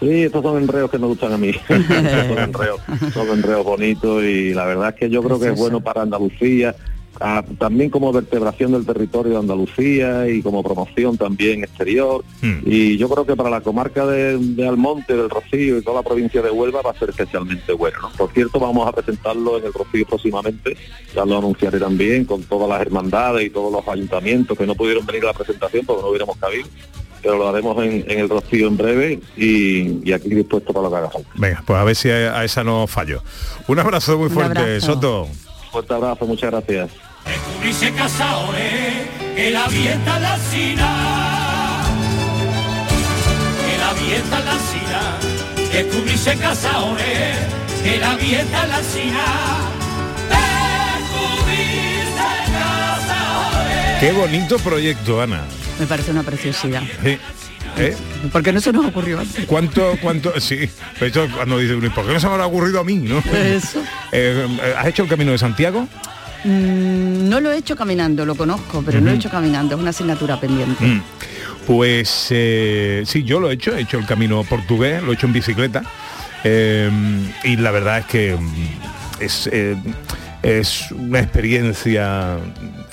Sí, 0.00 0.24
estos 0.24 0.42
son 0.42 0.62
enreos 0.62 0.90
que 0.90 0.98
me 0.98 1.06
gustan 1.06 1.34
a 1.34 1.38
mí. 1.38 1.52
son, 1.68 2.38
enreos, 2.38 2.80
son 3.12 3.28
enreos 3.28 3.64
bonitos 3.64 4.24
y 4.24 4.54
la 4.54 4.64
verdad 4.64 4.88
es 4.88 4.94
que 4.94 5.10
yo 5.10 5.22
creo 5.22 5.38
que 5.38 5.48
es 5.48 5.58
bueno 5.58 5.80
para 5.80 6.02
Andalucía, 6.02 6.74
también 7.58 7.90
como 7.90 8.12
vertebración 8.12 8.72
del 8.72 8.86
territorio 8.86 9.32
de 9.32 9.38
Andalucía 9.38 10.28
y 10.28 10.42
como 10.42 10.62
promoción 10.62 11.18
también 11.18 11.64
exterior. 11.64 12.24
Y 12.64 12.96
yo 12.96 13.08
creo 13.08 13.26
que 13.26 13.36
para 13.36 13.50
la 13.50 13.60
comarca 13.60 14.06
de, 14.06 14.38
de 14.38 14.68
Almonte, 14.68 15.16
del 15.16 15.28
Rocío 15.28 15.78
y 15.78 15.82
toda 15.82 16.02
la 16.02 16.08
provincia 16.08 16.40
de 16.40 16.50
Huelva 16.50 16.82
va 16.82 16.92
a 16.92 16.98
ser 16.98 17.10
especialmente 17.10 17.72
bueno. 17.72 17.98
¿no? 18.02 18.10
Por 18.10 18.32
cierto, 18.32 18.58
vamos 18.58 18.88
a 18.88 18.92
presentarlo 18.92 19.58
en 19.58 19.66
el 19.66 19.72
Rocío 19.72 20.06
próximamente, 20.06 20.76
ya 21.14 21.24
lo 21.24 21.38
anunciaré 21.38 21.78
también 21.78 22.24
con 22.24 22.42
todas 22.44 22.68
las 22.68 22.80
hermandades 22.80 23.46
y 23.46 23.50
todos 23.50 23.72
los 23.72 23.86
ayuntamientos 23.86 24.56
que 24.56 24.66
no 24.66 24.74
pudieron 24.74 25.04
venir 25.04 25.24
a 25.24 25.28
la 25.28 25.32
presentación 25.34 25.84
porque 25.84 26.02
no 26.02 26.08
hubiéramos 26.08 26.36
cabido 26.36 26.66
pero 27.22 27.36
lo 27.36 27.48
haremos 27.50 27.76
en, 27.84 28.04
en 28.08 28.18
el 28.18 28.30
Rocío 28.30 28.66
en 28.66 28.78
breve 28.78 29.20
y, 29.36 30.08
y 30.08 30.12
aquí 30.14 30.30
dispuesto 30.30 30.72
para 30.72 30.84
lo 30.84 30.90
que 30.90 30.96
haga 30.96 31.10
falta. 31.10 31.28
Venga, 31.34 31.62
pues 31.66 31.78
a 31.78 31.84
ver 31.84 31.94
si 31.94 32.10
a, 32.10 32.38
a 32.38 32.44
esa 32.46 32.64
no 32.64 32.86
fallo. 32.86 33.22
Un 33.68 33.78
abrazo 33.78 34.16
muy 34.16 34.30
fuerte, 34.30 34.58
abrazo. 34.58 34.94
Soto. 34.94 35.28
Fuerte 35.70 35.94
abrazo, 35.94 36.26
muchas 36.26 36.50
gracias. 36.50 36.90
Qué 54.00 54.12
bonito 54.12 54.58
proyecto, 54.58 55.20
Ana. 55.20 55.44
Me 55.78 55.86
parece 55.86 56.10
una 56.10 56.22
preciosidad. 56.22 56.82
Sí. 57.04 57.18
¿Eh? 57.76 57.96
¿Por 58.32 58.42
qué 58.42 58.52
no 58.52 58.60
se 58.60 58.72
nos 58.72 58.86
ocurrió 58.86 59.20
antes? 59.20 59.46
¿Cuánto, 59.46 59.96
cuánto? 60.02 60.38
Sí, 60.40 60.68
de 60.98 61.06
hecho, 61.06 61.28
cuando 61.34 61.58
dice, 61.58 61.74
¿por 61.90 62.06
qué 62.06 62.12
no 62.12 62.20
se 62.20 62.26
me 62.26 62.32
habrá 62.32 62.46
ocurrido 62.46 62.80
a 62.80 62.84
mí? 62.84 62.96
¿no? 62.96 63.18
Eso. 63.18 63.82
Eh, 64.12 64.74
¿Has 64.76 64.88
hecho 64.88 65.04
el 65.04 65.08
Camino 65.08 65.30
de 65.30 65.38
Santiago? 65.38 65.86
Mm, 66.42 67.28
no 67.28 67.40
lo 67.40 67.52
he 67.52 67.58
hecho 67.58 67.76
caminando, 67.76 68.26
lo 68.26 68.34
conozco, 68.34 68.82
pero 68.84 68.98
no 68.98 69.06
lo 69.06 69.12
he 69.12 69.14
hecho 69.14 69.30
caminando, 69.30 69.76
es 69.76 69.80
una 69.80 69.90
asignatura 69.90 70.40
pendiente. 70.40 70.84
Mm. 70.84 71.02
Pues 71.64 72.26
eh, 72.30 73.04
sí, 73.06 73.22
yo 73.22 73.38
lo 73.38 73.50
he 73.50 73.54
hecho, 73.54 73.76
he 73.76 73.82
hecho 73.82 73.98
el 73.98 74.06
camino 74.06 74.42
portugués, 74.42 75.00
lo 75.00 75.12
he 75.12 75.14
hecho 75.14 75.26
en 75.26 75.32
bicicleta 75.32 75.84
eh, 76.42 76.90
y 77.44 77.56
la 77.56 77.70
verdad 77.70 77.98
es 77.98 78.06
que 78.06 78.36
mm, 78.36 79.22
es, 79.22 79.48
es 80.42 80.90
una 80.92 81.20
experiencia, 81.20 82.38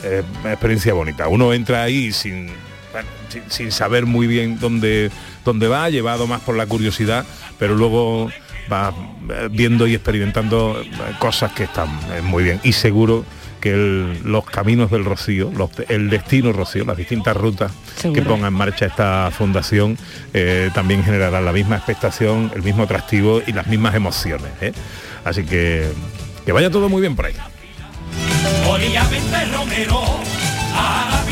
eh, 0.04 0.24
una 0.42 0.54
experiencia 0.54 0.94
bonita. 0.94 1.28
Uno 1.28 1.54
entra 1.54 1.84
ahí 1.84 2.12
sin, 2.12 2.50
bueno, 3.04 3.10
sin, 3.30 3.44
sin 3.50 3.72
saber 3.72 4.06
muy 4.06 4.28
bien 4.28 4.60
dónde, 4.60 5.12
dónde 5.46 5.68
va, 5.68 5.90
llevado 5.90 6.28
más 6.28 6.42
por 6.42 6.56
la 6.56 6.66
curiosidad, 6.66 7.26
pero 7.60 7.76
luego 7.76 8.30
va 8.72 8.94
eh, 9.30 9.48
viendo 9.52 9.88
y 9.88 9.94
experimentando 9.94 10.82
eh, 10.82 10.90
cosas 11.20 11.52
que 11.54 11.64
están 11.64 11.88
eh, 12.14 12.22
muy 12.22 12.44
bien 12.44 12.60
y 12.64 12.74
seguro 12.74 13.24
que 13.62 13.72
el- 13.72 14.20
los 14.24 14.46
caminos 14.46 14.92
del 14.92 15.04
Rocío, 15.06 15.52
los- 15.56 15.72
el 15.90 16.10
destino 16.10 16.52
Rocío, 16.54 16.86
las 16.86 16.98
distintas 16.98 17.36
rutas 17.38 17.72
Seguro. 17.96 18.22
que 18.24 18.28
ponga 18.30 18.48
en 18.50 18.54
marcha 18.54 18.86
esta 18.86 19.30
fundación 19.32 19.98
eh, 20.34 20.70
también 20.74 21.04
generarán 21.04 21.44
la 21.46 21.52
misma 21.54 21.76
expectación, 21.78 22.52
el 22.56 22.62
mismo 22.64 22.84
atractivo 22.84 23.42
y 23.46 23.54
las 23.54 23.68
mismas 23.68 23.96
emociones. 23.96 24.52
¿eh? 24.62 24.74
Así 25.24 25.44
que 25.44 25.88
que 26.46 26.52
vaya 26.52 26.70
todo 26.70 26.88
muy 26.90 27.02
bien 27.02 27.16
por 27.16 27.26
ahí. 27.26 27.34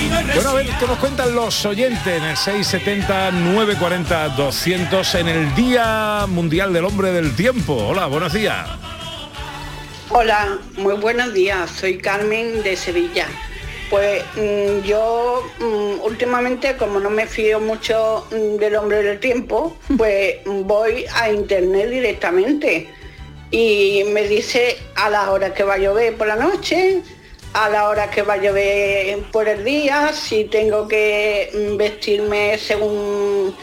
Bueno, 0.10 0.50
a 0.50 0.54
ver 0.54 0.68
qué 0.80 0.86
nos 0.86 1.00
cuentan 1.00 1.34
los 1.34 1.66
oyentes 1.66 2.06
en 2.06 2.24
el 2.24 2.38
670 2.38 3.32
940 3.32 4.30
200 4.30 5.16
en 5.16 5.28
el 5.28 5.56
Día 5.56 6.26
Mundial 6.28 6.74
del 6.74 6.86
Hombre 6.86 7.12
del 7.12 7.36
Tiempo. 7.36 7.74
Hola, 7.76 8.06
buenos 8.06 8.34
días. 8.34 8.68
Hola, 10.10 10.60
muy 10.78 10.94
buenos 10.96 11.34
días. 11.34 11.72
Soy 11.72 11.98
Carmen 11.98 12.62
de 12.62 12.76
Sevilla. 12.76 13.28
Pues 13.90 14.24
mm, 14.36 14.86
yo 14.86 15.44
mm, 15.60 16.04
últimamente, 16.04 16.76
como 16.78 17.00
no 17.00 17.10
me 17.10 17.26
fío 17.26 17.60
mucho 17.60 18.28
mm, 18.32 18.58
del 18.58 18.76
hombre 18.76 19.02
del 19.02 19.20
tiempo, 19.20 19.78
pues 19.98 20.36
voy 20.46 21.06
a 21.16 21.32
internet 21.32 21.90
directamente 21.90 22.90
y 23.52 24.04
me 24.12 24.28
dice 24.28 24.78
a 24.96 25.10
la 25.10 25.32
hora 25.32 25.54
que 25.54 25.64
va 25.64 25.76
a 25.76 25.78
llover 25.78 26.16
por 26.16 26.28
la 26.28 26.36
noche, 26.36 27.02
a 27.56 27.70
la 27.70 27.88
hora 27.88 28.10
que 28.10 28.22
va 28.22 28.34
a 28.34 28.38
llover 28.38 29.18
por 29.32 29.48
el 29.48 29.64
día, 29.64 30.12
si 30.12 30.44
tengo 30.44 30.90
que 30.90 31.50
mm, 31.54 31.78
vestirme 31.78 32.58
según 32.58 33.56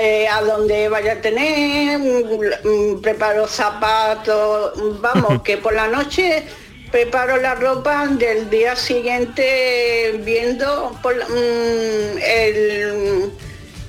eh, 0.00 0.26
a 0.26 0.40
dónde 0.40 0.88
vaya 0.88 1.12
a 1.12 1.20
tener, 1.20 1.98
mm, 1.98 2.94
mm, 2.96 3.02
preparo 3.02 3.46
zapatos, 3.46 4.72
vamos, 5.02 5.42
que 5.44 5.58
por 5.58 5.74
la 5.74 5.86
noche 5.86 6.44
preparo 6.90 7.36
la 7.36 7.54
ropa 7.56 8.06
del 8.06 8.48
día 8.48 8.74
siguiente 8.74 10.18
viendo 10.24 10.98
por 11.02 11.14
mm, 11.14 12.18
el, 12.22 13.32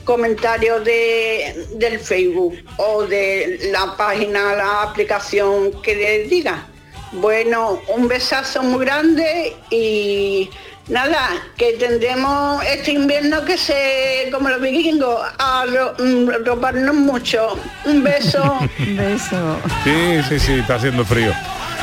comentarios 0.04 0.84
de, 0.84 1.68
del 1.76 2.00
Facebook 2.00 2.58
o 2.76 3.04
de 3.04 3.70
la 3.72 3.96
página, 3.96 4.56
la 4.56 4.82
aplicación 4.84 5.82
que 5.82 5.96
les 5.96 6.30
diga. 6.30 6.68
Bueno, 7.14 7.80
un 7.96 8.08
besazo 8.08 8.62
muy 8.64 8.86
grande 8.86 9.56
y 9.70 10.50
nada, 10.90 11.30
que 11.58 11.74
tendremos 11.74 12.64
este 12.66 12.92
invierno 12.92 13.44
que 13.46 13.58
se, 13.58 14.30
como 14.32 14.50
los 14.50 14.62
vikingos, 14.62 15.20
a 15.38 15.66
ro- 15.66 15.94
mm, 16.00 16.46
roparnos 16.46 16.96
mucho. 16.96 17.58
Un 17.86 18.04
beso. 18.04 18.60
Un 18.80 18.98
beso. 18.98 19.58
Sí, 19.84 20.20
sí, 20.30 20.40
sí, 20.40 20.54
está 20.60 20.76
haciendo 20.76 21.06
frío. 21.06 21.34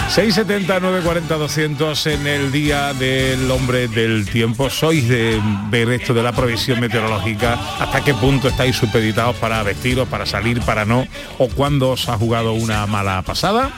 670 0.09 0.81
940 0.81 1.35
200 1.37 2.07
en 2.09 2.27
el 2.27 2.53
día 2.53 2.93
del 2.93 3.51
hombre 3.51 3.89
del 3.89 4.29
tiempo. 4.29 4.69
¿Sois 4.69 5.09
de 5.09 5.41
ver 5.71 5.89
esto 5.91 6.13
de 6.13 6.23
la 6.23 6.33
provisión 6.33 6.81
meteorológica? 6.81 7.59
¿Hasta 7.81 8.05
qué 8.05 8.13
punto 8.13 8.49
estáis 8.49 8.77
supeditados 8.77 9.37
para 9.37 9.63
vestiros, 9.63 10.07
para 10.09 10.27
salir, 10.27 10.61
para 10.61 10.85
no? 10.85 11.07
¿O 11.39 11.49
cuándo 11.49 11.91
os 11.91 12.09
ha 12.11 12.19
jugado 12.19 12.53
una 12.53 12.87
mala 12.87 13.23
pasada? 13.23 13.71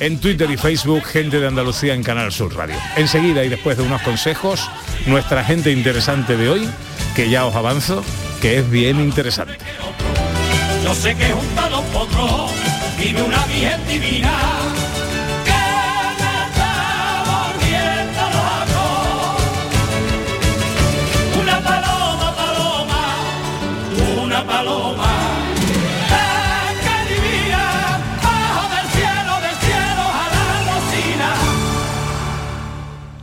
En 0.00 0.18
Twitter 0.18 0.50
y 0.50 0.56
Facebook, 0.56 1.04
gente 1.04 1.40
de 1.40 1.46
Andalucía 1.46 1.92
en 1.92 2.02
Canal 2.02 2.32
Sur 2.32 2.56
Radio. 2.56 2.74
Enseguida 2.96 3.44
y 3.44 3.50
después 3.50 3.76
de 3.76 3.82
unos 3.82 4.00
consejos, 4.00 4.66
nuestra 5.04 5.44
gente 5.44 5.70
interesante 5.70 6.38
de 6.38 6.48
hoy, 6.48 6.68
que 7.14 7.28
ya 7.28 7.44
os 7.44 7.54
avanzo, 7.54 8.02
que 8.40 8.58
es 8.58 8.70
bien 8.70 8.98
interesante. 8.98 9.58
Yo 10.82 10.94
sé 10.94 11.14
que 11.14 11.28
los 11.28 11.84
potros 11.92 12.50
vive 12.98 13.22
una 13.22 13.44
divina 13.86 14.32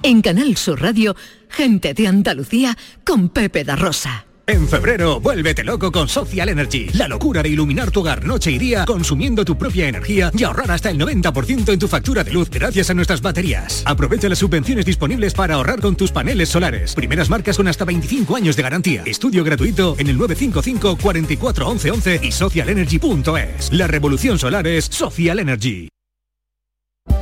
En 0.08 0.22
Canal 0.22 0.55
Sur 0.55 0.82
Radio, 0.82 1.18
gente 1.49 1.93
de 1.93 2.08
Andalucía 2.08 2.78
con 3.05 3.28
Pepe 3.28 3.66
da 3.66 3.76
Rosa. 3.76 4.26
En 4.47 4.66
febrero, 4.66 5.20
vuélvete 5.20 5.66
loco 5.66 5.91
con 5.91 6.08
Social 6.08 6.47
Energy. 6.47 6.88
La 6.93 7.10
locura 7.10 7.43
de 7.43 7.49
iluminar 7.49 7.91
tu 7.91 7.99
hogar 7.99 8.24
noche 8.24 8.49
y 8.51 8.58
día 8.58 8.86
consumiendo 8.86 9.43
tu 9.43 9.58
propia 9.58 9.89
energía 9.89 10.32
y 10.34 10.45
ahorrar 10.45 10.72
hasta 10.72 10.91
el 10.91 10.97
90% 10.97 11.74
en 11.74 11.80
tu 11.80 11.89
factura 11.89 12.24
de 12.24 12.32
luz 12.32 12.49
gracias 12.49 12.89
a 12.89 12.93
nuestras 12.93 13.22
baterías. 13.22 13.84
Aprovecha 13.86 14.30
las 14.30 14.39
subvenciones 14.39 14.86
disponibles 14.86 15.34
para 15.34 15.55
ahorrar 15.55 15.82
con 15.82 15.97
tus 15.97 16.14
paneles 16.14 16.47
solares. 16.47 16.95
Primeras 16.95 17.30
marcas 17.30 17.58
con 17.58 17.68
hasta 17.68 17.84
25 17.84 18.34
años 18.34 18.55
de 18.55 18.64
garantía. 18.64 19.03
Estudio 19.05 19.43
gratuito 19.43 19.97
en 19.99 20.08
el 20.08 20.18
955 20.18 20.99
44 21.01 21.68
11 21.68 21.91
11 21.91 22.20
y 22.24 22.32
socialenergy.es. 22.32 23.74
La 23.74 23.88
revolución 23.88 24.39
solar 24.39 24.68
es 24.68 24.86
Social 24.86 25.39
Energy. 25.39 25.89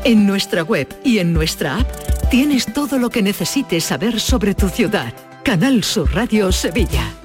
En 0.03 0.27
nuestra 0.27 0.61
web 0.61 0.87
y 1.03 1.17
en 1.17 1.33
nuestra 1.33 1.79
app 1.79 2.14
tienes 2.29 2.65
todo 2.65 2.97
lo 2.97 3.09
que 3.09 3.21
necesites 3.21 3.83
saber 3.83 4.19
sobre 4.19 4.55
tu 4.55 4.69
ciudad. 4.69 5.13
Canal 5.43 5.83
Sur 5.83 6.13
Radio 6.13 6.51
Sevilla. 6.51 7.24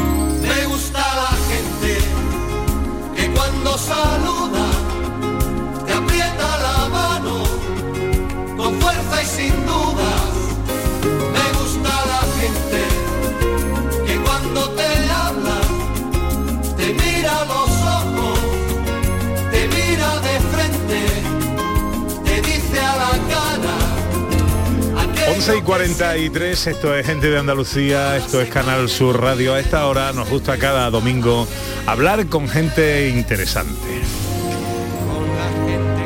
11 25.41 25.57
y 25.57 25.61
43, 25.63 26.67
esto 26.67 26.95
es 26.95 27.03
Gente 27.03 27.31
de 27.31 27.39
Andalucía, 27.39 28.15
esto 28.15 28.39
es 28.41 28.49
Canal 28.51 28.87
Sur 28.87 29.19
Radio. 29.19 29.55
A 29.55 29.59
esta 29.59 29.87
hora 29.87 30.13
nos 30.13 30.29
gusta 30.29 30.59
cada 30.59 30.87
domingo 30.91 31.47
hablar 31.87 32.27
con 32.27 32.47
gente 32.47 33.09
interesante. 33.09 33.73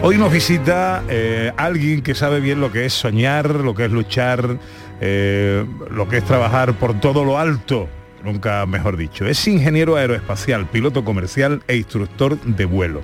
Hoy 0.03 0.17
nos 0.17 0.31
visita 0.31 1.03
eh, 1.09 1.51
alguien 1.57 2.01
que 2.01 2.15
sabe 2.15 2.39
bien 2.39 2.61
lo 2.61 2.71
que 2.71 2.86
es 2.86 2.93
soñar, 2.93 3.49
lo 3.55 3.75
que 3.75 3.83
es 3.83 3.91
luchar, 3.91 4.57
eh, 5.01 5.65
lo 5.91 6.07
que 6.07 6.19
es 6.19 6.23
trabajar 6.23 6.79
por 6.79 7.01
todo 7.01 7.25
lo 7.25 7.38
alto, 7.38 7.89
nunca 8.23 8.65
mejor 8.65 8.95
dicho. 8.95 9.25
Es 9.25 9.45
ingeniero 9.49 9.97
aeroespacial, 9.97 10.65
piloto 10.69 11.03
comercial 11.03 11.61
e 11.67 11.75
instructor 11.75 12.39
de 12.39 12.63
vuelo. 12.63 13.01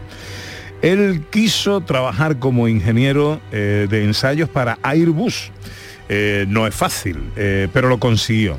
Él 0.82 1.26
quiso 1.30 1.82
trabajar 1.82 2.40
como 2.40 2.70
ingeniero 2.70 3.42
eh, 3.52 3.88
de 3.90 4.06
ensayos 4.06 4.48
para 4.48 4.80
Airbus. 4.82 5.52
Eh, 6.14 6.46
no 6.50 6.68
es 6.68 6.76
fácil, 6.76 7.18
eh, 7.38 7.70
pero 7.72 7.88
lo 7.88 7.98
consiguió. 7.98 8.58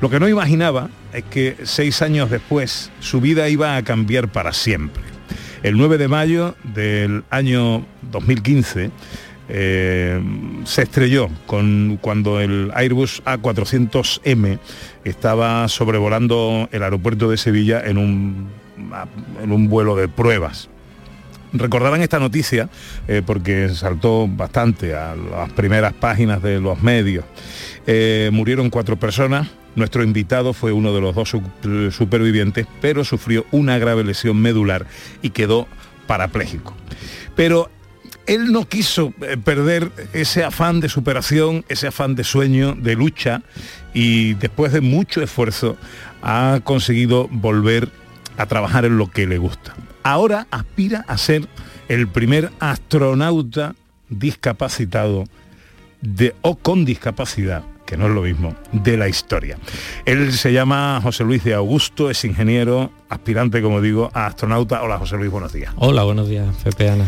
Lo 0.00 0.08
que 0.08 0.20
no 0.20 0.28
imaginaba 0.28 0.90
es 1.12 1.24
que 1.24 1.56
seis 1.64 2.02
años 2.02 2.30
después 2.30 2.92
su 3.00 3.20
vida 3.20 3.48
iba 3.48 3.76
a 3.76 3.82
cambiar 3.82 4.28
para 4.28 4.52
siempre. 4.52 5.02
El 5.64 5.76
9 5.76 5.98
de 5.98 6.06
mayo 6.06 6.54
del 6.62 7.24
año 7.30 7.84
2015 8.12 8.92
eh, 9.48 10.22
se 10.66 10.82
estrelló 10.82 11.28
con, 11.48 11.98
cuando 12.00 12.40
el 12.40 12.70
Airbus 12.72 13.24
A400M 13.24 14.60
estaba 15.02 15.66
sobrevolando 15.66 16.68
el 16.70 16.84
aeropuerto 16.84 17.28
de 17.28 17.38
Sevilla 17.38 17.82
en 17.84 17.98
un, 17.98 18.50
en 19.42 19.50
un 19.50 19.68
vuelo 19.68 19.96
de 19.96 20.06
pruebas. 20.06 20.70
Recordarán 21.52 22.02
esta 22.02 22.18
noticia 22.18 22.68
eh, 23.06 23.22
porque 23.24 23.70
saltó 23.70 24.28
bastante 24.28 24.94
a 24.94 25.16
las 25.16 25.50
primeras 25.52 25.94
páginas 25.94 26.42
de 26.42 26.60
los 26.60 26.82
medios. 26.82 27.24
Eh, 27.86 28.30
murieron 28.32 28.70
cuatro 28.70 28.96
personas. 28.96 29.48
Nuestro 29.74 30.02
invitado 30.02 30.52
fue 30.52 30.72
uno 30.72 30.92
de 30.92 31.00
los 31.00 31.14
dos 31.14 31.28
su- 31.30 31.90
supervivientes, 31.90 32.66
pero 32.80 33.04
sufrió 33.04 33.46
una 33.50 33.78
grave 33.78 34.04
lesión 34.04 34.36
medular 34.40 34.86
y 35.22 35.30
quedó 35.30 35.68
parapléjico. 36.06 36.74
Pero 37.36 37.70
él 38.26 38.52
no 38.52 38.68
quiso 38.68 39.14
eh, 39.22 39.36
perder 39.42 39.90
ese 40.12 40.44
afán 40.44 40.80
de 40.80 40.88
superación, 40.88 41.64
ese 41.68 41.86
afán 41.86 42.14
de 42.14 42.24
sueño, 42.24 42.74
de 42.74 42.94
lucha, 42.94 43.42
y 43.94 44.34
después 44.34 44.72
de 44.72 44.80
mucho 44.82 45.22
esfuerzo 45.22 45.76
ha 46.22 46.60
conseguido 46.64 47.28
volver 47.30 47.88
a 48.36 48.46
trabajar 48.46 48.84
en 48.84 48.98
lo 48.98 49.10
que 49.10 49.26
le 49.26 49.38
gusta. 49.38 49.74
Ahora 50.08 50.46
aspira 50.50 51.04
a 51.06 51.18
ser 51.18 51.46
el 51.90 52.08
primer 52.08 52.50
astronauta 52.60 53.74
discapacitado 54.08 55.24
de, 56.00 56.34
o 56.40 56.56
con 56.56 56.86
discapacidad 56.86 57.62
que 57.84 57.98
no 57.98 58.06
es 58.06 58.12
lo 58.14 58.22
mismo, 58.22 58.54
de 58.72 58.96
la 58.96 59.06
historia. 59.08 59.58
Él 60.06 60.32
se 60.32 60.50
llama 60.54 60.98
José 61.02 61.24
Luis 61.24 61.44
de 61.44 61.52
Augusto, 61.52 62.08
es 62.08 62.24
ingeniero, 62.24 62.90
aspirante, 63.10 63.60
como 63.60 63.82
digo, 63.82 64.10
a 64.14 64.24
astronauta. 64.26 64.82
Hola 64.82 64.96
José 64.98 65.16
Luis, 65.16 65.30
buenos 65.30 65.52
días. 65.52 65.74
Hola, 65.76 66.04
buenos 66.04 66.26
días, 66.26 66.46
Pepe 66.64 66.88
Ana. 66.88 67.04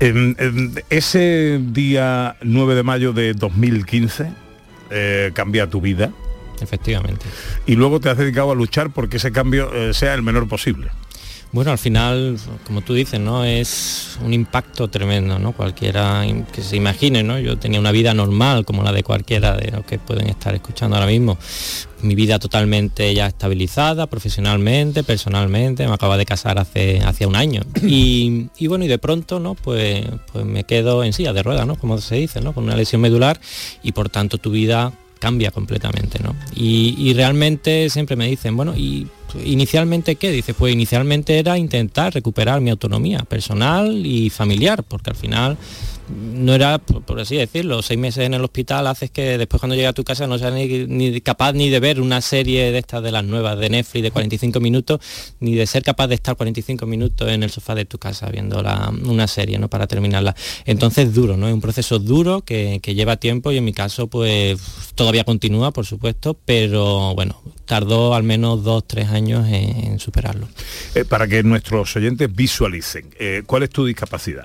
En- 0.00 0.34
en 0.38 0.82
ese 0.88 1.58
día 1.62 2.36
9 2.42 2.74
de 2.74 2.82
mayo 2.84 3.12
de 3.12 3.34
2015 3.34 4.30
eh, 4.90 5.30
cambia 5.34 5.68
tu 5.68 5.82
vida. 5.82 6.10
Efectivamente. 6.62 7.26
Y 7.66 7.76
luego 7.76 8.00
te 8.00 8.08
has 8.08 8.16
dedicado 8.16 8.50
a 8.50 8.54
luchar 8.54 8.88
porque 8.90 9.18
ese 9.18 9.30
cambio 9.30 9.70
eh, 9.74 9.92
sea 9.92 10.14
el 10.14 10.22
menor 10.22 10.48
posible. 10.48 10.88
Bueno, 11.56 11.70
al 11.70 11.78
final, 11.78 12.36
como 12.66 12.82
tú 12.82 12.92
dices, 12.92 13.18
¿no? 13.18 13.42
Es 13.42 14.18
un 14.22 14.34
impacto 14.34 14.88
tremendo, 14.88 15.38
¿no? 15.38 15.52
Cualquiera 15.52 16.22
que 16.52 16.60
se 16.60 16.76
imagine, 16.76 17.22
¿no? 17.22 17.38
Yo 17.38 17.56
tenía 17.56 17.80
una 17.80 17.92
vida 17.92 18.12
normal 18.12 18.66
como 18.66 18.82
la 18.82 18.92
de 18.92 19.02
cualquiera 19.02 19.56
de 19.56 19.70
los 19.70 19.86
que 19.86 19.98
pueden 19.98 20.28
estar 20.28 20.54
escuchando 20.54 20.96
ahora 20.96 21.08
mismo. 21.08 21.38
Mi 22.02 22.14
vida 22.14 22.38
totalmente 22.38 23.14
ya 23.14 23.28
estabilizada, 23.28 24.06
profesionalmente, 24.06 25.02
personalmente. 25.02 25.86
Me 25.88 25.94
acaba 25.94 26.18
de 26.18 26.26
casar 26.26 26.58
hace, 26.58 27.00
hace 27.00 27.24
un 27.24 27.36
año. 27.36 27.62
Y, 27.86 28.48
y 28.58 28.66
bueno, 28.66 28.84
y 28.84 28.88
de 28.88 28.98
pronto, 28.98 29.40
¿no? 29.40 29.54
Pues, 29.54 30.04
pues 30.30 30.44
me 30.44 30.64
quedo 30.64 31.04
en 31.04 31.14
silla 31.14 31.32
de 31.32 31.42
ruedas, 31.42 31.66
¿no? 31.66 31.76
Como 31.76 31.96
se 32.02 32.16
dice, 32.16 32.42
¿no? 32.42 32.52
Con 32.52 32.64
una 32.64 32.76
lesión 32.76 33.00
medular 33.00 33.40
y 33.82 33.92
por 33.92 34.10
tanto 34.10 34.36
tu 34.36 34.50
vida 34.50 34.92
cambia 35.18 35.50
completamente, 35.50 36.18
¿no? 36.22 36.34
Y, 36.54 36.94
y 36.98 37.14
realmente 37.14 37.88
siempre 37.90 38.16
me 38.16 38.28
dicen, 38.28 38.56
bueno, 38.56 38.74
¿y 38.76 39.06
inicialmente 39.44 40.16
qué? 40.16 40.30
Dice, 40.30 40.54
pues 40.54 40.72
inicialmente 40.72 41.38
era 41.38 41.58
intentar 41.58 42.14
recuperar 42.14 42.60
mi 42.60 42.70
autonomía 42.70 43.20
personal 43.20 44.06
y 44.06 44.30
familiar, 44.30 44.82
porque 44.84 45.10
al 45.10 45.16
final 45.16 45.58
no 46.08 46.54
era, 46.54 46.78
por, 46.78 47.18
así 47.20 47.36
decirlo, 47.36 47.82
seis 47.82 47.98
meses 47.98 48.24
en 48.24 48.34
el 48.34 48.42
hospital 48.44 48.86
haces 48.86 49.10
que 49.10 49.38
después 49.38 49.60
cuando 49.60 49.74
llega 49.74 49.88
a 49.88 49.92
tu 49.92 50.04
casa 50.04 50.26
no 50.26 50.38
seas 50.38 50.52
ni, 50.52 51.20
capaz 51.20 51.52
ni 51.52 51.68
de 51.68 51.80
ver 51.80 52.00
una 52.00 52.20
serie 52.20 52.70
de 52.70 52.78
estas 52.78 53.02
de 53.02 53.10
las 53.12 53.24
nuevas 53.24 53.58
de 53.58 53.70
Netflix 53.70 54.02
de 54.02 54.10
45 54.10 54.60
minutos, 54.60 55.00
ni 55.40 55.54
de 55.54 55.66
ser 55.66 55.82
capaz 55.82 56.06
de 56.08 56.14
estar 56.14 56.36
45 56.36 56.86
minutos 56.86 57.28
en 57.28 57.42
el 57.42 57.50
sofá 57.50 57.74
de 57.74 57.84
tu 57.84 57.98
casa 57.98 58.28
viendo 58.30 58.62
la- 58.62 58.92
una 59.04 59.26
serie, 59.26 59.58
¿no? 59.58 59.68
Para 59.68 59.86
terminarla. 59.86 60.34
Entonces 60.64 61.12
duro, 61.14 61.36
¿no? 61.36 61.48
Es 61.48 61.54
un 61.54 61.60
proceso 61.60 61.98
duro 61.98 62.42
que, 62.42 62.80
lleva 62.96 63.16
tiempo 63.16 63.52
y 63.52 63.58
en 63.58 63.64
mi 63.64 63.72
caso 63.72 64.06
pues 64.06 64.58
todavía 64.94 65.24
continúa, 65.24 65.70
por 65.72 65.84
supuesto, 65.84 66.38
pero 66.44 67.14
bueno, 67.14 67.42
tardó 67.66 68.14
al 68.14 68.22
menos 68.22 68.62
dos, 68.64 68.86
tres 68.86 69.08
años 69.08 69.46
en, 69.48 69.84
en 69.86 69.98
superarlo. 69.98 70.48
Eh, 70.94 71.04
para 71.04 71.26
que 71.26 71.42
nuestros 71.42 71.94
oyentes 71.96 72.34
visualicen, 72.34 73.10
eh, 73.18 73.42
¿cuál 73.44 73.64
es 73.64 73.70
tu 73.70 73.84
discapacidad? 73.84 74.44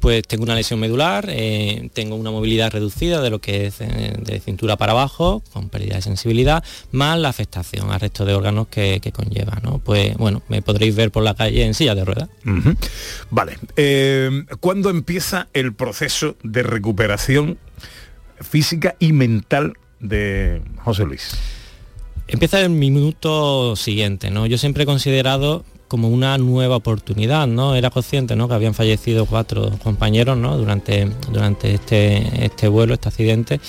Pues 0.00 0.22
tengo 0.26 0.44
una 0.44 0.54
lesión 0.54 0.80
medular, 0.80 1.26
eh, 1.28 1.90
tengo 1.92 2.16
una 2.16 2.30
movilidad 2.30 2.70
reducida 2.70 3.20
de 3.20 3.30
lo 3.30 3.40
que 3.40 3.66
es 3.66 3.80
eh, 3.80 4.14
de 4.18 4.40
cintura 4.40 4.76
para 4.76 4.92
abajo, 4.92 5.42
con 5.52 5.68
pérdida 5.68 5.96
de 5.96 6.02
sensibilidad, 6.02 6.62
más 6.92 7.18
la 7.18 7.28
afectación 7.28 7.90
al 7.90 8.00
resto 8.00 8.24
de 8.24 8.34
órganos 8.34 8.68
que, 8.68 9.00
que 9.00 9.12
conlleva, 9.12 9.58
¿no? 9.62 9.78
Pues 9.78 10.16
bueno, 10.16 10.42
me 10.48 10.62
podréis 10.62 10.94
ver 10.94 11.10
por 11.10 11.22
la 11.22 11.34
calle 11.34 11.64
en 11.64 11.74
silla 11.74 11.94
de 11.94 12.04
ruedas. 12.04 12.28
Vale. 13.30 13.58
Eh, 13.76 14.44
¿Cuándo 14.60 14.90
empieza 14.90 15.48
el 15.52 15.74
proceso 15.74 16.36
de 16.42 16.62
recuperación 16.62 17.58
física 18.40 18.96
y 18.98 19.12
mental 19.12 19.74
de 20.00 20.62
José 20.78 21.04
Luis? 21.04 21.36
Empieza 22.26 22.60
el 22.60 22.70
minuto 22.70 23.74
siguiente, 23.74 24.30
¿no? 24.30 24.46
Yo 24.46 24.58
siempre 24.58 24.82
he 24.82 24.86
considerado 24.86 25.64
como 25.88 26.08
una 26.08 26.36
nueva 26.38 26.76
oportunidad, 26.76 27.46
¿no? 27.46 27.74
Era 27.74 27.90
consciente, 27.90 28.36
¿no? 28.36 28.46
Que 28.46 28.54
habían 28.54 28.74
fallecido 28.74 29.26
cuatro 29.26 29.72
compañeros, 29.82 30.36
¿no? 30.36 30.56
Durante, 30.56 31.10
durante 31.32 31.74
este, 31.74 32.44
este 32.44 32.68
vuelo, 32.68 32.94
este 32.94 33.08
accidente. 33.08 33.60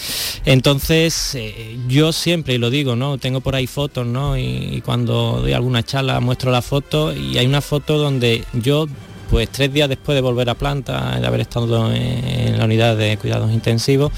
Entonces, 0.45 1.35
eh, 1.35 1.79
yo 1.87 2.11
siempre, 2.11 2.55
y 2.55 2.57
lo 2.57 2.69
digo, 2.69 2.95
¿no? 2.95 3.17
Tengo 3.17 3.39
por 3.39 3.55
ahí 3.55 3.67
fotos, 3.67 4.05
¿no? 4.05 4.37
Y, 4.37 4.83
cuando 4.85 5.41
doy 5.41 5.53
alguna 5.53 5.83
charla 5.83 6.19
muestro 6.19 6.51
la 6.51 6.61
foto 6.61 7.13
y 7.13 7.37
hay 7.37 7.45
una 7.45 7.61
foto 7.61 7.97
donde 7.97 8.43
yo 8.53 8.87
pues 9.29 9.49
tres 9.49 9.71
días 9.71 9.87
después 9.87 10.15
de 10.15 10.21
volver 10.21 10.49
a 10.49 10.55
planta, 10.55 11.19
de 11.19 11.27
haber 11.27 11.41
estado 11.41 11.93
en, 11.93 12.57
la 12.57 12.65
unidad 12.65 12.97
de 12.97 13.17
cuidados 13.17 13.51
intensivos, 13.51 14.11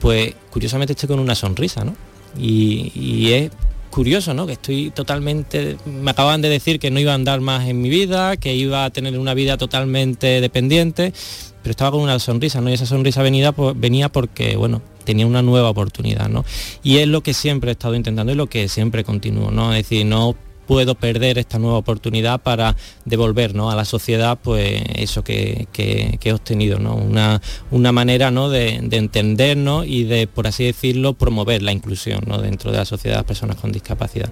pues 0.00 0.34
curiosamente 0.50 0.92
estoy 0.94 1.08
con 1.08 1.18
una 1.18 1.34
sonrisa, 1.34 1.84
¿no? 1.84 1.94
Y 2.38 3.32
es 3.32 3.50
curioso, 3.96 4.34
¿no? 4.34 4.46
Que 4.46 4.52
estoy 4.52 4.90
totalmente, 4.90 5.78
me 5.86 6.10
acaban 6.10 6.42
de 6.42 6.50
decir 6.50 6.78
que 6.78 6.90
no 6.90 7.00
iba 7.00 7.12
a 7.12 7.14
andar 7.14 7.40
más 7.40 7.66
en 7.66 7.80
mi 7.80 7.88
vida, 7.88 8.36
que 8.36 8.54
iba 8.54 8.84
a 8.84 8.90
tener 8.90 9.18
una 9.18 9.32
vida 9.32 9.56
totalmente 9.56 10.42
dependiente, 10.42 11.14
pero 11.62 11.70
estaba 11.70 11.92
con 11.92 12.02
una 12.02 12.18
sonrisa, 12.18 12.60
¿no? 12.60 12.68
Y 12.68 12.74
esa 12.74 12.84
sonrisa 12.84 13.22
pues, 13.54 13.80
venía 13.80 14.10
porque, 14.10 14.54
bueno, 14.56 14.82
tenía 15.04 15.26
una 15.26 15.40
nueva 15.40 15.70
oportunidad, 15.70 16.28
¿no? 16.28 16.44
Y 16.82 16.98
es 16.98 17.08
lo 17.08 17.22
que 17.22 17.32
siempre 17.32 17.70
he 17.70 17.72
estado 17.72 17.94
intentando 17.94 18.32
y 18.32 18.34
lo 18.34 18.48
que 18.48 18.68
siempre 18.68 19.02
continúo, 19.02 19.50
¿no? 19.50 19.72
Es 19.72 19.84
decir, 19.84 20.04
no 20.04 20.36
puedo 20.66 20.94
perder 20.94 21.38
esta 21.38 21.58
nueva 21.58 21.78
oportunidad 21.78 22.40
para 22.42 22.76
devolver 23.04 23.54
¿no? 23.54 23.70
a 23.70 23.76
la 23.76 23.84
sociedad 23.84 24.38
pues 24.42 24.82
eso 24.94 25.22
que, 25.24 25.66
que- 25.72 26.18
que 26.20 26.28
he 26.30 26.32
obtenido 26.32 26.78
¿no? 26.78 26.94
una, 26.96 27.40
una 27.70 27.92
manera 27.92 28.30
¿no? 28.30 28.48
de, 28.50 28.80
de 28.82 28.96
entendernos 28.96 29.86
y 29.86 30.04
de 30.04 30.26
por 30.26 30.46
así 30.46 30.64
decirlo 30.64 31.14
promover 31.14 31.62
la 31.62 31.72
inclusión 31.72 32.20
¿no? 32.26 32.38
dentro 32.38 32.70
de 32.72 32.78
la 32.78 32.84
sociedad 32.84 33.16
de 33.16 33.18
las 33.20 33.26
personas 33.26 33.56
con 33.56 33.72
discapacidad 33.72 34.30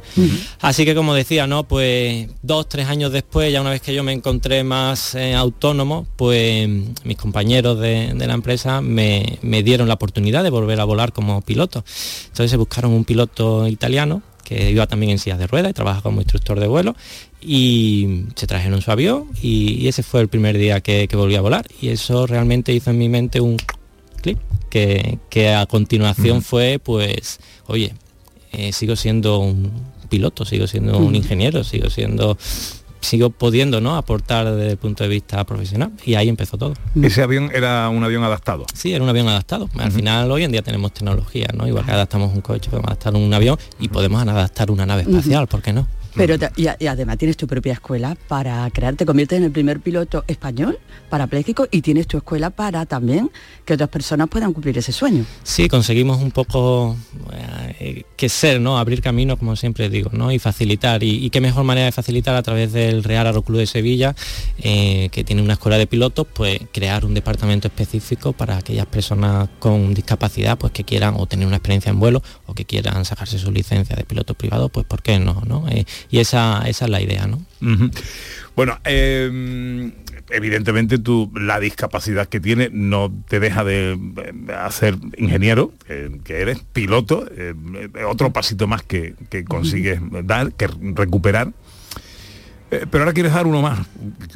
Así 0.61 0.85
que 0.85 0.95
como 0.95 1.15
decía, 1.15 1.47
¿no? 1.47 1.65
Pues 1.65 2.29
dos, 2.43 2.69
tres 2.69 2.87
años 2.89 3.13
después, 3.13 3.53
ya 3.53 3.61
una 3.61 3.71
vez 3.71 3.81
que 3.83 3.95
yo 3.95 4.03
me 4.03 4.13
encontré 4.13 4.65
más 4.65 5.15
eh, 5.15 5.35
autónomo, 5.35 6.07
pues 6.17 6.69
mis 7.05 7.17
compañeros 7.17 7.79
de, 7.81 8.13
de 8.15 8.27
la 8.27 8.35
empresa 8.35 8.81
me, 8.81 9.39
me 9.43 9.63
dieron 9.63 9.89
la 9.89 9.95
oportunidad 9.95 10.43
de 10.43 10.51
volver 10.51 10.81
a 10.81 10.85
volar 10.85 11.13
como 11.13 11.41
piloto. 11.43 11.85
Entonces 12.25 12.51
se 12.51 12.57
buscaron 12.57 12.93
un 12.93 13.05
piloto 13.05 13.67
italiano 13.69 14.23
que 14.45 14.71
iba 14.71 14.87
también 14.87 15.11
en 15.13 15.19
sillas 15.19 15.39
de 15.39 15.47
ruedas 15.47 15.71
y 15.71 15.75
trabaja 15.75 16.03
como 16.03 16.21
instructor 16.21 16.61
de 16.61 16.67
vuelo 16.67 16.95
y 17.41 18.27
se 18.37 18.47
trajeron 18.47 18.81
su 18.83 18.91
avión 18.91 19.27
y, 19.43 19.83
y 19.83 19.89
ese 19.89 20.03
fue 20.03 20.21
el 20.21 20.29
primer 20.29 20.57
día 20.57 20.81
que, 20.81 21.09
que 21.09 21.17
volví 21.17 21.35
a 21.35 21.41
volar. 21.41 21.67
Y 21.81 21.89
eso 21.89 22.27
realmente 22.27 22.73
hizo 22.73 22.91
en 22.91 22.99
mi 22.99 23.09
mente 23.09 23.41
un 23.41 23.57
clic 24.23 24.39
que, 24.71 25.19
que 25.31 25.53
a 25.53 25.67
continuación 25.67 26.43
fue 26.43 26.79
pues 26.83 27.41
oye 27.67 27.95
eh, 28.53 28.73
sigo 28.73 28.97
siendo 28.97 29.39
un 29.39 29.73
piloto, 30.09 30.45
sigo 30.45 30.67
siendo 30.67 30.99
un 30.99 31.15
ingeniero, 31.15 31.65
sigo 31.65 31.91
siendo 31.91 32.39
sigo 33.05 33.31
pudiendo 33.31 33.81
¿no? 33.81 33.97
aportar 33.97 34.51
desde 34.53 34.73
el 34.73 34.77
punto 34.77 35.05
de 35.05 35.11
vista 35.11 35.45
profesional 35.45 35.93
y 36.05 36.15
ahí 36.15 36.29
empezó 36.29 36.59
todo. 36.59 36.75
Ese 37.01 37.23
avión 37.23 37.51
era 37.55 37.89
un 37.89 38.03
avión 38.03 38.25
adaptado. 38.25 38.67
Sí, 38.75 38.93
era 38.93 39.03
un 39.03 39.09
avión 39.09 39.29
adaptado. 39.29 39.69
Al 39.79 39.93
final 39.93 40.31
hoy 40.31 40.45
en 40.45 40.53
día 40.53 40.63
tenemos 40.63 40.93
tecnología, 40.93 41.49
¿no? 41.55 41.67
Igual 41.67 41.85
que 41.85 41.93
adaptamos 41.93 42.35
un 42.35 42.41
coche, 42.41 42.71
podemos 42.71 42.89
adaptar 42.89 43.15
un 43.15 43.33
avión 43.33 43.59
y 43.79 43.89
podemos 43.89 44.21
adaptar 44.23 44.71
una 44.71 44.87
nave 44.87 45.03
espacial, 45.03 45.47
¿por 45.47 45.63
qué 45.63 45.73
no? 45.73 45.87
Pero 46.17 46.39
te- 46.39 46.51
y, 46.57 46.87
además 46.87 47.19
tienes 47.19 47.37
tu 47.37 47.47
propia 47.47 47.73
escuela 47.73 48.17
para 48.29 48.69
crear, 48.71 48.95
te 48.95 49.05
conviertes 49.05 49.39
en 49.39 49.45
el 49.45 49.51
primer 49.51 49.81
piloto 49.81 50.25
español 50.27 50.79
parapléjico 51.11 51.67
y 51.71 51.83
tienes 51.83 52.07
tu 52.07 52.17
escuela 52.17 52.51
para 52.51 52.87
también 52.87 53.31
que 53.65 53.75
otras 53.75 53.89
personas 53.89 54.29
puedan 54.29 54.53
cumplir 54.53 54.77
ese 54.79 54.93
sueño. 54.93 55.25
Sí, 55.43 55.69
conseguimos 55.69 56.21
un 56.23 56.31
poco 56.31 56.97
eh, 57.81 58.05
que 58.17 58.29
ser, 58.29 58.61
¿no? 58.61 58.79
Abrir 58.79 59.03
camino, 59.03 59.37
como 59.37 59.57
siempre 59.57 59.89
digo, 59.89 60.11
¿no? 60.13 60.31
Y 60.31 60.39
facilitar. 60.39 61.03
Y, 61.03 61.25
y 61.25 61.31
qué 61.31 61.41
mejor 61.41 61.65
manera 61.65 61.87
de 61.87 61.93
facilitar 61.93 62.35
a 62.37 62.43
través 62.43 62.73
del 62.73 63.03
Real 63.05 63.27
Aeroclub 63.27 63.59
de 63.59 63.67
Sevilla, 63.67 64.15
eh, 64.59 65.09
que 65.11 65.25
tiene 65.25 65.43
una 65.43 65.55
escuela 65.55 65.79
de 65.79 65.87
pilotos, 65.87 66.27
pues 66.33 66.61
crear 66.73 67.05
un 67.05 67.15
departamento 67.15 67.69
específico 67.69 68.33
para 68.33 68.57
aquellas 68.59 68.87
personas 68.87 69.49
con 69.59 69.95
discapacidad, 69.95 70.59
pues 70.59 70.73
que 70.73 70.85
quieran 70.85 71.15
o 71.19 71.27
tener 71.27 71.47
una 71.47 71.57
experiencia 71.57 71.91
en 71.91 71.99
vuelo 72.01 72.23
o 72.47 72.55
que 72.55 72.65
quieran 72.65 73.05
sacarse 73.05 73.39
su 73.39 73.51
licencia 73.51 73.97
de 73.97 74.05
piloto 74.05 74.35
privado, 74.35 74.69
pues 74.69 74.87
¿por 74.87 75.03
qué 75.03 75.19
no? 75.19 75.43
¿no? 75.47 75.69
Eh, 75.69 75.85
y 76.11 76.19
esa, 76.19 76.63
esa 76.67 76.85
es 76.85 76.91
la 76.91 77.01
idea, 77.01 77.27
¿no? 77.27 77.43
Bueno, 78.57 78.79
eh, 78.85 79.93
evidentemente 80.31 80.99
tú 80.99 81.31
la 81.35 81.61
discapacidad 81.61 82.29
que 82.29 82.41
tienes 82.41 82.73
no 82.73 83.13
te 83.29 83.41
deja 83.41 83.65
de 83.65 83.93
eh, 83.93 84.53
hacer 84.53 84.97
ingeniero, 85.17 85.73
que, 85.87 86.21
que 86.25 86.41
eres 86.41 86.61
piloto, 86.73 87.27
eh, 87.37 87.55
eh, 87.95 88.05
otro 88.05 88.33
pasito 88.33 88.67
más 88.67 88.83
que, 88.83 89.15
que 89.31 89.45
consigues 89.45 90.01
dar, 90.25 90.53
que 90.53 90.69
recuperar. 90.95 91.53
Eh, 92.71 92.87
pero 92.91 93.05
ahora 93.05 93.13
quieres 93.13 93.33
dar 93.33 93.47
uno 93.47 93.63
más, 93.63 93.87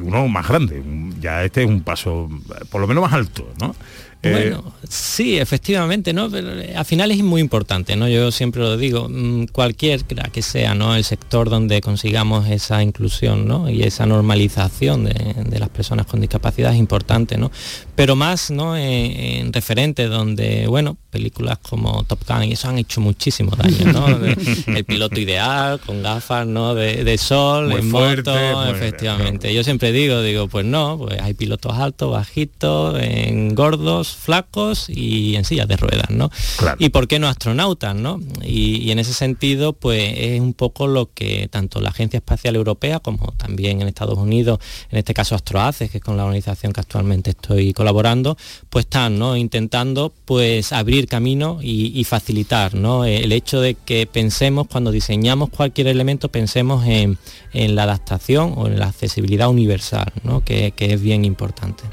uno 0.00 0.28
más 0.28 0.46
grande. 0.46 0.82
Ya 1.20 1.44
este 1.44 1.62
es 1.62 1.68
un 1.68 1.82
paso, 1.82 2.28
eh, 2.50 2.64
por 2.70 2.80
lo 2.80 2.86
menos 2.86 3.02
más 3.02 3.12
alto, 3.12 3.52
¿no? 3.58 3.74
Eh, 4.22 4.32
Bueno, 4.32 4.74
sí, 4.88 5.38
efectivamente, 5.38 6.12
¿no? 6.12 6.28
Pero 6.28 6.58
eh, 6.60 6.74
al 6.76 6.84
final 6.84 7.10
es 7.12 7.22
muy 7.22 7.40
importante, 7.40 7.94
¿no? 7.94 8.08
Yo 8.08 8.32
siempre 8.32 8.60
lo 8.62 8.76
digo, 8.76 9.08
mm, 9.08 9.46
cualquier 9.52 10.02
que 10.04 10.42
sea, 10.42 10.74
¿no? 10.74 10.96
El 10.96 11.04
sector 11.04 11.48
donde 11.50 11.80
consigamos 11.80 12.48
esa 12.48 12.82
inclusión, 12.82 13.46
¿no? 13.46 13.70
Y 13.70 13.82
esa 13.84 14.06
normalización 14.06 15.04
de, 15.04 15.34
de 15.48 15.58
las 15.60 15.68
personas 15.68 16.06
con 16.06 16.20
discapacidad 16.20 16.72
es 16.72 16.78
importante, 16.78 17.36
¿no? 17.38 17.52
Pero 17.94 18.16
más, 18.16 18.50
¿no? 18.50 18.76
En, 18.76 18.84
en 18.86 19.52
referentes 19.52 20.10
donde, 20.10 20.66
bueno, 20.66 20.96
películas 21.10 21.58
como 21.58 22.02
Top 22.04 22.20
Gun 22.28 22.44
y 22.44 22.52
eso 22.52 22.68
han 22.68 22.78
hecho 22.78 23.00
muchísimo 23.00 23.52
daño, 23.56 23.92
¿no? 23.92 24.18
De- 24.18 24.36
el 24.66 24.84
piloto 24.84 25.20
ideal, 25.20 25.78
con 25.80 26.02
gafas, 26.02 26.46
¿no? 26.46 26.74
De, 26.74 27.04
de 27.04 27.18
sol, 27.18 27.68
Muy 27.68 27.80
en 27.80 27.90
fuerte, 27.90 28.30
moto, 28.30 28.66
muy- 28.66 28.70
efectivamente. 28.76 29.54
Yo 29.54 29.62
siempre 29.62 29.92
digo, 29.92 30.22
digo, 30.22 30.48
pues 30.48 30.64
no, 30.66 30.98
pues 30.98 31.20
hay 31.20 31.34
pilotos 31.34 31.74
altos, 31.78 32.10
bajitos, 32.12 32.98
en 33.00 33.54
gordos, 33.54 34.07
gordos, 34.08 34.16
flacos 34.16 34.88
y 34.88 35.36
en 35.36 35.44
sillas 35.44 35.68
de 35.68 35.76
ruedas, 35.76 36.10
¿no? 36.10 36.30
Y 36.78 36.90
por 36.90 37.08
qué 37.08 37.18
no 37.18 37.28
astronautas, 37.28 37.94
¿no? 37.94 38.20
Y, 38.42 38.76
y 38.76 38.90
en 38.90 38.98
ese 38.98 39.12
sentido, 39.12 39.72
pues 39.72 40.14
es 40.16 40.40
un 40.40 40.54
poco 40.54 40.86
lo 40.86 41.12
que 41.12 41.48
tanto 41.48 41.80
la 41.80 41.90
Agencia 41.90 42.18
Espacial 42.18 42.56
Europea 42.56 43.00
como 43.00 43.32
también 43.32 43.80
en 43.80 43.88
Estados 43.88 44.18
Unidos, 44.18 44.58
en 44.90 44.98
este 44.98 45.14
caso 45.14 45.34
Astroaces, 45.34 45.90
que 45.90 45.98
es 45.98 46.04
con 46.04 46.16
la 46.16 46.24
organización 46.24 46.72
que 46.72 46.80
actualmente 46.80 47.30
estoy 47.30 47.72
colaborando, 47.72 48.36
pues 48.70 48.86
están 48.86 49.18
¿no? 49.18 49.36
intentando 49.36 50.12
pues 50.24 50.72
abrir 50.72 51.08
camino 51.08 51.58
y, 51.62 51.98
y 51.98 52.04
facilitar 52.04 52.74
¿no? 52.74 53.04
el 53.04 53.32
hecho 53.32 53.60
de 53.60 53.74
que 53.74 54.06
pensemos 54.06 54.66
cuando 54.68 54.90
diseñamos 54.90 55.50
cualquier 55.50 55.88
elemento, 55.88 56.28
pensemos 56.28 56.86
en, 56.86 57.18
en 57.52 57.74
la 57.74 57.84
adaptación 57.84 58.54
o 58.56 58.66
en 58.66 58.78
la 58.78 58.86
accesibilidad 58.86 59.48
universal, 59.48 60.12
¿no? 60.22 60.44
que, 60.44 60.72
que 60.72 60.92
es 60.92 61.00
bien 61.00 61.24
importante. 61.24 61.84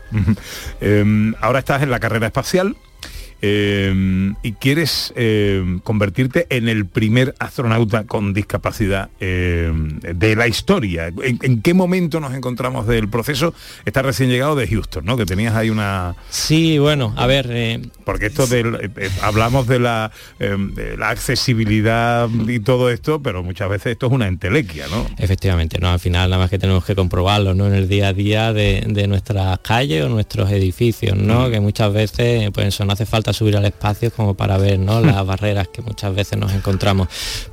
Eh, 0.82 1.34
ahora 1.42 1.60
estás 1.60 1.84
en 1.84 1.90
la 1.90 2.00
carrera 2.06 2.28
espacial. 2.28 2.78
Eh, 3.42 4.34
y 4.44 4.54
quieres 4.54 5.14
eh, 5.16 5.80
convertirte 5.84 6.48
en 6.50 6.68
el 6.70 6.86
primer 6.86 7.36
astronauta 7.40 8.06
con 8.06 8.34
discapacidad 8.34 9.10
eh, 9.20 9.72
de 10.02 10.36
la 10.36 10.48
historia. 10.48 11.08
¿En, 11.08 11.40
en 11.42 11.62
qué 11.62 11.74
momento 11.74 12.20
nos 12.20 12.34
encontramos 12.34 12.88
del 12.88 13.10
proceso? 13.10 13.54
Estás 13.86 14.06
recién 14.06 14.30
llegado 14.30 14.56
de 14.56 14.68
Houston, 14.68 15.06
¿no? 15.06 15.18
Que 15.18 15.26
tenías 15.26 15.56
ahí 15.56 15.70
una... 15.70 16.16
Sí, 16.30 16.78
bueno, 16.78 17.14
a 17.18 17.28
ver... 17.28 17.82
Porque 18.04 18.28
esto 18.28 18.46
del, 18.46 18.92
hablamos 19.22 19.68
de 19.68 19.80
la, 19.80 20.12
de 20.40 20.96
la 20.98 21.10
accesibilidad 21.10 22.30
y 22.48 22.60
todo 22.60 22.90
esto, 22.90 23.22
pero 23.22 23.42
muchas 23.44 23.70
veces 23.70 23.94
esto 23.94 24.08
es 24.08 24.12
una 24.12 24.28
entelequia, 24.28 24.86
¿no? 24.90 25.08
Efectivamente, 25.18 25.80
¿no? 25.80 25.90
Al 25.90 26.00
final 26.00 26.30
nada 26.30 26.42
más 26.44 26.50
que 26.50 26.60
tenemos 26.60 26.86
que 26.86 26.96
comprobarlo, 26.96 27.56
¿no? 27.56 27.68
En 27.68 27.74
el 27.74 27.88
día 27.88 28.10
a 28.10 28.14
día 28.14 28.54
de, 28.54 28.84
de 28.88 29.08
nuestras 29.08 29.60
calles 29.60 30.04
o 30.04 30.10
nuestros 30.10 30.52
edificios, 30.52 31.18
¿no? 31.18 31.50
Que 31.50 31.60
muchas 31.60 31.92
veces, 31.94 32.52
pues 32.52 32.68
eso, 32.68 32.86
no 32.86 32.94
hace 32.94 33.06
falta 33.06 33.25
subir 33.34 33.56
al 33.58 33.66
espacio 33.66 34.12
como 34.12 34.34
para 34.36 34.58
ver, 34.58 34.80
¿no? 34.80 35.02
Las 35.02 35.26
barreras 35.28 35.68
que 35.68 35.82
muchas 35.82 36.14
veces 36.16 36.38
nos 36.38 36.54
encontramos. 36.54 37.08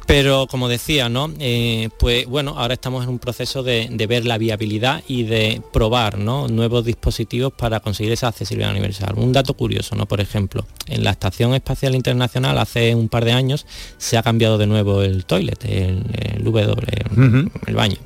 Pero 0.07 0.47
como 0.47 0.68
decía, 0.68 1.09
¿no? 1.09 1.31
Eh, 1.39 1.89
pues 1.99 2.27
bueno, 2.27 2.55
ahora 2.59 2.75
estamos 2.75 3.05
en 3.05 3.11
un 3.11 3.18
proceso 3.18 3.62
de, 3.62 3.89
de 3.91 4.07
ver 4.07 4.25
la 4.27 4.39
viabilidad 4.39 5.03
y 5.09 5.23
de 5.25 5.62
probar, 5.73 6.18
¿no? 6.18 6.49
Nuevos 6.49 6.85
dispositivos 6.85 7.53
para 7.53 7.81
conseguir 7.81 8.12
esa 8.12 8.29
accesibilidad 8.29 8.70
universal. 8.73 9.14
Un 9.16 9.33
dato 9.33 9.55
curioso, 9.55 9.95
¿no? 9.97 10.07
Por 10.07 10.20
ejemplo, 10.20 10.66
en 10.87 11.05
la 11.05 11.11
Estación 11.11 11.55
Espacial 11.55 11.95
Internacional 11.95 12.59
hace 12.59 12.95
un 12.95 13.09
par 13.09 13.25
de 13.25 13.33
años 13.33 13.66
se 13.99 14.18
ha 14.18 14.23
cambiado 14.23 14.59
de 14.59 14.66
nuevo 14.66 15.03
el 15.03 15.25
toilet, 15.25 15.64
el, 15.64 16.05
el 16.37 16.45
W, 16.45 16.73
el- 17.16 17.51
el 17.66 17.75
baño. 17.75 17.97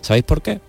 ¿Sabéis 0.00 0.24
por 0.24 0.42
qué? 0.42 0.60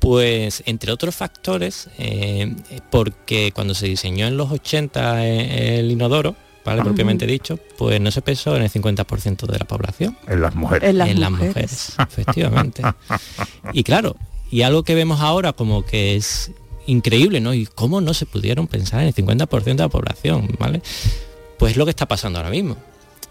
Pues 0.00 0.62
entre 0.66 0.92
otros 0.92 1.14
factores, 1.14 1.88
eh, 1.98 2.54
porque 2.90 3.52
cuando 3.52 3.74
se 3.74 3.86
diseñó 3.86 4.26
en 4.26 4.36
los 4.36 4.50
80 4.50 5.26
eh, 5.26 5.78
el 5.80 5.90
inodoro, 5.90 6.36
¿vale? 6.64 6.82
Propiamente 6.82 7.26
dicho, 7.26 7.58
pues 7.76 8.00
no 8.00 8.10
se 8.10 8.22
pensó 8.22 8.56
en 8.56 8.62
el 8.62 8.70
50% 8.70 9.46
de 9.46 9.58
la 9.58 9.64
población. 9.64 10.16
En 10.26 10.40
las 10.40 10.54
mujeres. 10.54 10.90
En 10.90 10.98
las 10.98 11.18
las 11.18 11.30
mujeres. 11.30 11.54
mujeres, 11.54 11.94
efectivamente. 11.98 12.82
Y 13.72 13.82
claro, 13.82 14.16
y 14.50 14.62
algo 14.62 14.82
que 14.82 14.94
vemos 14.94 15.20
ahora 15.20 15.52
como 15.52 15.84
que 15.84 16.16
es 16.16 16.52
increíble, 16.86 17.40
¿no? 17.40 17.54
Y 17.54 17.66
cómo 17.66 18.00
no 18.00 18.14
se 18.14 18.26
pudieron 18.26 18.66
pensar 18.66 19.00
en 19.02 19.08
el 19.08 19.14
50% 19.14 19.64
de 19.64 19.74
la 19.74 19.88
población, 19.88 20.56
¿vale? 20.58 20.82
Pues 21.58 21.76
lo 21.76 21.84
que 21.84 21.90
está 21.90 22.06
pasando 22.06 22.38
ahora 22.38 22.50
mismo. 22.50 22.76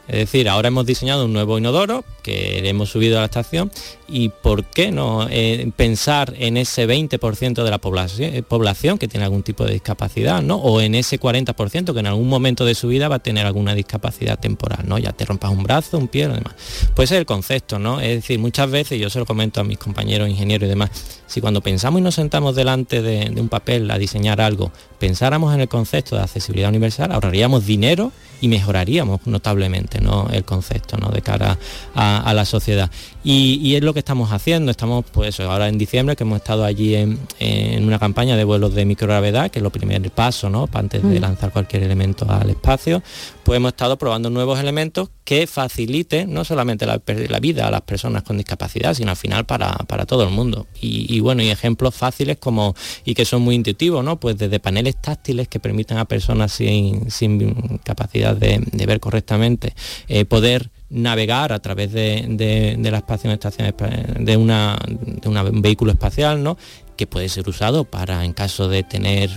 Es 0.07 0.19
decir, 0.19 0.47
ahora 0.47 0.69
hemos 0.69 0.85
diseñado 0.85 1.25
un 1.25 1.33
nuevo 1.33 1.57
inodoro 1.57 2.05
que 2.23 2.67
hemos 2.67 2.89
subido 2.89 3.17
a 3.17 3.21
la 3.21 3.25
estación 3.25 3.71
y 4.07 4.29
¿por 4.29 4.63
qué 4.65 4.91
no 4.91 5.27
eh, 5.29 5.69
pensar 5.75 6.33
en 6.37 6.55
ese 6.57 6.87
20% 6.87 7.63
de 7.63 7.69
la 7.69 7.77
población, 7.77 8.33
eh, 8.33 8.43
población 8.43 8.97
que 8.97 9.07
tiene 9.07 9.25
algún 9.25 9.43
tipo 9.43 9.65
de 9.65 9.73
discapacidad, 9.73 10.41
¿no? 10.41 10.55
O 10.55 10.79
en 10.79 10.95
ese 10.95 11.19
40% 11.19 11.93
que 11.93 11.99
en 11.99 12.07
algún 12.07 12.29
momento 12.29 12.63
de 12.65 12.75
su 12.75 12.87
vida 12.87 13.09
va 13.09 13.15
a 13.15 13.19
tener 13.19 13.45
alguna 13.45 13.75
discapacidad 13.75 14.39
temporal, 14.39 14.85
¿no? 14.87 14.97
Ya 14.97 15.11
te 15.11 15.25
rompas 15.25 15.51
un 15.51 15.63
brazo, 15.63 15.97
un 15.97 16.07
pie 16.07 16.27
o 16.27 16.33
demás. 16.33 16.53
Pues 16.95 17.11
el 17.11 17.25
concepto, 17.25 17.79
¿no? 17.79 17.99
Es 17.99 18.15
decir, 18.15 18.39
muchas 18.39 18.71
veces, 18.71 18.99
yo 18.99 19.09
se 19.09 19.19
lo 19.19 19.25
comento 19.25 19.59
a 19.59 19.63
mis 19.65 19.77
compañeros 19.77 20.29
ingenieros 20.29 20.67
y 20.67 20.69
demás, 20.69 20.91
si 21.27 21.41
cuando 21.41 21.61
pensamos 21.61 21.99
y 21.99 22.03
nos 22.03 22.15
sentamos 22.15 22.55
delante 22.55 23.01
de, 23.01 23.29
de 23.29 23.41
un 23.41 23.49
papel 23.49 23.91
a 23.91 23.97
diseñar 23.97 24.39
algo, 24.39 24.71
pensáramos 24.99 25.53
en 25.53 25.61
el 25.61 25.67
concepto 25.67 26.15
de 26.15 26.21
accesibilidad 26.21 26.69
universal, 26.69 27.11
ahorraríamos 27.11 27.65
dinero 27.65 28.11
y 28.39 28.47
mejoraríamos 28.47 29.25
notablemente 29.25 29.96
¿no? 30.01 30.27
el 30.31 30.43
concepto 30.43 30.97
¿no? 30.97 31.09
de 31.09 31.21
cara 31.21 31.57
a, 31.95 32.19
a 32.19 32.33
la 32.33 32.45
sociedad. 32.45 32.89
Y, 33.23 33.59
y 33.61 33.75
es 33.75 33.83
lo 33.83 33.93
que 33.93 33.99
estamos 33.99 34.31
haciendo, 34.31 34.71
estamos 34.71 35.03
pues 35.11 35.39
ahora 35.39 35.67
en 35.67 35.77
diciembre 35.77 36.15
que 36.15 36.23
hemos 36.23 36.37
estado 36.37 36.63
allí 36.63 36.95
en, 36.95 37.19
en 37.39 37.85
una 37.85 37.99
campaña 37.99 38.37
de 38.37 38.43
vuelos 38.43 38.73
de 38.73 38.85
microgravedad, 38.85 39.51
que 39.51 39.59
es 39.59 39.63
lo 39.63 39.69
primer 39.69 39.97
paso 40.11 40.49
¿no? 40.49 40.67
para 40.67 40.81
antes 40.81 41.03
de 41.03 41.17
Mm. 41.19 41.21
lanzar 41.21 41.51
cualquier 41.51 41.83
elemento 41.83 42.25
al 42.29 42.49
espacio, 42.49 43.01
pues 43.43 43.57
hemos 43.57 43.69
estado 43.69 43.97
probando 43.97 44.29
nuevos 44.29 44.59
elementos 44.59 45.09
que 45.23 45.47
faciliten 45.47 46.33
no 46.33 46.45
solamente 46.45 46.85
la, 46.85 46.99
vida 47.39 47.67
a 47.67 47.71
las 47.71 47.81
personas 47.81 48.23
con 48.23 48.37
discapacidad, 48.37 48.93
sino 48.93 49.11
al 49.11 49.17
final 49.17 49.45
para, 49.45 49.73
para 49.87 50.05
todo 50.05 50.23
el 50.23 50.29
mundo. 50.29 50.67
Y, 50.79 51.13
y 51.13 51.19
bueno, 51.19 51.41
y 51.43 51.49
ejemplos 51.49 51.95
fáciles 51.95 52.37
como 52.37 52.75
y 53.03 53.13
que 53.13 53.25
son 53.25 53.41
muy 53.41 53.55
intuitivos, 53.55 54.03
¿no? 54.03 54.19
Pues 54.19 54.37
desde 54.37 54.59
paneles 54.59 54.95
táctiles 55.01 55.47
que 55.47 55.59
permitan 55.59 55.97
a 55.97 56.05
personas 56.05 56.51
sin, 56.53 57.09
sin 57.11 57.79
capacidad 57.83 58.35
de, 58.35 58.61
de 58.71 58.85
ver 58.85 58.99
correctamente 58.99 59.73
eh, 60.07 60.25
poder 60.25 60.69
navegar 60.89 61.51
a 61.51 61.59
través 61.59 61.91
de, 61.91 62.25
de- 62.29 62.75
de 62.79 62.91
la 62.91 62.97
espacio 62.99 63.31
estación 63.31 63.73
de 64.19 64.37
una 64.37 64.77
de 64.87 65.27
una- 65.29 65.43
un 65.43 65.61
vehículo 65.61 65.91
espacial, 65.91 66.41
¿no? 66.43 66.57
Que 66.95 67.07
puede 67.07 67.27
ser 67.29 67.47
usado 67.49 67.83
para 67.83 68.23
en 68.23 68.33
caso 68.33 68.69
de 68.69 68.83
tener 68.83 69.29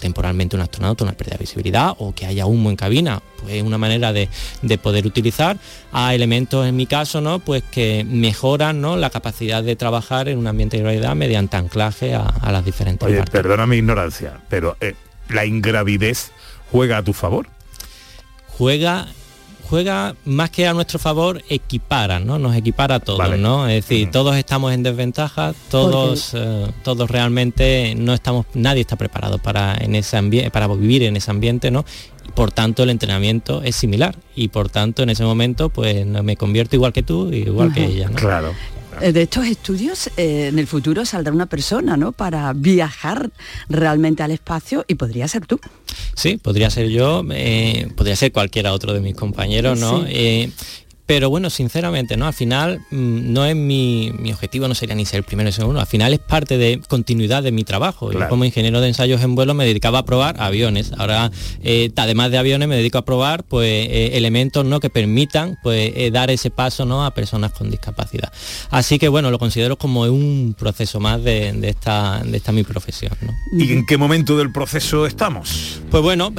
temporalmente 0.00 0.56
un 0.56 0.60
astronauta 0.62 1.04
una 1.04 1.14
pérdida 1.14 1.36
de 1.36 1.44
visibilidad 1.44 1.94
o 1.98 2.14
que 2.14 2.26
haya 2.26 2.44
humo 2.44 2.68
en 2.68 2.76
cabina 2.76 3.22
pues 3.40 3.54
es 3.54 3.62
una 3.62 3.78
manera 3.78 4.12
de, 4.12 4.28
de 4.60 4.76
poder 4.76 5.06
utilizar 5.06 5.56
a 5.90 6.14
elementos 6.14 6.66
en 6.66 6.76
mi 6.76 6.84
caso 6.84 7.22
no 7.22 7.38
pues 7.38 7.62
que 7.62 8.04
mejoran 8.06 8.82
¿no? 8.82 8.98
la 8.98 9.08
capacidad 9.08 9.62
de 9.62 9.74
trabajar 9.74 10.28
en 10.28 10.36
un 10.36 10.48
ambiente 10.48 10.76
de 10.76 10.82
realidad 10.82 11.14
mediante 11.14 11.56
anclaje 11.56 12.14
a, 12.14 12.26
a 12.26 12.52
las 12.52 12.62
diferentes 12.62 13.08
Oye, 13.08 13.16
partes 13.16 13.32
perdona 13.32 13.66
mi 13.66 13.76
ignorancia, 13.76 14.38
pero 14.50 14.76
eh, 14.82 14.94
la 15.30 15.46
ingravidez 15.46 16.30
juega 16.70 16.98
a 16.98 17.02
tu 17.02 17.14
favor. 17.14 17.46
juega 18.48 19.06
juega 19.68 20.14
más 20.24 20.50
que 20.50 20.66
a 20.66 20.74
nuestro 20.74 20.98
favor 20.98 21.42
equipara 21.48 22.20
no 22.20 22.38
nos 22.38 22.56
equipara 22.56 22.96
a 22.96 23.00
todos 23.00 23.38
no 23.38 23.68
es 23.68 23.86
decir 23.86 24.10
todos 24.10 24.36
estamos 24.36 24.72
en 24.72 24.82
desventaja 24.82 25.54
todos 25.70 26.32
eh, 26.34 26.66
todos 26.82 27.10
realmente 27.10 27.94
no 27.96 28.14
estamos 28.14 28.46
nadie 28.54 28.80
está 28.80 28.96
preparado 28.96 29.38
para 29.38 29.74
en 29.74 29.94
ese 29.94 30.16
ambiente 30.16 30.50
para 30.50 30.66
vivir 30.68 31.02
en 31.02 31.16
ese 31.16 31.30
ambiente 31.30 31.70
no 31.70 31.84
por 32.34 32.52
tanto 32.52 32.82
el 32.82 32.90
entrenamiento 32.90 33.62
es 33.62 33.76
similar. 33.76 34.16
Y 34.34 34.48
por 34.48 34.68
tanto 34.68 35.02
en 35.02 35.10
ese 35.10 35.24
momento 35.24 35.70
pues 35.70 36.04
no 36.04 36.22
me 36.22 36.36
convierto 36.36 36.76
igual 36.76 36.92
que 36.92 37.02
tú 37.02 37.32
igual 37.32 37.72
que 37.72 37.84
ella 37.84 38.08
¿no? 38.08 38.16
claro 38.16 38.52
De 39.00 39.22
estos 39.22 39.46
estudios, 39.46 40.08
eh, 40.16 40.48
en 40.48 40.58
el 40.58 40.66
futuro 40.66 41.04
saldrá 41.04 41.32
una 41.32 41.46
persona, 41.46 41.96
¿no? 41.96 42.12
Para 42.12 42.52
viajar 42.52 43.30
realmente 43.68 44.22
al 44.22 44.30
espacio 44.30 44.84
y 44.88 44.94
podría 44.94 45.28
ser 45.28 45.46
tú. 45.46 45.60
Sí, 46.14 46.38
podría 46.38 46.70
ser 46.70 46.88
yo, 46.88 47.24
eh, 47.30 47.88
podría 47.94 48.16
ser 48.16 48.32
cualquiera 48.32 48.72
otro 48.72 48.92
de 48.92 49.00
mis 49.00 49.14
compañeros, 49.14 49.78
¿no? 49.78 50.00
Sí. 50.00 50.06
Eh, 50.08 50.50
pero 51.06 51.30
bueno, 51.30 51.50
sinceramente, 51.50 52.16
¿no? 52.16 52.26
Al 52.26 52.34
final 52.34 52.80
mm, 52.90 53.32
no 53.32 53.46
es 53.46 53.54
mi, 53.54 54.12
mi 54.18 54.32
objetivo, 54.32 54.66
no 54.66 54.74
sería 54.74 54.96
ni 54.96 55.06
ser 55.06 55.18
el 55.18 55.24
primero 55.24 55.46
ni 55.46 55.52
ser 55.52 55.64
uno. 55.64 55.78
Al 55.78 55.86
final 55.86 56.12
es 56.12 56.18
parte 56.18 56.58
de 56.58 56.80
continuidad 56.88 57.44
de 57.44 57.52
mi 57.52 57.62
trabajo. 57.62 58.12
Yo 58.12 58.28
como 58.28 58.44
ingeniero 58.44 58.80
de 58.80 58.88
ensayos 58.88 59.22
en 59.22 59.36
vuelo 59.36 59.54
me 59.54 59.64
dedicaba 59.64 60.00
a 60.00 60.04
probar 60.04 60.40
aviones. 60.40 60.92
Ahora, 60.98 61.30
eh, 61.62 61.90
además 61.96 62.32
de 62.32 62.38
aviones, 62.38 62.68
me 62.68 62.76
dedico 62.76 62.98
a 62.98 63.04
probar 63.04 63.44
pues 63.44 63.86
eh, 63.88 64.16
elementos 64.16 64.64
¿no? 64.64 64.80
que 64.80 64.90
permitan 64.90 65.58
pues 65.62 65.92
eh, 65.94 66.10
dar 66.10 66.30
ese 66.30 66.50
paso 66.50 66.84
¿no? 66.84 67.04
a 67.04 67.12
personas 67.12 67.52
con 67.52 67.70
discapacidad. 67.70 68.32
Así 68.70 68.98
que 68.98 69.08
bueno, 69.08 69.30
lo 69.30 69.38
considero 69.38 69.76
como 69.76 70.02
un 70.02 70.56
proceso 70.58 70.98
más 70.98 71.22
de, 71.22 71.52
de 71.52 71.68
esta, 71.68 72.20
de 72.24 72.36
esta 72.36 72.50
mi 72.50 72.64
profesión. 72.64 73.12
¿no? 73.22 73.32
¿Y 73.52 73.72
en 73.72 73.86
qué 73.86 73.96
momento 73.96 74.36
del 74.36 74.50
proceso 74.50 75.06
estamos? 75.06 75.80
Pues 75.90 76.02
bueno, 76.02 76.32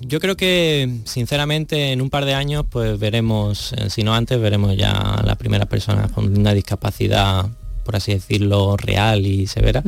yo 0.00 0.20
creo 0.20 0.36
que 0.36 1.00
sinceramente 1.04 1.92
en 1.92 2.00
un 2.00 2.10
par 2.10 2.24
de 2.24 2.34
años 2.34 2.64
pues 2.68 2.98
veremos, 2.98 3.72
si 3.88 4.02
no 4.02 4.14
antes, 4.14 4.40
veremos 4.40 4.76
ya 4.76 5.20
la 5.24 5.34
primera 5.36 5.66
persona 5.66 6.08
con 6.08 6.36
una 6.36 6.52
discapacidad 6.52 7.46
por 7.84 7.96
así 7.96 8.12
decirlo, 8.14 8.76
real 8.76 9.24
y 9.26 9.46
severa 9.46 9.82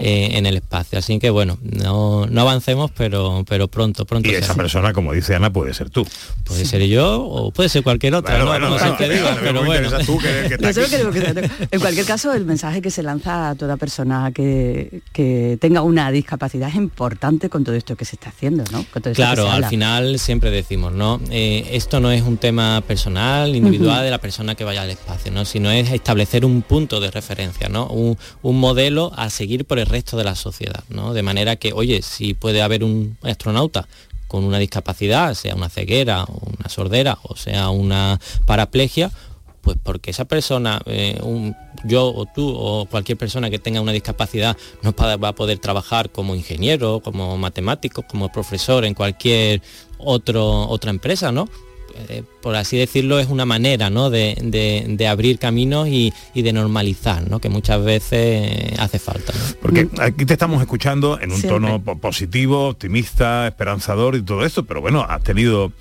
eh, 0.00 0.30
en 0.32 0.46
el 0.46 0.56
espacio. 0.56 0.98
Así 0.98 1.18
que 1.18 1.30
bueno, 1.30 1.58
no, 1.62 2.26
no 2.26 2.40
avancemos, 2.40 2.90
pero, 2.96 3.44
pero 3.48 3.68
pronto, 3.68 4.04
pronto. 4.06 4.28
Y 4.28 4.32
será. 4.32 4.44
esa 4.46 4.54
persona, 4.54 4.92
como 4.92 5.12
dice 5.12 5.34
Ana, 5.34 5.52
puede 5.52 5.74
ser 5.74 5.90
tú. 5.90 6.06
Puede 6.44 6.64
ser 6.64 6.82
yo 6.86 7.22
o 7.22 7.50
puede 7.50 7.68
ser 7.68 7.82
cualquier 7.82 8.14
otra, 8.14 8.42
Bueno, 8.44 8.44
¿no? 8.44 8.50
bueno, 8.50 8.66
Como 8.66 8.78
bueno, 8.78 8.96
siempre 8.96 9.16
digo, 9.16 9.28
pero 9.42 9.64
bueno. 9.64 9.90
tú, 10.06 10.18
que- 10.18 10.56
que 10.56 10.58
No 10.58 10.72
sé 10.72 10.84
que 10.88 11.66
en 11.70 11.80
cualquier 11.80 12.06
caso, 12.06 12.32
el 12.32 12.44
mensaje 12.44 12.80
que 12.80 12.90
se 12.90 13.02
lanza 13.02 13.50
a 13.50 13.54
toda 13.54 13.76
persona 13.76 14.30
que, 14.32 15.02
que 15.12 15.58
tenga 15.60 15.82
una 15.82 16.10
discapacidad 16.10 16.68
es 16.68 16.76
importante 16.76 17.48
con 17.48 17.64
todo 17.64 17.74
esto 17.74 17.96
que 17.96 18.04
se 18.04 18.16
está 18.16 18.30
haciendo, 18.30 18.62
¿no? 18.70 18.84
Con 18.92 19.02
todo 19.02 19.10
esto 19.12 19.22
que 19.22 19.26
Claro, 19.34 19.50
al 19.50 19.64
final 19.66 20.18
siempre 20.18 20.50
decimos, 20.50 20.92
¿no? 20.92 21.20
Eh, 21.30 21.68
esto 21.72 21.98
no 22.00 22.10
es 22.12 22.22
un 22.22 22.36
tema 22.36 22.82
personal, 22.86 23.54
individual 23.56 24.04
de 24.04 24.10
la 24.10 24.18
persona 24.18 24.54
que 24.54 24.64
vaya 24.64 24.82
al 24.82 24.90
espacio, 24.90 25.32
¿no? 25.32 25.44
Sino 25.44 25.70
es 25.70 25.90
establecer 25.90 26.44
un 26.44 26.62
punto 26.62 27.00
de 27.00 27.10
referencia 27.10 27.39
¿no? 27.68 27.86
Un, 27.86 28.16
modelo 28.42 29.12
a 29.16 29.30
seguir 29.30 29.64
por 29.64 29.78
el 29.78 29.86
resto 29.86 30.16
de 30.16 30.24
la 30.24 30.34
sociedad, 30.34 30.84
¿no? 30.88 31.14
De 31.14 31.22
manera 31.22 31.56
que, 31.56 31.72
oye, 31.72 32.02
si 32.02 32.34
puede 32.34 32.62
haber 32.62 32.84
un 32.84 33.16
astronauta 33.22 33.88
con 34.28 34.44
una 34.44 34.58
discapacidad, 34.58 35.34
sea 35.34 35.54
una 35.54 35.68
ceguera, 35.68 36.24
una 36.24 36.68
sordera 36.68 37.18
o 37.22 37.36
sea 37.36 37.70
una 37.70 38.20
paraplegia, 38.46 39.10
pues 39.60 39.76
porque 39.82 40.10
esa 40.10 40.24
persona, 40.24 40.80
eh, 40.86 41.18
un- 41.22 41.54
yo 41.84 42.06
o 42.14 42.26
tú 42.26 42.48
o 42.48 42.86
cualquier 42.86 43.18
persona 43.18 43.50
que 43.50 43.58
tenga 43.58 43.80
una 43.80 43.92
discapacidad 43.92 44.56
no 44.82 44.94
va 44.94 45.28
a 45.28 45.34
poder 45.34 45.58
trabajar 45.58 46.10
como 46.10 46.34
ingeniero, 46.34 47.00
como 47.00 47.36
matemático, 47.36 48.02
como 48.02 48.30
profesor 48.30 48.84
en 48.84 48.94
cualquier 48.94 49.62
otro, 49.98 50.68
otra 50.68 50.90
empresa, 50.90 51.32
¿no? 51.32 51.48
Eh, 52.08 52.22
por 52.42 52.56
así 52.56 52.76
decirlo, 52.78 53.18
es 53.18 53.28
una 53.28 53.44
manera 53.44 53.90
¿no? 53.90 54.10
de, 54.10 54.36
de- 54.42 54.84
de 54.88 55.06
abrir 55.08 55.38
caminos 55.38 55.88
y, 55.88 56.12
y 56.34 56.42
de 56.42 56.52
normalizar, 56.52 57.28
¿no? 57.30 57.38
que 57.40 57.48
muchas 57.48 57.82
veces 57.84 58.78
hace 58.78 58.98
falta. 58.98 59.32
¿no? 59.32 59.56
Porque 59.60 59.88
aquí 60.00 60.24
te 60.24 60.32
estamos 60.34 60.60
escuchando 60.60 61.18
en 61.20 61.30
un 61.32 61.38
Siempre. 61.38 61.60
tono 61.60 61.82
po- 61.82 61.98
positivo, 61.98 62.68
optimista, 62.68 63.46
esperanzador 63.46 64.16
y 64.16 64.22
todo 64.22 64.44
esto, 64.44 64.64
pero 64.64 64.80
bueno, 64.80 65.04
has 65.08 65.22
tenido 65.22 65.72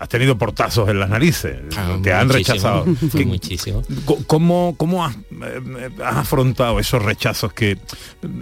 has 0.00 0.08
tenido 0.08 0.38
portazos 0.38 0.88
en 0.88 1.00
las 1.00 1.10
narices, 1.10 1.56
te 2.04 2.12
han 2.12 2.28
rechazado. 2.28 2.84
¿Qué- 3.16 3.26
muchísimo. 3.26 3.82
¿Cómo, 4.28 4.74
cómo 4.78 5.04
has, 5.04 5.16
eh, 5.16 5.90
has 6.04 6.16
afrontado 6.18 6.78
esos 6.78 7.02
rechazos 7.02 7.52
que 7.52 7.76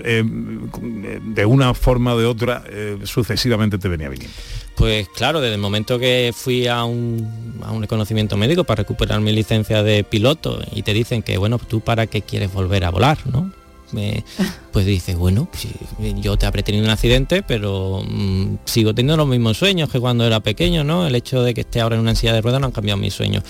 eh, 0.05 0.23
de 0.23 1.47
una 1.47 1.73
forma 1.73 2.13
o 2.13 2.19
de 2.19 2.27
otra 2.27 2.63
eh, 2.69 2.99
sucesivamente 3.05 3.79
te 3.79 3.89
venía 3.89 4.11
viniendo? 4.11 4.37
Pues 4.77 5.09
claro, 5.09 5.41
desde 5.41 5.55
el 5.55 5.61
momento 5.63 5.99
que 5.99 6.35
fui 6.37 6.67
a 6.67 6.85
un, 6.85 7.27
a 7.67 7.73
un 7.73 7.83
reconocimiento 7.83 8.37
médico 8.37 8.65
para 8.65 8.83
recuperar 8.83 9.21
mi 9.21 9.33
licencia 9.33 9.83
de 9.83 10.05
piloto 10.05 10.61
y 10.73 10.83
te 10.83 10.93
dicen 10.93 11.23
que, 11.23 11.37
bueno, 11.39 11.59
tú 11.59 11.81
para 11.81 12.07
qué 12.07 12.23
quieres 12.23 12.53
volver 12.53 12.85
a 12.85 12.91
volar, 12.91 13.19
¿no? 13.27 13.51
Pues 14.73 14.85
dices, 14.85 15.17
bueno, 15.17 15.49
pues, 15.51 15.69
yo 16.21 16.37
te 16.37 16.45
habré 16.45 16.63
tenido 16.63 16.85
un 16.85 16.91
accidente, 16.91 17.43
pero 17.43 18.03
mm, 18.07 18.57
sigo 18.67 18.93
teniendo 18.95 19.17
los 19.17 19.27
mismos 19.29 19.57
sueños 19.57 19.89
que 19.89 19.99
cuando 20.01 20.27
era 20.27 20.41
pequeño, 20.41 20.85
¿no? 20.85 21.07
El 21.07 21.15
hecho 21.15 21.43
de 21.43 21.55
que 21.55 21.63
esté 21.63 21.81
ahora 21.81 21.95
en 21.95 22.03
una 22.03 22.15
silla 22.15 22.35
de 22.35 22.43
ruedas 22.43 22.61
no 22.61 22.67
han 22.67 22.73
cambiado 22.73 22.99
mis 22.99 23.15
sueños. 23.15 23.43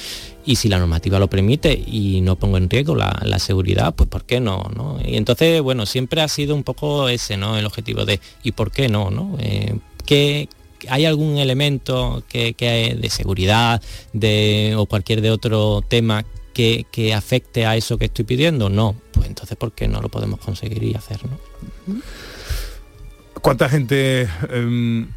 Y 0.44 0.54
si 0.56 0.68
la 0.68 0.78
normativa 0.78 1.18
lo 1.18 1.28
permite 1.28 1.72
y 1.72 2.20
no 2.20 2.36
pongo 2.36 2.58
en 2.58 2.70
riesgo 2.70 2.94
la, 2.94 3.18
la 3.24 3.40
seguridad, 3.40 3.92
pues 3.94 4.08
¿por 4.08 4.22
qué 4.24 4.38
no, 4.38 4.70
no? 4.76 4.98
Y 5.04 5.16
entonces, 5.16 5.60
bueno, 5.62 5.84
siempre 5.84 6.20
ha 6.20 6.28
sido 6.28 6.54
un 6.54 6.62
poco 6.62 7.08
ese, 7.08 7.36
¿no? 7.36 7.56
El 7.58 7.66
objetivo 7.66 8.04
de 8.04 8.20
¿y 8.44 8.52
por 8.52 8.70
qué 8.70 8.88
no, 8.88 9.10
no? 9.10 9.36
Eh, 9.40 9.76
¿qué- 10.04 10.48
¿Hay 10.88 11.04
algún 11.04 11.38
elemento 11.38 12.24
que, 12.28 12.54
que 12.54 12.96
de 13.00 13.10
seguridad 13.10 13.82
de, 14.12 14.74
o 14.76 14.86
cualquier 14.86 15.20
de 15.20 15.30
otro 15.30 15.82
tema 15.82 16.24
que, 16.56 17.12
afecte 17.14 17.66
a 17.66 17.76
eso 17.76 17.98
que 17.98 18.06
estoy 18.06 18.24
pidiendo? 18.24 18.68
No. 18.68 18.96
Pues 19.12 19.26
entonces, 19.26 19.56
¿por 19.56 19.72
qué 19.72 19.88
no 19.88 20.00
lo 20.00 20.08
podemos 20.08 20.40
conseguir 20.40 20.82
y 20.82 20.94
hacer? 20.94 21.20
¿no? 21.26 21.38
¿Cuánta 23.42 23.68
gente 23.68 24.28
em, 24.50 25.08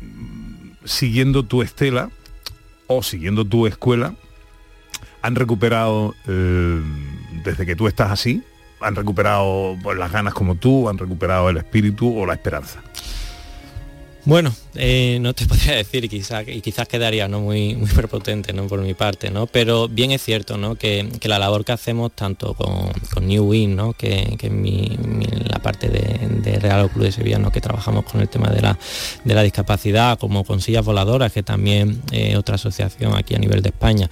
siguiendo 0.84 1.44
tu 1.44 1.62
estela 1.62 2.10
o 2.88 3.02
siguiendo 3.04 3.46
tu 3.46 3.68
escuela 3.68 4.16
han 5.22 5.36
recuperado 5.36 6.16
eh, 6.28 6.82
desde 7.44 7.66
que 7.66 7.76
tú 7.76 7.88
estás 7.88 8.12
así? 8.12 8.44
¿Han 8.82 8.96
recuperado 8.96 9.78
pues, 9.82 9.98
las 9.98 10.12
ganas 10.12 10.34
como 10.34 10.56
tú? 10.56 10.90
¿Han 10.90 10.98
recuperado 10.98 11.50
el 11.50 11.58
espíritu 11.58 12.18
o 12.18 12.26
la 12.26 12.34
esperanza? 12.34 12.82
Bueno, 14.26 14.54
eh, 14.76 15.18
no 15.22 15.34
te 15.34 15.46
podría 15.48 15.76
decir 15.76 16.08
quizás 16.10 16.46
y 16.48 16.62
quizás 16.62 16.88
quedaría 16.88 17.28
no 17.28 17.40
muy 17.40 17.76
muy 17.76 17.90
prepotente 17.90 18.54
no 18.54 18.68
por 18.68 18.82
mi 18.82 18.94
parte, 18.94 19.32
¿no? 19.32 19.48
Pero 19.48 19.88
bien 19.88 20.12
es 20.12 20.22
cierto, 20.24 20.58
¿no? 20.58 20.76
Que, 20.76 21.08
que 21.20 21.28
la 21.30 21.40
labor 21.40 21.64
que 21.66 21.72
hacemos 21.72 22.12
tanto 22.14 22.54
con, 22.54 22.92
con 23.14 23.28
New 23.28 23.46
Win, 23.46 23.76
¿no? 23.76 23.94
Que, 23.94 24.36
que 24.38 24.50
mi- 24.50 24.98
la 25.48 25.60
parte 25.60 25.88
de, 25.90 26.28
de 26.42 26.60
Real 26.60 26.90
Club 26.92 27.06
de 27.06 27.12
Sevilla, 27.12 27.40
¿no? 27.40 27.52
Que 27.52 27.62
trabajamos 27.62 28.04
con 28.06 28.22
el 28.22 28.30
tema 28.30 28.50
de 28.50 28.62
la 28.62 28.78
de 29.24 29.34
la 29.34 29.42
discapacidad, 29.42 30.20
como 30.20 30.44
con 30.44 30.62
sillas 30.62 30.86
voladoras, 30.86 31.32
que 31.32 31.42
también 31.44 32.02
eh, 32.12 32.36
otra 32.38 32.56
asociación 32.56 33.16
aquí 33.16 33.36
a 33.36 33.40
nivel 33.40 33.62
de 33.62 33.70
España. 33.70 34.10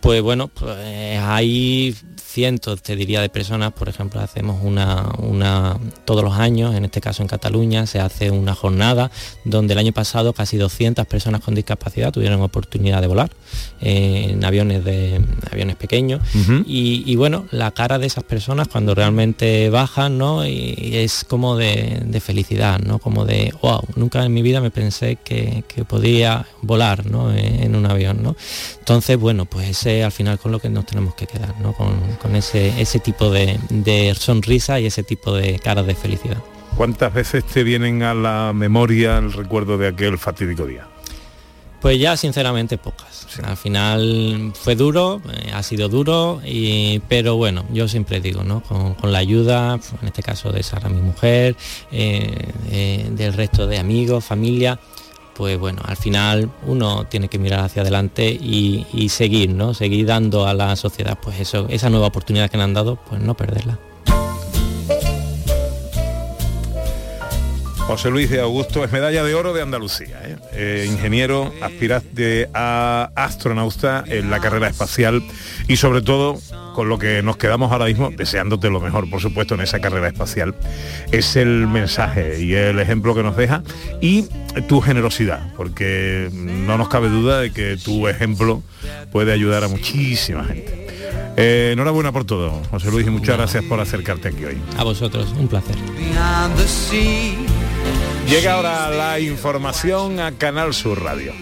Pues 0.00 0.22
bueno, 0.22 0.48
pues 0.48 0.76
hay 1.18 1.94
cientos, 2.30 2.80
te 2.82 2.94
diría, 2.94 3.20
de 3.20 3.28
personas, 3.28 3.72
por 3.72 3.88
ejemplo, 3.88 4.20
hacemos 4.20 4.62
una, 4.62 5.08
una, 5.18 5.76
todos 6.04 6.22
los 6.22 6.34
años, 6.34 6.74
en 6.76 6.84
este 6.84 7.00
caso 7.00 7.22
en 7.22 7.28
Cataluña, 7.28 7.86
se 7.86 7.98
hace 7.98 8.30
una 8.30 8.54
jornada 8.54 9.10
donde 9.44 9.72
el 9.72 9.78
año 9.78 9.92
pasado 9.92 10.32
casi 10.32 10.56
200 10.56 11.06
personas 11.06 11.40
con 11.40 11.54
discapacidad 11.54 12.12
tuvieron 12.12 12.40
oportunidad 12.40 13.00
de 13.00 13.08
volar 13.08 13.30
eh, 13.80 14.28
en 14.30 14.44
aviones, 14.44 14.84
de, 14.84 15.20
aviones 15.50 15.76
pequeños. 15.76 16.20
y, 16.66 17.02
y 17.04 17.16
bueno, 17.16 17.46
la 17.50 17.72
cara 17.72 17.98
de 17.98 18.06
esas 18.06 18.24
personas 18.24 18.68
cuando 18.68 18.94
realmente 18.94 19.68
bajan, 19.70 20.16
¿no? 20.16 20.46
Y 20.46 20.92
es 20.94 21.24
como 21.24 21.56
de, 21.56 22.02
de 22.04 22.20
felicidad, 22.20 22.78
¿no? 22.78 23.00
Como 23.00 23.24
de, 23.24 23.52
wow, 23.60 23.82
nunca 23.96 24.24
en 24.24 24.32
mi 24.32 24.42
vida 24.42 24.60
me 24.60 24.70
pensé 24.70 25.16
que, 25.16 25.64
que 25.66 25.84
podía 25.84 26.46
volar, 26.62 27.06
¿no? 27.06 27.32
En, 27.34 27.64
en 27.64 27.74
un 27.74 27.86
avión, 27.86 28.22
¿no? 28.22 28.36
Entonces, 28.78 29.18
bueno, 29.18 29.46
pues 29.46 29.68
ese 29.70 29.89
al 30.04 30.12
final 30.12 30.38
con 30.38 30.52
lo 30.52 30.58
que 30.58 30.68
nos 30.68 30.86
tenemos 30.86 31.14
que 31.14 31.26
quedar, 31.26 31.54
¿no? 31.60 31.72
Con, 31.72 31.92
con 32.22 32.36
ese, 32.36 32.80
ese 32.80 32.98
tipo 32.98 33.30
de, 33.30 33.58
de 33.68 34.14
sonrisa 34.14 34.78
y 34.80 34.86
ese 34.86 35.02
tipo 35.02 35.34
de 35.34 35.58
caras 35.58 35.86
de 35.86 35.94
felicidad. 35.94 36.38
¿Cuántas 36.76 37.12
veces 37.12 37.44
te 37.44 37.62
vienen 37.62 38.02
a 38.02 38.14
la 38.14 38.52
memoria 38.54 39.18
el 39.18 39.32
recuerdo 39.32 39.76
de 39.76 39.88
aquel 39.88 40.16
fatídico 40.18 40.66
día? 40.66 40.86
Pues 41.80 41.98
ya 41.98 42.16
sinceramente 42.16 42.76
pocas. 42.76 43.26
Al 43.42 43.56
final 43.56 44.52
fue 44.54 44.76
duro, 44.76 45.22
eh, 45.32 45.50
ha 45.54 45.62
sido 45.62 45.88
duro, 45.88 46.42
y, 46.44 46.98
pero 47.08 47.36
bueno, 47.36 47.64
yo 47.72 47.88
siempre 47.88 48.20
digo, 48.20 48.44
¿no? 48.44 48.62
Con, 48.62 48.94
con 48.94 49.12
la 49.12 49.18
ayuda, 49.18 49.80
en 50.02 50.08
este 50.08 50.22
caso 50.22 50.52
de 50.52 50.62
Sara, 50.62 50.90
mi 50.90 51.00
mujer, 51.00 51.56
eh, 51.90 52.52
eh, 52.70 53.08
del 53.12 53.32
resto 53.32 53.66
de 53.66 53.78
amigos, 53.78 54.24
familia, 54.24 54.78
pues 55.40 55.58
bueno, 55.58 55.80
al 55.86 55.96
final 55.96 56.50
uno 56.66 57.06
tiene 57.06 57.28
que 57.28 57.38
mirar 57.38 57.60
hacia 57.60 57.80
adelante 57.80 58.28
y, 58.28 59.08
seguir, 59.08 59.48
¿no? 59.48 59.72
Seguir 59.72 60.04
dando 60.04 60.46
a 60.46 60.52
la 60.52 60.76
sociedad, 60.76 61.18
pues 61.18 61.40
eso, 61.40 61.66
esa 61.70 61.88
nueva 61.88 62.08
oportunidad 62.08 62.50
que 62.50 62.58
le 62.58 62.64
han 62.64 62.74
dado, 62.74 62.96
pues 63.08 63.22
no 63.22 63.34
perderla. 63.34 63.78
José 67.90 68.08
Luis 68.08 68.30
de 68.30 68.40
Augusto 68.40 68.84
es 68.84 68.92
medalla 68.92 69.24
de 69.24 69.34
oro 69.34 69.52
de 69.52 69.62
Andalucía, 69.62 70.20
¿eh? 70.24 70.36
Eh, 70.52 70.86
ingeniero, 70.88 71.52
aspirante 71.60 72.48
a 72.54 73.10
astronauta 73.16 74.04
en 74.06 74.30
la 74.30 74.38
carrera 74.38 74.68
espacial 74.68 75.24
y 75.66 75.76
sobre 75.76 76.00
todo 76.00 76.38
con 76.76 76.88
lo 76.88 77.00
que 77.00 77.20
nos 77.24 77.36
quedamos 77.36 77.72
ahora 77.72 77.86
mismo, 77.86 78.10
deseándote 78.16 78.70
lo 78.70 78.78
mejor, 78.78 79.10
por 79.10 79.20
supuesto, 79.20 79.56
en 79.56 79.62
esa 79.62 79.80
carrera 79.80 80.06
espacial, 80.06 80.54
es 81.10 81.34
el 81.34 81.66
mensaje 81.66 82.40
y 82.40 82.54
el 82.54 82.78
ejemplo 82.78 83.12
que 83.12 83.24
nos 83.24 83.36
deja 83.36 83.64
y 84.00 84.28
tu 84.68 84.80
generosidad, 84.80 85.52
porque 85.56 86.28
no 86.32 86.78
nos 86.78 86.88
cabe 86.88 87.08
duda 87.08 87.40
de 87.40 87.52
que 87.52 87.76
tu 87.76 88.06
ejemplo 88.06 88.62
puede 89.10 89.32
ayudar 89.32 89.64
a 89.64 89.68
muchísima 89.68 90.44
gente. 90.44 90.86
Eh, 91.36 91.70
enhorabuena 91.72 92.12
por 92.12 92.24
todo, 92.24 92.62
José 92.70 92.88
Luis, 92.92 93.04
y 93.08 93.10
muchas 93.10 93.36
gracias 93.36 93.64
por 93.64 93.80
acercarte 93.80 94.28
aquí 94.28 94.44
hoy. 94.44 94.58
A 94.78 94.84
vosotros, 94.84 95.34
un 95.36 95.48
placer. 95.48 95.74
Llega 98.30 98.52
ahora 98.52 98.90
la 98.90 99.18
información 99.18 100.20
a 100.20 100.30
Canal 100.30 100.72
Sur 100.72 101.02
Radio. 101.02 101.32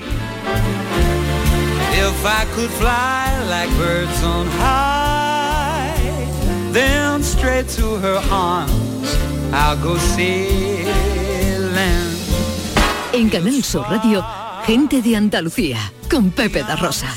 If 1.92 2.24
I 2.24 2.46
could 2.54 2.70
fly 2.70 3.28
like 3.46 3.68
birds 3.76 4.24
on 4.24 4.46
high, 4.58 5.92
then 6.72 7.22
straight 7.22 7.68
to 7.76 7.98
her 7.98 8.18
arms 8.30 9.18
I'll 9.52 9.76
go 9.82 9.98
sailing. 9.98 10.88
En 13.12 13.28
Canal 13.28 13.62
Sur 13.62 13.82
Radio, 13.82 14.24
gente 14.64 15.02
de 15.02 15.14
Andalucía, 15.14 15.92
con 16.08 16.30
Pepe 16.30 16.62
da 16.62 16.76
Rosa. 16.76 17.14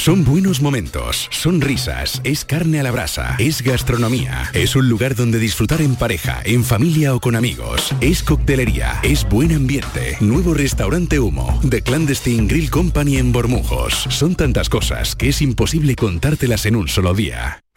Son 0.00 0.24
buenos 0.24 0.62
momentos, 0.62 1.28
son 1.30 1.60
risas, 1.60 2.22
es 2.24 2.46
carne 2.46 2.80
a 2.80 2.82
la 2.82 2.90
brasa, 2.90 3.36
es 3.38 3.60
gastronomía, 3.60 4.50
es 4.54 4.74
un 4.74 4.88
lugar 4.88 5.14
donde 5.14 5.38
disfrutar 5.38 5.82
en 5.82 5.94
pareja, 5.94 6.40
en 6.42 6.64
familia 6.64 7.14
o 7.14 7.20
con 7.20 7.36
amigos, 7.36 7.94
es 8.00 8.22
coctelería, 8.22 8.98
es 9.02 9.28
buen 9.28 9.52
ambiente, 9.52 10.16
nuevo 10.20 10.54
restaurante 10.54 11.20
Humo, 11.20 11.60
The 11.68 11.82
Clandestine 11.82 12.48
Grill 12.48 12.70
Company 12.70 13.18
en 13.18 13.30
Bormujos. 13.30 14.06
Son 14.08 14.36
tantas 14.36 14.70
cosas 14.70 15.14
que 15.14 15.28
es 15.28 15.42
imposible 15.42 15.96
contártelas 15.96 16.64
en 16.64 16.76
un 16.76 16.88
solo 16.88 17.12
día. 17.12 17.62